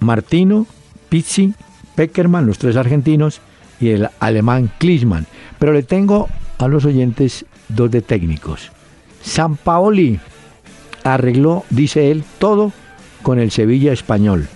Martino, 0.01 0.67
Pizzi, 1.09 1.55
Peckerman, 1.95 2.47
los 2.47 2.59
tres 2.59 2.77
argentinos, 2.77 3.41
y 3.81 3.91
el 3.91 4.09
alemán 4.21 4.71
Klinsmann. 4.79 5.27
Pero 5.59 5.73
le 5.73 5.83
tengo 5.83 6.29
a 6.59 6.69
los 6.69 6.85
oyentes 6.85 7.45
dos 7.69 7.91
de 7.91 8.03
técnicos. 8.03 8.71
San 9.23 9.57
Paoli 9.57 10.21
arregló, 11.05 11.65
dice 11.71 12.11
él, 12.11 12.25
todo 12.39 12.73
con 13.23 13.39
el 13.39 13.51
Sevilla 13.51 13.93
español. 13.93 14.49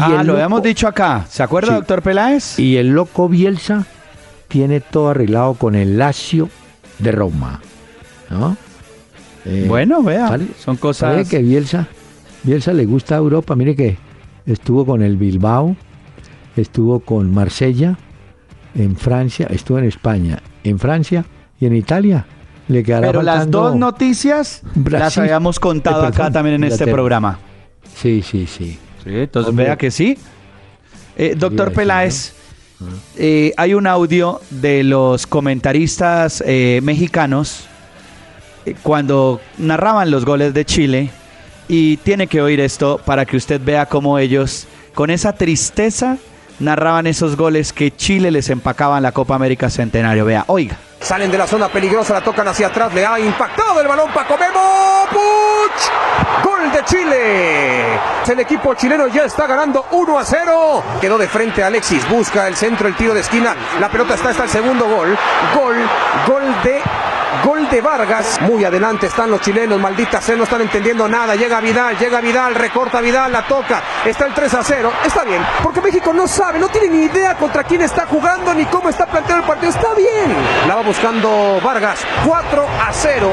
ah, 0.00 0.06
el 0.06 0.12
lo 0.18 0.22
loco- 0.24 0.32
habíamos 0.32 0.62
dicho 0.62 0.88
acá. 0.88 1.26
¿Se 1.28 1.42
acuerda, 1.42 1.68
Sí. 1.68 1.74
doctor 1.74 2.02
Peláez? 2.02 2.58
Y 2.58 2.76
el 2.76 2.88
loco 2.88 3.28
Bielsa 3.28 3.86
tiene 4.48 4.80
todo 4.80 5.10
arreglado 5.10 5.54
con 5.54 5.74
el 5.74 5.98
Lazio 5.98 6.48
de 6.98 7.12
Roma. 7.12 7.60
¿no? 8.30 8.56
Eh, 9.44 9.66
Bueno, 9.68 10.02
vea, 10.02 10.28
¿sale? 10.28 10.46
son 10.58 10.76
cosas- 10.76 11.10
¿Sabe 11.12 11.24
que 11.26 11.38
Bielsa, 11.42 11.88
Bielsa 12.42 12.72
le 12.72 12.86
gusta 12.86 13.14
a 13.14 13.18
Europa? 13.18 13.54
Mire 13.54 13.76
que 13.76 13.96
estuvo 14.46 14.86
con 14.86 15.02
el 15.02 15.16
Bilbao, 15.16 15.76
estuvo 16.56 17.00
con 17.00 17.32
Marsella, 17.32 17.98
en 18.74 18.96
Francia, 18.96 19.46
estuvo 19.50 19.78
en 19.78 19.84
España, 19.84 20.42
en 20.64 20.78
Francia 20.78 21.24
y 21.60 21.66
en 21.66 21.76
Italia. 21.76 22.26
Le 22.68 22.82
quedará 22.82 23.08
Pero 23.08 23.22
las 23.22 23.50
dos 23.50 23.76
noticias 23.76 24.62
las 24.88 25.18
habíamos 25.18 25.60
contado 25.60 26.04
Eh, 26.04 26.06
acá 26.06 26.16
perdón, 26.16 26.32
también 26.32 26.54
en 26.56 26.64
este 26.64 26.86
programa. 26.86 27.38
Sí, 27.94 28.22
sí, 28.22 28.46
sí. 28.46 28.78
Sí, 29.04 29.10
entonces 29.10 29.50
Hombre. 29.50 29.66
vea 29.66 29.76
que 29.76 29.90
sí. 29.90 30.16
Eh, 31.16 31.34
doctor 31.36 31.68
Sí, 31.68 31.74
Peláez, 31.76 32.32
eh, 33.18 33.52
hay 33.58 33.74
un 33.74 33.86
audio 33.86 34.40
de 34.50 34.82
los 34.82 35.26
comentaristas 35.26 36.42
eh, 36.46 36.80
mexicanos 36.82 37.66
cuando 38.82 39.40
narraban 39.58 40.10
los 40.10 40.24
goles 40.24 40.54
de 40.54 40.64
Chile 40.64 41.10
y 41.68 41.96
tiene 41.98 42.26
que 42.26 42.42
oír 42.42 42.60
esto 42.60 43.00
para 43.04 43.24
que 43.24 43.36
usted 43.36 43.60
vea 43.62 43.86
cómo 43.86 44.18
ellos, 44.18 44.66
con 44.94 45.10
esa 45.10 45.32
tristeza, 45.32 46.18
narraban 46.60 47.06
esos 47.06 47.36
goles 47.36 47.72
que 47.72 47.94
Chile 47.94 48.30
les 48.30 48.50
empacaba 48.50 48.96
en 48.96 49.02
la 49.02 49.12
Copa 49.12 49.34
América 49.34 49.70
Centenario. 49.70 50.24
Vea, 50.24 50.44
oiga. 50.46 50.76
Salen 51.00 51.30
de 51.30 51.36
la 51.36 51.46
zona 51.46 51.68
peligrosa, 51.68 52.14
la 52.14 52.22
tocan 52.22 52.48
hacia 52.48 52.68
atrás, 52.68 52.94
le 52.94 53.04
ha 53.04 53.20
impactado 53.20 53.78
el 53.80 53.86
balón 53.86 54.10
Paco 54.12 54.38
Memo. 54.38 55.04
¡Puch! 55.10 56.42
Gol 56.42 56.72
de 56.72 56.84
Chile. 56.84 57.84
El 58.26 58.40
equipo 58.40 58.72
chileno 58.74 59.08
ya 59.08 59.24
está 59.24 59.46
ganando 59.46 59.84
1 59.90 60.18
a 60.18 60.24
0. 60.24 60.84
Quedó 61.00 61.18
de 61.18 61.28
frente 61.28 61.62
Alexis, 61.62 62.08
busca 62.08 62.48
el 62.48 62.56
centro, 62.56 62.88
el 62.88 62.96
tiro 62.96 63.12
de 63.12 63.20
esquina. 63.20 63.54
La 63.78 63.90
pelota 63.90 64.14
está 64.14 64.30
hasta 64.30 64.44
el 64.44 64.48
segundo 64.48 64.86
gol. 64.86 65.16
Gol, 65.54 65.76
gol 66.26 66.42
de 66.64 66.80
Gol 67.44 67.68
de 67.68 67.80
Vargas. 67.82 68.40
Muy 68.40 68.64
adelante 68.64 69.06
están 69.06 69.30
los 69.30 69.40
chilenos. 69.40 69.78
Maldita 69.78 70.20
sea, 70.20 70.34
no 70.34 70.44
están 70.44 70.62
entendiendo 70.62 71.06
nada. 71.06 71.36
Llega 71.36 71.60
Vidal, 71.60 71.98
llega 71.98 72.20
Vidal, 72.20 72.54
recorta 72.54 73.02
Vidal, 73.02 73.30
la 73.30 73.46
toca. 73.46 73.82
Está 74.04 74.26
el 74.26 74.32
3 74.32 74.54
a 74.54 74.64
0. 74.64 74.92
Está 75.04 75.24
bien. 75.24 75.44
Porque 75.62 75.82
México 75.82 76.12
no 76.14 76.26
sabe, 76.26 76.58
no 76.58 76.68
tiene 76.68 76.88
ni 76.88 77.04
idea 77.04 77.34
contra 77.34 77.62
quién 77.64 77.82
está 77.82 78.06
jugando 78.06 78.54
ni 78.54 78.64
cómo 78.66 78.88
está 78.88 79.04
planteado 79.06 79.42
el 79.42 79.46
partido. 79.46 79.70
Está 79.70 79.92
bien. 79.94 80.34
La 80.66 80.76
va 80.76 80.82
buscando 80.82 81.60
Vargas. 81.62 82.00
4 82.26 82.66
a 82.86 82.92
0. 82.92 83.32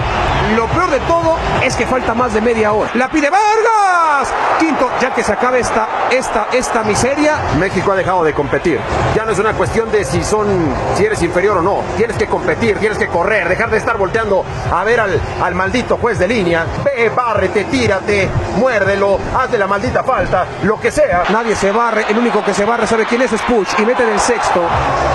Lo 0.58 0.68
peor 0.68 0.90
de 0.90 1.00
todo 1.02 1.38
es 1.64 1.76
que 1.78 1.86
falta 1.86 2.14
más 2.14 2.34
de 2.34 2.42
media 2.42 2.74
hora. 2.74 2.92
La 2.96 3.10
pide 3.10 3.30
Vargas. 3.30 4.34
Quinto, 4.60 4.90
ya 5.00 5.14
que 5.14 5.24
se 5.24 5.32
acabe 5.32 5.60
esta, 5.60 5.88
esta, 6.12 6.48
esta 6.52 6.84
miseria. 6.84 7.38
México 7.58 7.94
ha 7.94 7.96
dejado 7.96 8.24
de 8.24 8.34
competir. 8.34 8.80
Ya 9.16 9.24
no 9.24 9.32
es 9.32 9.40
una 9.40 9.54
cuestión 9.54 9.90
de 9.90 10.04
si 10.04 10.22
son, 10.24 10.48
si 10.96 11.06
eres 11.06 11.22
inferior 11.22 11.58
o 11.58 11.62
no. 11.62 11.82
Tienes 11.96 12.18
que 12.18 12.28
competir, 12.28 12.78
tienes 12.78 12.98
que 12.98 13.08
correr, 13.08 13.48
dejar 13.48 13.70
de 13.70 13.78
estar 13.78 13.98
volteando 14.02 14.44
a 14.72 14.84
ver 14.84 15.00
al, 15.00 15.22
al 15.42 15.54
maldito 15.54 15.98
juez 15.98 16.18
de 16.18 16.28
línea. 16.28 16.66
Ve, 16.84 17.10
bárrete, 17.10 17.66
tírate, 17.66 18.28
muérdelo, 18.58 19.20
hazle 19.38 19.60
la 19.60 19.68
maldita 19.68 20.04
falta, 20.04 20.46
lo 20.64 20.80
que 20.80 20.90
sea. 20.90 21.24
Nadie 21.30 21.56
se 21.56 21.72
barre, 21.72 22.06
el 22.10 22.18
único 22.18 22.44
que 22.44 22.54
se 22.54 22.66
barre 22.66 22.88
sabe 22.88 23.06
quién 23.06 23.22
es, 23.22 23.32
es 23.32 23.42
Puch 23.44 23.68
y 23.78 23.86
mete 23.86 24.04
en 24.04 24.10
el 24.10 24.20
sexto. 24.20 24.62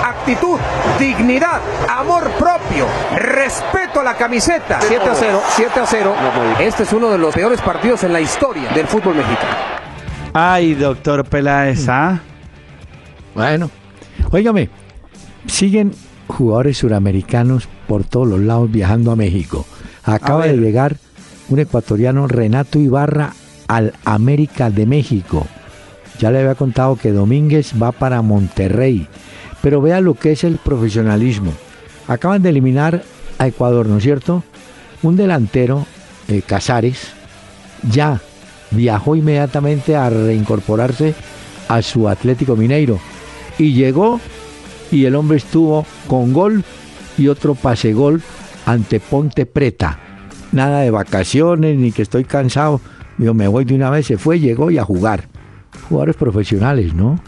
Actitud, 0.05 0.57
dignidad, 0.97 1.59
amor 1.89 2.31
propio, 2.31 2.85
respeto 3.17 3.99
a 3.99 4.03
la 4.03 4.15
camiseta. 4.15 4.79
7 4.79 5.09
a 5.09 5.15
0, 5.15 5.41
7 5.55 5.79
a 5.79 5.85
0. 5.85 6.15
Este 6.59 6.83
es 6.83 6.93
uno 6.93 7.09
de 7.09 7.17
los 7.17 7.35
peores 7.35 7.61
partidos 7.61 8.03
en 8.03 8.13
la 8.13 8.21
historia 8.21 8.69
del 8.69 8.87
fútbol 8.87 9.15
mexicano. 9.15 9.55
Ay, 10.33 10.75
doctor 10.75 11.25
Peláez, 11.25 11.89
¿ah? 11.89 12.19
Bueno, 13.35 13.69
óigame, 14.31 14.69
siguen 15.47 15.93
jugadores 16.27 16.77
suramericanos 16.77 17.67
por 17.87 18.03
todos 18.03 18.27
los 18.27 18.39
lados 18.39 18.71
viajando 18.71 19.11
a 19.11 19.15
México. 19.15 19.65
Acaba 20.03 20.43
A 20.43 20.47
de 20.47 20.57
llegar 20.57 20.97
un 21.49 21.59
ecuatoriano, 21.59 22.27
Renato 22.27 22.79
Ibarra, 22.79 23.33
al 23.67 23.93
América 24.05 24.69
de 24.69 24.85
México. 24.85 25.47
Ya 26.19 26.31
le 26.31 26.39
había 26.39 26.55
contado 26.55 26.95
que 26.95 27.11
Domínguez 27.11 27.73
va 27.81 27.91
para 27.91 28.21
Monterrey. 28.21 29.07
Pero 29.61 29.81
vea 29.81 30.01
lo 30.01 30.13
que 30.13 30.31
es 30.31 30.43
el 30.43 30.57
profesionalismo. 30.57 31.51
Acaban 32.07 32.41
de 32.41 32.49
eliminar 32.49 33.03
a 33.37 33.47
Ecuador, 33.47 33.87
¿no 33.87 33.97
es 33.97 34.03
cierto? 34.03 34.43
Un 35.03 35.15
delantero, 35.15 35.85
eh, 36.27 36.41
Casares, 36.45 37.09
ya 37.91 38.21
viajó 38.71 39.15
inmediatamente 39.15 39.95
a 39.95 40.09
reincorporarse 40.09 41.13
a 41.67 41.81
su 41.81 42.07
Atlético 42.07 42.55
Mineiro. 42.55 42.99
Y 43.57 43.73
llegó 43.73 44.19
y 44.91 45.05
el 45.05 45.15
hombre 45.15 45.37
estuvo 45.37 45.85
con 46.07 46.33
gol 46.33 46.63
y 47.17 47.27
otro 47.27 47.55
pase 47.55 47.93
gol 47.93 48.21
ante 48.65 48.99
Ponte 48.99 49.45
Preta. 49.45 49.99
Nada 50.51 50.81
de 50.81 50.91
vacaciones 50.91 51.77
ni 51.77 51.91
que 51.91 52.01
estoy 52.01 52.23
cansado. 52.23 52.81
Digo, 53.17 53.33
me 53.33 53.47
voy 53.47 53.65
de 53.65 53.75
una 53.75 53.89
vez, 53.89 54.05
se 54.07 54.17
fue, 54.17 54.39
llegó 54.39 54.71
y 54.71 54.77
a 54.77 54.83
jugar. 54.83 55.27
jugadores 55.89 56.15
profesionales, 56.15 56.93
¿no? 56.93 57.19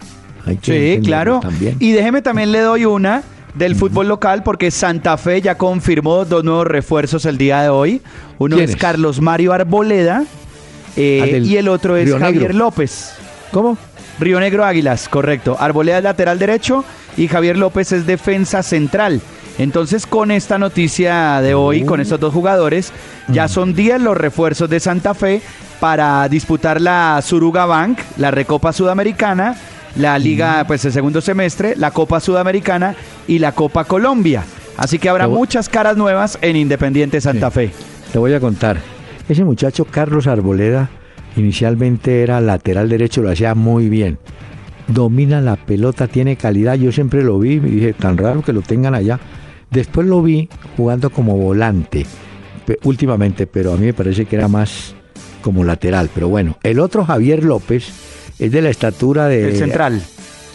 Hay 0.46 0.58
que 0.58 0.96
sí, 0.96 1.02
claro. 1.04 1.40
También. 1.42 1.76
Y 1.80 1.92
déjeme 1.92 2.22
también 2.22 2.52
le 2.52 2.60
doy 2.60 2.86
una 2.86 3.24
del 3.56 3.76
fútbol 3.76 4.08
local 4.08 4.44
porque 4.44 4.72
Santa 4.72 5.18
Fe 5.18 5.42
ya 5.42 5.56
confirmó 5.56 6.26
dos 6.26 6.44
nuevos 6.44 6.68
refuerzos 6.68 7.26
el 7.26 7.38
día 7.38 7.62
de 7.62 7.70
hoy. 7.70 8.02
Uno 8.38 8.58
es, 8.58 8.76
Carlos 8.76 9.22
Mario 9.22 9.54
Arboleda 9.54 10.24
eh, 10.96 11.22
ah, 11.22 11.38
y 11.38 11.58
el 11.58 11.68
otro 11.68 11.98
es 11.98 12.14
Javier 12.14 12.56
López. 12.56 13.14
¿Cómo? 13.52 13.78
Río 14.20 14.40
Negro 14.40 14.66
Águilas, 14.66 15.08
correcto. 15.10 15.56
Arboleda 15.60 15.98
es 15.98 16.04
lateral 16.04 16.40
derecho 16.40 16.84
y 17.18 17.28
Javier 17.28 17.58
López 17.58 17.92
es 17.92 18.06
defensa 18.06 18.64
central. 18.64 19.22
Entonces, 19.60 20.08
con 20.08 20.32
esta 20.32 20.58
noticia 20.58 21.42
de 21.42 21.54
hoy, 21.54 21.84
con 21.84 22.00
estos 22.00 22.20
dos 22.20 22.34
jugadores, 22.34 22.94
ya 23.28 23.50
son 23.50 23.76
10 23.76 24.02
los 24.02 24.16
refuerzos 24.16 24.70
de 24.70 24.80
Santa 24.80 25.14
Fe 25.14 25.42
para 25.82 26.28
disputar 26.30 26.80
la 26.80 27.22
Suruga 27.22 27.66
Bank, 27.66 28.00
la 28.18 28.32
Recopa 28.32 28.72
Sudamericana, 28.72 29.58
la 29.98 30.18
Liga, 30.18 30.64
pues 30.66 30.86
el 30.86 30.94
segundo 30.94 31.20
semestre, 31.20 31.76
la 31.76 31.92
Copa 31.92 32.22
Sudamericana 32.22 32.96
y 33.28 33.40
la 33.40 33.52
Copa 33.52 33.84
Colombia. 33.84 34.44
Así 34.78 34.98
que 34.98 35.10
habrá 35.10 35.28
muchas 35.28 35.68
caras 35.68 35.98
nuevas 35.98 36.40
en 36.42 36.56
Independiente 36.56 37.20
Santa 37.20 37.52
Fe. 37.52 37.72
Te 38.14 38.18
voy 38.18 38.34
a 38.34 38.40
contar. 38.40 38.78
Ese 39.28 39.44
muchacho 39.44 39.84
Carlos 39.84 40.26
Arboleda 40.28 40.90
inicialmente 41.36 42.24
era 42.24 42.40
lateral 42.40 42.88
derecho, 42.88 43.22
lo 43.22 43.30
hacía 43.30 43.56
muy 43.56 43.90
bien. 43.90 44.20
Domina 44.88 45.42
la 45.42 45.58
pelota, 45.58 46.08
tiene 46.08 46.38
calidad. 46.38 46.76
Yo 46.76 46.94
siempre 46.94 47.24
lo 47.24 47.38
vi 47.40 47.56
y 47.56 47.60
dije, 47.60 47.94
tan 47.94 48.18
raro 48.18 48.42
que 48.42 48.54
lo 48.54 48.62
tengan 48.62 48.96
allá. 48.96 49.20
Después 49.72 50.08
lo 50.08 50.22
vi 50.22 50.50
jugando 50.78 51.10
como 51.10 51.38
volante 51.38 52.06
últimamente, 52.84 53.48
pero 53.48 53.74
a 53.74 53.78
mí 53.78 53.88
me 53.88 53.94
parece 53.94 54.26
que 54.26 54.36
era 54.36 54.48
más 54.48 54.94
como 55.42 55.64
lateral. 55.64 56.10
Pero 56.14 56.30
bueno, 56.30 56.58
el 56.64 56.80
otro 56.80 57.06
Javier 57.06 57.44
López 57.44 57.90
es 58.38 58.52
de 58.52 58.62
la 58.62 58.70
estatura 58.70 59.28
de... 59.28 59.50
El 59.50 59.58
central. 59.58 60.02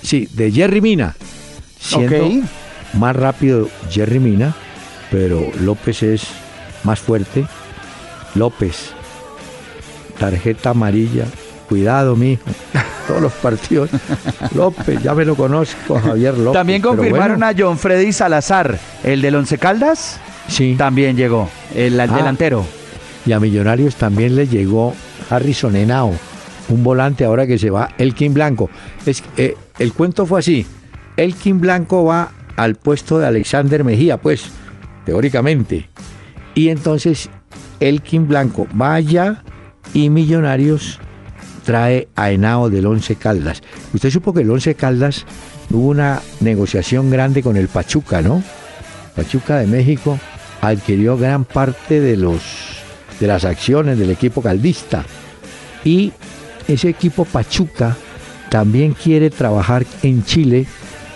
Sí, 0.02 0.28
de 0.32 0.50
Jerry 0.52 0.80
Mina. 0.80 1.16
Siendo 1.78 2.30
más 2.94 3.16
rápido 3.16 3.68
Jerry 3.90 4.20
Mina, 4.20 4.54
pero 5.10 5.50
López 5.60 6.02
es 6.02 6.26
más 6.82 7.00
fuerte. 7.00 7.46
López, 8.34 8.90
tarjeta 10.18 10.70
amarilla. 10.70 11.26
Cuidado, 11.74 12.14
mijo. 12.14 12.44
Todos 13.08 13.20
los 13.20 13.32
partidos. 13.32 13.90
López, 14.54 15.02
ya 15.02 15.12
me 15.12 15.24
lo 15.24 15.34
conozco, 15.34 15.98
Javier 15.98 16.38
López. 16.38 16.52
También 16.52 16.80
confirmaron 16.80 17.42
a 17.42 17.52
John 17.58 17.78
Freddy 17.78 18.12
Salazar, 18.12 18.78
el 19.02 19.20
del 19.20 19.34
Once 19.34 19.58
Caldas. 19.58 20.20
Sí. 20.46 20.76
También 20.78 21.16
llegó, 21.16 21.50
el 21.74 21.98
ah. 21.98 22.06
delantero. 22.06 22.64
Y 23.26 23.32
a 23.32 23.40
Millonarios 23.40 23.96
también 23.96 24.36
le 24.36 24.46
llegó 24.46 24.94
Harrison 25.28 25.74
Henao, 25.74 26.14
un 26.68 26.84
volante 26.84 27.24
ahora 27.24 27.44
que 27.44 27.58
se 27.58 27.70
va, 27.70 27.88
Elkin 27.98 28.34
Blanco. 28.34 28.70
Es, 29.04 29.24
eh, 29.36 29.56
el 29.80 29.92
cuento 29.94 30.26
fue 30.26 30.38
así, 30.38 30.64
Elkin 31.16 31.60
Blanco 31.60 32.04
va 32.04 32.30
al 32.54 32.76
puesto 32.76 33.18
de 33.18 33.26
Alexander 33.26 33.82
Mejía, 33.82 34.18
pues, 34.18 34.44
teóricamente. 35.04 35.88
Y 36.54 36.68
entonces 36.68 37.30
Elkin 37.80 38.28
Blanco 38.28 38.68
va 38.80 38.94
allá 38.94 39.42
y 39.92 40.08
Millonarios 40.08 41.00
trae 41.64 42.08
a 42.14 42.30
Henao 42.30 42.70
del 42.70 42.86
Once 42.86 43.16
Caldas. 43.16 43.62
Usted 43.92 44.10
supo 44.10 44.32
que 44.32 44.42
el 44.42 44.50
Once 44.50 44.74
Caldas 44.74 45.24
hubo 45.70 45.88
una 45.88 46.20
negociación 46.40 47.10
grande 47.10 47.42
con 47.42 47.56
el 47.56 47.68
Pachuca, 47.68 48.22
¿no? 48.22 48.42
Pachuca 49.16 49.58
de 49.58 49.66
México 49.66 50.18
adquirió 50.60 51.16
gran 51.16 51.44
parte 51.44 52.00
de 52.00 52.16
los 52.16 52.42
de 53.20 53.26
las 53.28 53.44
acciones 53.44 53.98
del 53.98 54.10
equipo 54.10 54.42
caldista 54.42 55.04
y 55.84 56.12
ese 56.66 56.88
equipo 56.88 57.24
Pachuca 57.24 57.96
también 58.50 58.92
quiere 58.94 59.30
trabajar 59.30 59.86
en 60.02 60.24
Chile 60.24 60.66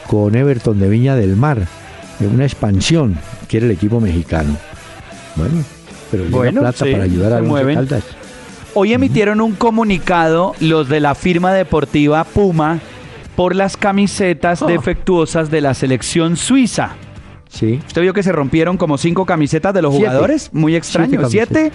con 0.06 0.36
Everton 0.36 0.78
de 0.78 0.88
Viña 0.88 1.16
del 1.16 1.34
Mar 1.34 1.66
en 2.20 2.34
una 2.34 2.44
expansión 2.44 3.18
quiere 3.48 3.66
el 3.66 3.72
equipo 3.72 4.00
mexicano 4.00 4.56
bueno 5.34 5.64
pero 6.10 6.24
bueno, 6.30 6.60
plata 6.60 6.84
para 6.84 7.02
ayudar 7.02 7.32
a 7.32 7.40
los 7.40 7.60
Caldas 7.60 8.04
Hoy 8.74 8.92
emitieron 8.92 9.40
un 9.40 9.54
comunicado 9.54 10.54
los 10.60 10.88
de 10.88 11.00
la 11.00 11.14
firma 11.14 11.52
deportiva 11.52 12.24
Puma 12.24 12.80
por 13.36 13.54
las 13.54 13.76
camisetas 13.76 14.62
oh. 14.62 14.66
defectuosas 14.66 15.50
de 15.50 15.60
la 15.60 15.74
selección 15.74 16.36
suiza. 16.36 16.96
Sí. 17.48 17.80
Usted 17.86 18.02
vio 18.02 18.12
que 18.12 18.22
se 18.22 18.32
rompieron 18.32 18.76
como 18.76 18.98
cinco 18.98 19.24
camisetas 19.24 19.72
de 19.72 19.82
los 19.82 19.94
jugadores. 19.94 20.50
Muy 20.52 20.76
extraño. 20.76 21.28
¿Siete? 21.28 21.70
Siete 21.70 21.72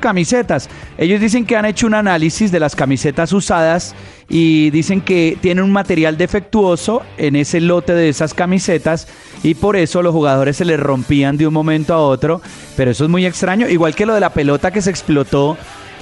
camisetas. 0.00 0.68
Ellos 0.98 1.20
dicen 1.20 1.44
que 1.44 1.56
han 1.56 1.64
hecho 1.64 1.86
un 1.86 1.94
análisis 1.94 2.52
de 2.52 2.60
las 2.60 2.76
camisetas 2.76 3.32
usadas 3.32 3.94
y 4.28 4.70
dicen 4.70 5.00
que 5.00 5.36
tienen 5.40 5.64
un 5.64 5.72
material 5.72 6.16
defectuoso 6.16 7.02
en 7.18 7.36
ese 7.36 7.60
lote 7.60 7.94
de 7.94 8.08
esas 8.08 8.34
camisetas 8.34 9.08
y 9.42 9.54
por 9.54 9.76
eso 9.76 10.02
los 10.02 10.12
jugadores 10.12 10.56
se 10.56 10.64
les 10.64 10.78
rompían 10.78 11.36
de 11.36 11.46
un 11.46 11.54
momento 11.54 11.94
a 11.94 11.98
otro. 11.98 12.40
Pero 12.76 12.92
eso 12.92 13.04
es 13.04 13.10
muy 13.10 13.26
extraño. 13.26 13.68
Igual 13.68 13.94
que 13.94 14.06
lo 14.06 14.14
de 14.14 14.20
la 14.20 14.30
pelota 14.30 14.70
que 14.70 14.80
se 14.80 14.90
explotó. 14.90 15.56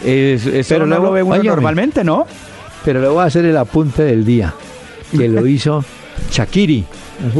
eso 0.05 0.79
no 0.87 0.99
lo 0.99 1.13
ve 1.13 1.23
uno 1.23 1.43
normalmente, 1.43 2.05
¿no? 2.05 2.27
Pero 2.85 3.01
le 3.01 3.09
voy 3.09 3.23
a 3.23 3.25
hacer 3.25 3.45
el 3.45 3.57
apunte 3.57 4.03
del 4.03 4.25
día 4.25 4.55
que 5.11 5.29
lo 5.29 5.47
hizo 5.47 5.85
Shakiri. 6.31 6.85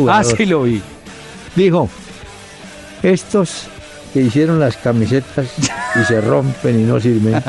Ah, 0.09 0.23
sí 0.25 0.47
lo 0.47 0.63
vi. 0.65 0.81
Dijo, 1.57 1.89
estos 3.03 3.69
que 4.13 4.21
hicieron 4.23 4.59
las 4.59 4.77
camisetas 4.77 5.47
y 6.01 6.05
se 6.05 6.21
rompen 6.21 6.81
y 6.81 6.85
no 6.85 7.01
sirven, 7.01 7.43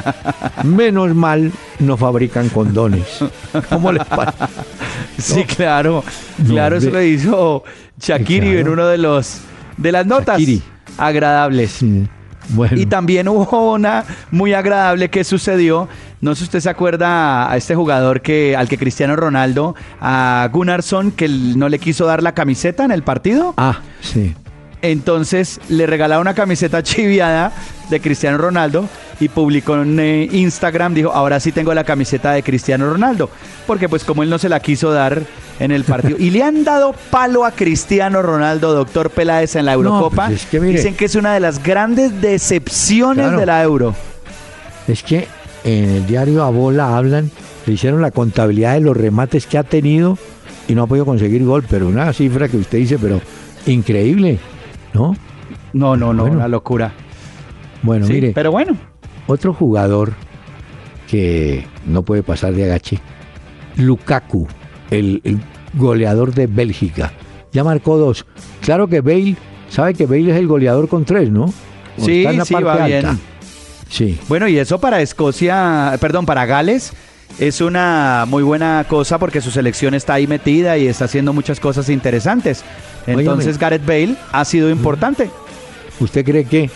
menos 0.64 1.14
mal 1.16 1.52
no 1.80 1.98
fabrican 1.98 2.50
condones. 2.50 3.24
¿Cómo 3.70 3.92
les 3.92 4.06
pasa? 4.06 4.50
Sí, 5.18 5.44
claro. 5.44 6.04
Claro, 6.48 6.78
eso 6.78 6.90
lo 6.90 7.02
hizo 7.02 7.64
Shakiri 8.00 8.58
en 8.58 8.70
uno 8.70 8.88
de 8.88 8.98
los 8.98 9.42
de 9.78 9.92
las 9.92 10.06
notas 10.06 10.42
agradables. 10.98 11.80
Y 12.76 12.86
también 12.88 13.28
hubo 13.28 13.74
una 13.74 14.04
muy 14.32 14.54
agradable 14.54 15.10
que 15.10 15.24
sucedió. 15.24 15.88
No 16.22 16.36
sé 16.36 16.40
si 16.40 16.44
usted 16.46 16.60
se 16.60 16.70
acuerda 16.70 17.52
a 17.52 17.58
este 17.58 17.76
jugador 17.76 18.22
que 18.22 18.56
al 18.56 18.68
que 18.68 18.78
Cristiano 18.78 19.16
Ronaldo, 19.16 19.76
a 20.00 20.48
Gunnarsson, 20.52 21.12
que 21.12 21.28
no 21.28 21.70
le 21.70 21.80
quiso 21.80 22.06
dar 22.06 22.22
la 22.22 22.34
camiseta 22.34 22.84
en 22.84 22.92
el 22.92 23.04
partido. 23.04 23.54
Ah, 23.58 23.80
sí. 24.02 24.36
Entonces 24.82 25.60
le 25.70 25.86
regalaba 25.86 26.22
una 26.22 26.34
camiseta 26.34 26.82
chiviada 26.84 27.52
de 27.90 28.00
Cristiano 28.00 28.38
Ronaldo 28.38 28.88
y 29.20 29.30
publicó 29.30 29.80
en 29.80 30.00
eh, 30.00 30.28
Instagram, 30.32 30.94
dijo, 30.94 31.12
ahora 31.12 31.40
sí 31.40 31.52
tengo 31.52 31.74
la 31.74 31.84
camiseta 31.84 32.32
de 32.32 32.42
Cristiano 32.42 32.92
Ronaldo, 32.92 33.30
porque 33.68 33.88
pues 33.88 34.04
como 34.04 34.24
él 34.24 34.30
no 34.30 34.40
se 34.40 34.50
la 34.50 34.60
quiso 34.60 34.92
dar 34.92 35.22
en 35.60 35.72
el 35.72 35.84
partido. 35.84 36.18
y 36.18 36.32
le 36.32 36.42
han 36.42 36.64
dado 36.64 36.96
palo 37.12 37.46
a 37.46 37.52
Cristiano 37.52 38.24
Ronaldo, 38.24 38.74
doctor 38.74 39.12
Peláez, 39.12 39.56
en 39.56 39.66
la 39.66 39.74
Eurocopa. 39.74 40.28
Pues 40.28 40.48
Dicen 40.50 40.96
que 40.96 41.06
es 41.06 41.16
una 41.16 41.36
de 41.36 41.40
las 41.40 41.62
grandes 41.62 42.20
decepciones 42.20 43.38
de 43.38 43.46
la 43.46 43.62
Euro. 43.62 43.94
Es 44.88 45.04
que 45.04 45.28
en 45.64 45.90
el 45.90 46.08
diario 46.08 46.44
Abola 46.44 46.98
hablan, 46.98 47.30
le 47.68 47.74
hicieron 47.74 48.02
la 48.02 48.10
contabilidad 48.10 48.74
de 48.74 48.82
los 48.82 48.98
remates 48.98 49.46
que 49.46 49.60
ha 49.60 49.64
tenido 49.64 50.18
y 50.68 50.74
no 50.74 50.84
ha 50.84 50.88
podido 50.88 51.06
conseguir 51.06 51.44
gol, 51.46 51.64
pero 51.70 51.88
una 51.88 52.12
cifra 52.14 52.48
que 52.48 52.58
usted 52.58 52.80
dice, 52.80 52.98
pero 52.98 53.22
increíble. 53.68 54.40
¿No? 54.94 55.16
No, 55.74 55.96
no, 55.96 56.14
no, 56.14 56.26
una 56.26 56.48
locura. 56.48 56.92
Bueno, 57.84 58.08
mire. 58.08 58.32
Pero 58.34 58.52
bueno. 58.52 58.76
Otro 59.28 59.54
jugador 59.54 60.14
que 61.08 61.66
no 61.86 62.04
puede 62.04 62.24
pasar 62.24 62.54
de 62.54 62.66
agache, 62.66 63.00
Lukaku, 63.78 64.48
el, 64.90 65.22
goleador 65.74 66.34
de 66.34 66.48
Bélgica. 66.48 67.12
Ya 67.52 67.64
marcó 67.64 67.98
dos. 67.98 68.26
Claro 68.62 68.88
que 68.88 69.02
Bale, 69.02 69.36
sabe 69.70 69.94
que 69.94 70.06
Bale 70.06 70.32
es 70.32 70.38
el 70.38 70.48
goleador 70.48 70.88
con 70.88 71.06
tres, 71.06 71.30
¿no? 71.30 71.54
sí, 71.98 72.26
sí, 72.46 72.54
va 72.56 72.86
bien. 72.86 73.06
Sí. 73.90 74.18
Bueno, 74.30 74.48
y 74.48 74.58
eso 74.58 74.80
para 74.80 75.02
Escocia, 75.02 75.98
perdón, 76.00 76.26
para 76.26 76.46
Gales 76.46 76.94
es 77.40 77.62
una 77.62 78.26
muy 78.28 78.44
buena 78.44 78.86
cosa 78.88 79.18
porque 79.18 79.42
su 79.42 79.52
selección 79.52 79.94
está 79.94 80.14
ahí 80.16 80.28
metida 80.28 80.78
y 80.78 80.88
está 80.88 81.06
haciendo 81.06 81.34
muchas 81.34 81.60
cosas 81.60 81.90
interesantes. 81.90 82.64
Entonces 83.08 83.58
Gareth 83.58 83.86
Bale 83.86 84.16
ha 84.32 84.46
sido 84.46 84.70
importante. 84.70 85.30
¿Usted 86.00 86.24
cree 86.24 86.46
que 86.46 86.70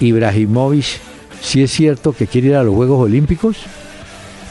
Ibrahimovic 0.00 0.86
sí 1.40 1.62
es 1.62 1.70
cierto 1.70 2.12
que 2.12 2.26
quiere 2.26 2.48
ir 2.48 2.56
a 2.56 2.62
los 2.62 2.74
Juegos 2.74 3.04
Olímpicos? 3.04 3.58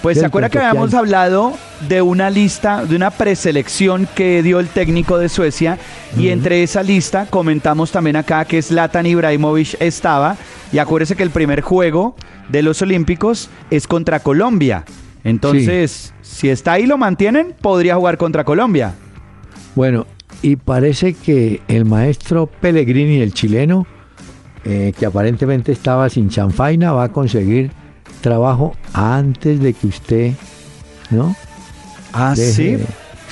Pues 0.01 0.19
se 0.19 0.25
acuerda 0.25 0.49
que 0.49 0.59
habíamos 0.59 0.93
hablado 0.93 1.57
de 1.89 2.03
una 2.03 2.29
lista, 2.29 2.85
de 2.85 2.95
una 2.95 3.09
preselección 3.09 4.07
que 4.13 4.43
dio 4.43 4.59
el 4.59 4.67
técnico 4.67 5.17
de 5.17 5.29
Suecia 5.29 5.79
y 6.15 6.29
entre 6.29 6.61
esa 6.61 6.83
lista 6.83 7.25
comentamos 7.25 7.91
también 7.91 8.15
acá 8.15 8.45
que 8.45 8.61
Zlatan 8.61 9.07
Ibrahimovic 9.07 9.81
estaba 9.81 10.37
y 10.71 10.77
acuérdese 10.77 11.15
que 11.15 11.23
el 11.23 11.31
primer 11.31 11.61
juego 11.61 12.15
de 12.49 12.61
los 12.61 12.83
Olímpicos 12.83 13.49
es 13.71 13.87
contra 13.87 14.19
Colombia. 14.19 14.85
Entonces, 15.25 16.13
si 16.21 16.49
está 16.49 16.73
ahí 16.73 16.85
lo 16.85 16.97
mantienen, 16.97 17.53
podría 17.61 17.95
jugar 17.95 18.17
contra 18.17 18.43
Colombia. 18.43 18.93
Bueno, 19.75 20.05
y 20.41 20.55
parece 20.55 21.13
que 21.13 21.61
el 21.67 21.83
maestro 21.85 22.47
Pellegrini, 22.47 23.19
el 23.21 23.33
chileno, 23.33 23.85
eh, 24.63 24.93
que 24.97 25.05
aparentemente 25.05 25.71
estaba 25.71 26.09
sin 26.09 26.29
chanfaina, 26.29 26.91
va 26.93 27.05
a 27.05 27.11
conseguir 27.11 27.71
trabajo 28.21 28.75
antes 28.93 29.59
de 29.59 29.73
que 29.73 29.87
usted 29.87 30.31
¿no? 31.11 31.35
Ah, 32.13 32.33
Deje- 32.35 32.77
sí. 32.79 32.83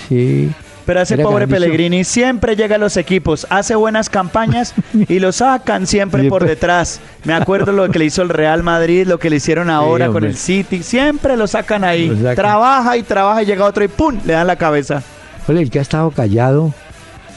Sí. 0.10 0.52
Pero 0.86 1.02
ese 1.02 1.14
Era 1.14 1.24
pobre 1.24 1.46
grandísimo. 1.46 1.66
Pellegrini 1.66 2.04
siempre 2.04 2.56
llega 2.56 2.76
a 2.76 2.80
los 2.80 2.98
equipos, 2.98 3.48
hace 3.50 3.76
buenas 3.76 4.10
campañas 4.10 4.74
y 5.08 5.20
lo 5.20 5.32
sacan 5.32 5.88
siempre 5.88 6.26
por 6.26 6.46
detrás. 6.46 7.00
Me 7.24 7.34
acuerdo 7.34 7.72
lo 7.72 7.90
que 7.90 8.00
le 8.00 8.06
hizo 8.06 8.22
el 8.22 8.30
Real 8.30 8.64
Madrid, 8.64 9.08
lo 9.08 9.18
que 9.20 9.30
le 9.30 9.38
hicieron 9.38 9.70
ahora 9.70 10.10
con 10.10 10.24
el 10.26 10.36
City. 10.36 10.84
Siempre 10.84 11.38
lo 11.38 11.48
sacan 11.48 11.84
ahí. 11.84 12.10
Lo 12.10 12.18
sacan. 12.18 12.36
Trabaja 12.36 12.98
y 12.98 13.04
trabaja 13.04 13.44
y 13.44 13.46
llega 13.46 13.66
otro 13.66 13.84
y 13.84 13.88
¡pum! 13.88 14.20
Le 14.26 14.34
dan 14.34 14.48
la 14.48 14.58
cabeza. 14.58 15.02
Oye, 15.48 15.62
el 15.62 15.70
que 15.70 15.80
ha 15.80 15.82
estado 15.82 16.12
callado 16.12 16.74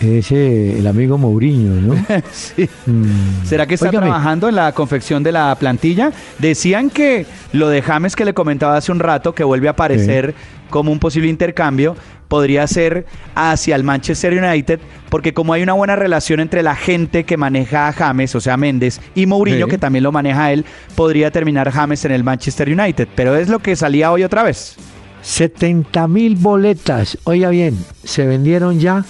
es 0.01 0.31
eh, 0.31 0.79
el 0.79 0.87
amigo 0.87 1.17
Mourinho, 1.19 1.81
¿no? 1.81 2.07
sí. 2.33 2.69
Mm. 2.87 3.45
¿Será 3.45 3.67
que 3.67 3.75
está 3.75 3.91
trabajando 3.91 4.49
en 4.49 4.55
la 4.55 4.73
confección 4.73 5.23
de 5.23 5.33
la 5.33 5.55
plantilla? 5.59 6.13
Decían 6.39 6.91
que 6.91 7.27
lo 7.53 7.69
de 7.69 7.83
James 7.83 8.15
que 8.15 8.25
le 8.25 8.35
comentaba 8.35 8.77
hace 8.77 8.93
un 8.93 8.99
rato, 8.99 9.35
que 9.35 9.45
vuelve 9.45 9.69
a 9.69 9.73
aparecer 9.73 10.35
como 10.71 10.93
un 10.93 10.99
posible 10.99 11.29
intercambio, 11.29 11.97
podría 12.29 12.67
ser 12.67 13.07
hacia 13.35 13.77
el 13.77 13.85
Manchester 13.85 14.43
United, 14.43 14.81
porque 15.09 15.33
como 15.35 15.53
hay 15.53 15.63
una 15.63 15.75
buena 15.75 15.97
relación 15.97 16.41
entre 16.41 16.63
la 16.63 16.75
gente 16.75 17.25
que 17.25 17.37
maneja 17.37 17.89
a 17.89 17.93
James, 17.93 18.35
o 18.35 18.41
sea, 18.41 18.57
Méndez, 18.57 19.01
y 19.15 19.27
Mourinho, 19.27 19.67
Sí. 19.67 19.71
que 19.71 19.79
también 19.79 20.03
lo 20.05 20.13
maneja 20.13 20.53
él, 20.53 20.65
podría 20.95 21.31
terminar 21.31 21.71
James 21.71 22.05
en 22.05 22.13
el 22.13 22.25
Manchester 22.25 22.69
United. 22.69 23.09
Pero 23.15 23.37
es 23.37 23.49
lo 23.49 23.59
que 23.61 23.77
salía 23.77 24.11
hoy 24.13 24.25
otra 24.25 24.43
vez. 24.43 24.77
70 25.23 26.07
mil 26.09 26.37
boletas, 26.37 27.19
oiga 27.25 27.51
bien, 27.51 27.77
se 28.05 28.27
vendieron 28.27 28.79
ya 28.79 29.05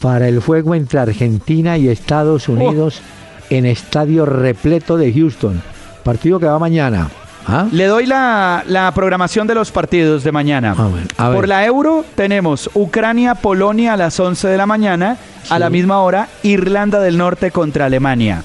para 0.00 0.28
el 0.28 0.40
juego 0.40 0.74
entre 0.74 1.00
Argentina 1.00 1.78
y 1.78 1.88
Estados 1.88 2.48
Unidos 2.48 3.00
en 3.48 3.64
estadio 3.64 4.26
repleto 4.26 4.96
de 4.98 5.12
Houston. 5.12 5.62
Partido 6.02 6.38
que 6.38 6.46
va 6.46 6.58
mañana. 6.58 7.08
¿Ah? 7.46 7.66
Le 7.70 7.86
doy 7.86 8.06
la, 8.06 8.64
la 8.66 8.92
programación 8.94 9.46
de 9.46 9.54
los 9.54 9.70
partidos 9.70 10.24
de 10.24 10.32
mañana. 10.32 10.74
a 11.16 11.28
ver. 11.28 11.34
Por 11.34 11.48
la 11.48 11.64
Euro 11.66 12.04
tenemos 12.14 12.70
Ucrania-Polonia 12.74 13.92
a 13.94 13.96
las 13.96 14.18
11 14.18 14.48
de 14.48 14.56
la 14.56 14.66
mañana. 14.66 15.18
A 15.50 15.58
la 15.58 15.68
misma 15.68 16.00
hora, 16.00 16.28
Irlanda 16.42 17.00
del 17.00 17.18
Norte 17.18 17.50
contra 17.50 17.84
Alemania. 17.84 18.42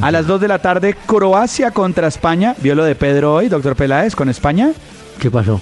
A 0.00 0.10
las 0.10 0.26
2 0.26 0.40
de 0.40 0.48
la 0.48 0.58
tarde, 0.58 0.96
Croacia 1.06 1.70
contra 1.70 2.08
España. 2.08 2.56
¿Vio 2.58 2.74
lo 2.74 2.84
de 2.84 2.94
Pedro 2.96 3.34
hoy, 3.34 3.48
doctor 3.48 3.76
Peláez, 3.76 4.16
con 4.16 4.28
España? 4.28 4.72
¿Qué 5.20 5.30
pasó? 5.30 5.60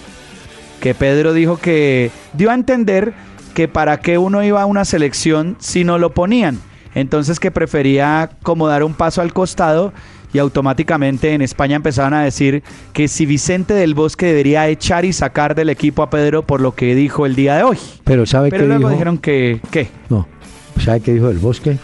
Que 0.81 0.95
Pedro 0.95 1.35
dijo 1.35 1.59
que 1.59 2.11
dio 2.33 2.51
a 2.51 2.55
entender 2.55 3.13
que 3.55 3.69
para 3.69 3.99
qué 4.01 4.17
uno 4.17 4.43
iba 4.43 4.63
a 4.63 4.67
una 4.67 4.85
selección 4.87 5.57
si 5.59 5.85
no 5.85 5.99
lo 5.99 6.15
ponían. 6.15 6.61
Entonces 6.95 7.39
que 7.39 7.51
prefería 7.51 8.31
como 8.43 8.67
dar 8.69 8.85
un 8.85 8.95
paso 8.95 9.21
al 9.21 9.33
costado 9.33 9.93
y 10.33 10.39
automáticamente 10.39 11.35
en 11.35 11.43
España 11.43 11.77
empezaron 11.77 12.15
a 12.15 12.23
decir 12.23 12.63
que 12.93 13.09
si 13.09 13.27
Vicente 13.27 13.75
del 13.75 13.95
Bosque 13.95 14.27
debería 14.27 14.69
echar 14.69 15.05
y 15.05 15.13
sacar 15.13 15.55
del 15.55 15.71
equipo 15.71 16.03
a 16.03 16.11
Pedro 16.11 16.47
por 16.47 16.61
lo 16.61 16.75
que 16.75 16.95
dijo 16.95 17.27
el 17.27 17.35
día 17.35 17.57
de 17.57 17.63
hoy. 17.65 17.79
Pero 18.05 18.27
¿sabe 18.27 18.51
Pero 18.51 18.63
qué 18.63 18.69
luego 18.69 18.81
dijo? 18.81 18.91
dijeron 18.91 19.19
que, 19.19 19.61
¿qué? 19.71 19.89
No, 20.09 20.27
¿sabe 20.83 21.01
qué 21.01 21.13
dijo 21.15 21.29
del 21.29 21.39
bosque? 21.39 21.79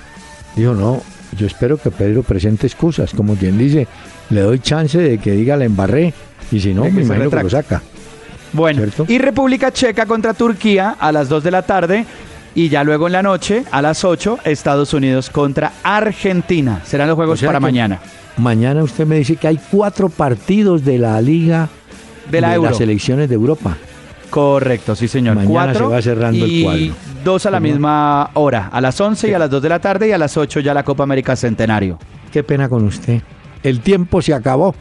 Dijo, 0.55 0.75
no, 0.75 1.03
yo 1.37 1.47
espero 1.47 1.77
que 1.77 1.91
Pedro 1.91 2.23
presente 2.23 2.67
excusas, 2.67 3.13
como 3.13 3.35
quien 3.35 3.59
dice, 3.59 3.87
le 4.31 4.41
doy 4.41 4.59
chance 4.61 4.99
de 4.99 5.19
que 5.19 5.33
diga 5.33 5.57
la 5.57 5.65
embarré, 5.65 6.15
y 6.51 6.61
si 6.61 6.73
no, 6.73 6.85
que 6.85 6.91
me 6.91 7.03
imagino 7.03 7.31
que 7.31 7.43
lo 7.43 7.51
saca. 7.51 7.83
Bueno, 8.53 8.83
y 9.09 9.19
República 9.19 9.71
Checa 9.71 10.07
contra 10.07 10.33
Turquía 10.33 10.97
a 10.99 11.13
las 11.13 11.29
2 11.29 11.45
de 11.45 11.51
la 11.51 11.63
tarde. 11.63 12.07
Y 12.57 12.71
ya 12.71 12.83
luego 12.85 13.07
en 13.07 13.13
la 13.13 13.23
noche, 13.23 13.65
a 13.71 13.83
las 13.83 14.03
8, 14.03 14.39
Estados 14.45 14.95
Unidos 14.95 15.29
contra 15.31 15.73
Argentina. 15.85 16.81
Serán 16.85 17.07
los 17.07 17.15
juegos 17.15 17.35
O 17.35 17.41
sea 17.41 17.49
para 17.51 17.61
mañana. 17.61 18.01
Mañana 18.39 18.83
usted 18.83 19.07
me 19.07 19.17
dice 19.19 19.37
que 19.37 19.47
hay 19.47 19.61
cuatro 19.71 20.09
partidos 20.09 20.83
de 20.85 20.99
la 20.99 21.21
Liga 21.21 21.69
De 22.31 22.41
la 22.41 22.55
Euro. 22.55 22.71
las 22.71 22.79
selecciones 22.79 23.29
de 23.29 23.35
Europa. 23.35 23.77
Correcto, 24.31 24.97
sí 24.97 25.07
señor. 25.07 25.37
Mañana 25.37 25.53
Cuatro 25.53 25.89
se 25.89 25.95
va 25.95 26.03
cerrando 26.03 26.45
el 26.47 26.63
cuadro. 26.63 26.95
dos 27.25 27.45
a 27.47 27.51
la 27.51 27.59
¿Cómo? 27.59 27.69
misma 27.71 28.31
hora. 28.35 28.71
A 28.73 28.81
las 28.81 28.99
11 29.01 29.29
y 29.29 29.35
a 29.35 29.39
las 29.39 29.51
2 29.51 29.63
de 29.63 29.69
la 29.69 29.79
tarde 29.79 30.09
y 30.09 30.13
a 30.13 30.19
las 30.19 30.37
8 30.37 30.61
ya 30.61 30.73
la 30.75 30.83
Copa 30.83 31.03
América 31.05 31.37
Centenario. 31.37 31.99
Qué 32.33 32.43
pena 32.43 32.69
con 32.71 32.85
usted. 32.87 33.21
El 33.63 33.81
tiempo 33.81 34.21
se 34.23 34.33
acabó. 34.35 34.75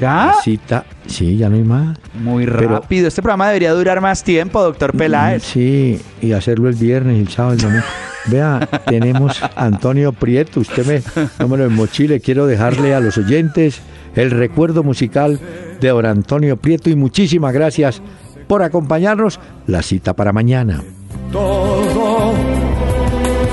¿Ya? 0.00 0.26
La 0.26 0.34
cita, 0.42 0.84
sí, 1.06 1.36
ya 1.36 1.48
no 1.48 1.56
hay 1.56 1.62
más. 1.62 1.98
Muy 2.14 2.44
Pero- 2.46 2.68
rápido. 2.68 3.06
Este 3.08 3.22
programa 3.22 3.46
debería 3.48 3.72
durar 3.72 4.00
más 4.00 4.24
tiempo, 4.24 4.62
doctor 4.62 4.92
Peláez. 4.96 5.42
Sí, 5.44 6.00
y 6.20 6.32
hacerlo 6.32 6.68
el 6.68 6.74
viernes, 6.74 7.18
el 7.20 7.28
sábado, 7.28 7.54
el 7.54 7.60
domingo. 7.60 7.84
Vea, 8.26 8.60
tenemos 8.86 9.42
a 9.42 9.50
Antonio 9.56 10.12
Prieto. 10.12 10.60
Usted 10.60 10.86
me, 10.86 11.02
no 11.38 11.46
me 11.48 11.56
lo 11.58 11.70
mochile. 11.70 12.20
Quiero 12.20 12.46
dejarle 12.46 12.94
a 12.94 13.00
los 13.00 13.18
oyentes 13.18 13.80
el 14.16 14.30
recuerdo 14.30 14.82
musical 14.82 15.38
de 15.80 15.88
don 15.88 16.06
Antonio 16.06 16.56
Prieto 16.56 16.88
y 16.90 16.96
muchísimas 16.96 17.52
gracias 17.52 18.00
por 18.48 18.62
acompañarnos. 18.62 19.38
La 19.66 19.82
cita 19.82 20.14
para 20.14 20.32
mañana. 20.32 20.82
todo 21.30 22.32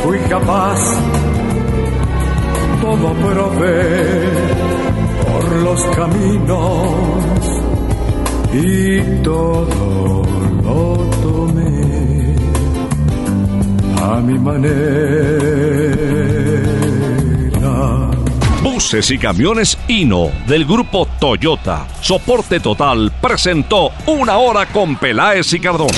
fui 0.04 0.18
capaz, 0.30 0.80
todo 2.82 3.14
probé 3.14 4.31
los 5.62 5.84
caminos 5.96 6.94
y 8.54 9.02
todo 9.24 10.24
lo 10.64 10.94
tomé 11.22 12.36
a 14.02 14.20
mi 14.22 14.38
manera. 14.40 14.72
Buses 18.64 19.12
y 19.12 19.18
camiones 19.18 19.78
Hino 19.88 20.32
del 20.48 20.66
grupo 20.66 21.08
Toyota. 21.20 21.88
Soporte 22.02 22.60
total 22.60 23.12
presentó 23.22 23.92
una 24.08 24.38
hora 24.38 24.66
con 24.68 24.96
Peláez 24.96 25.54
y 25.54 25.60
Cardona. 25.60 25.98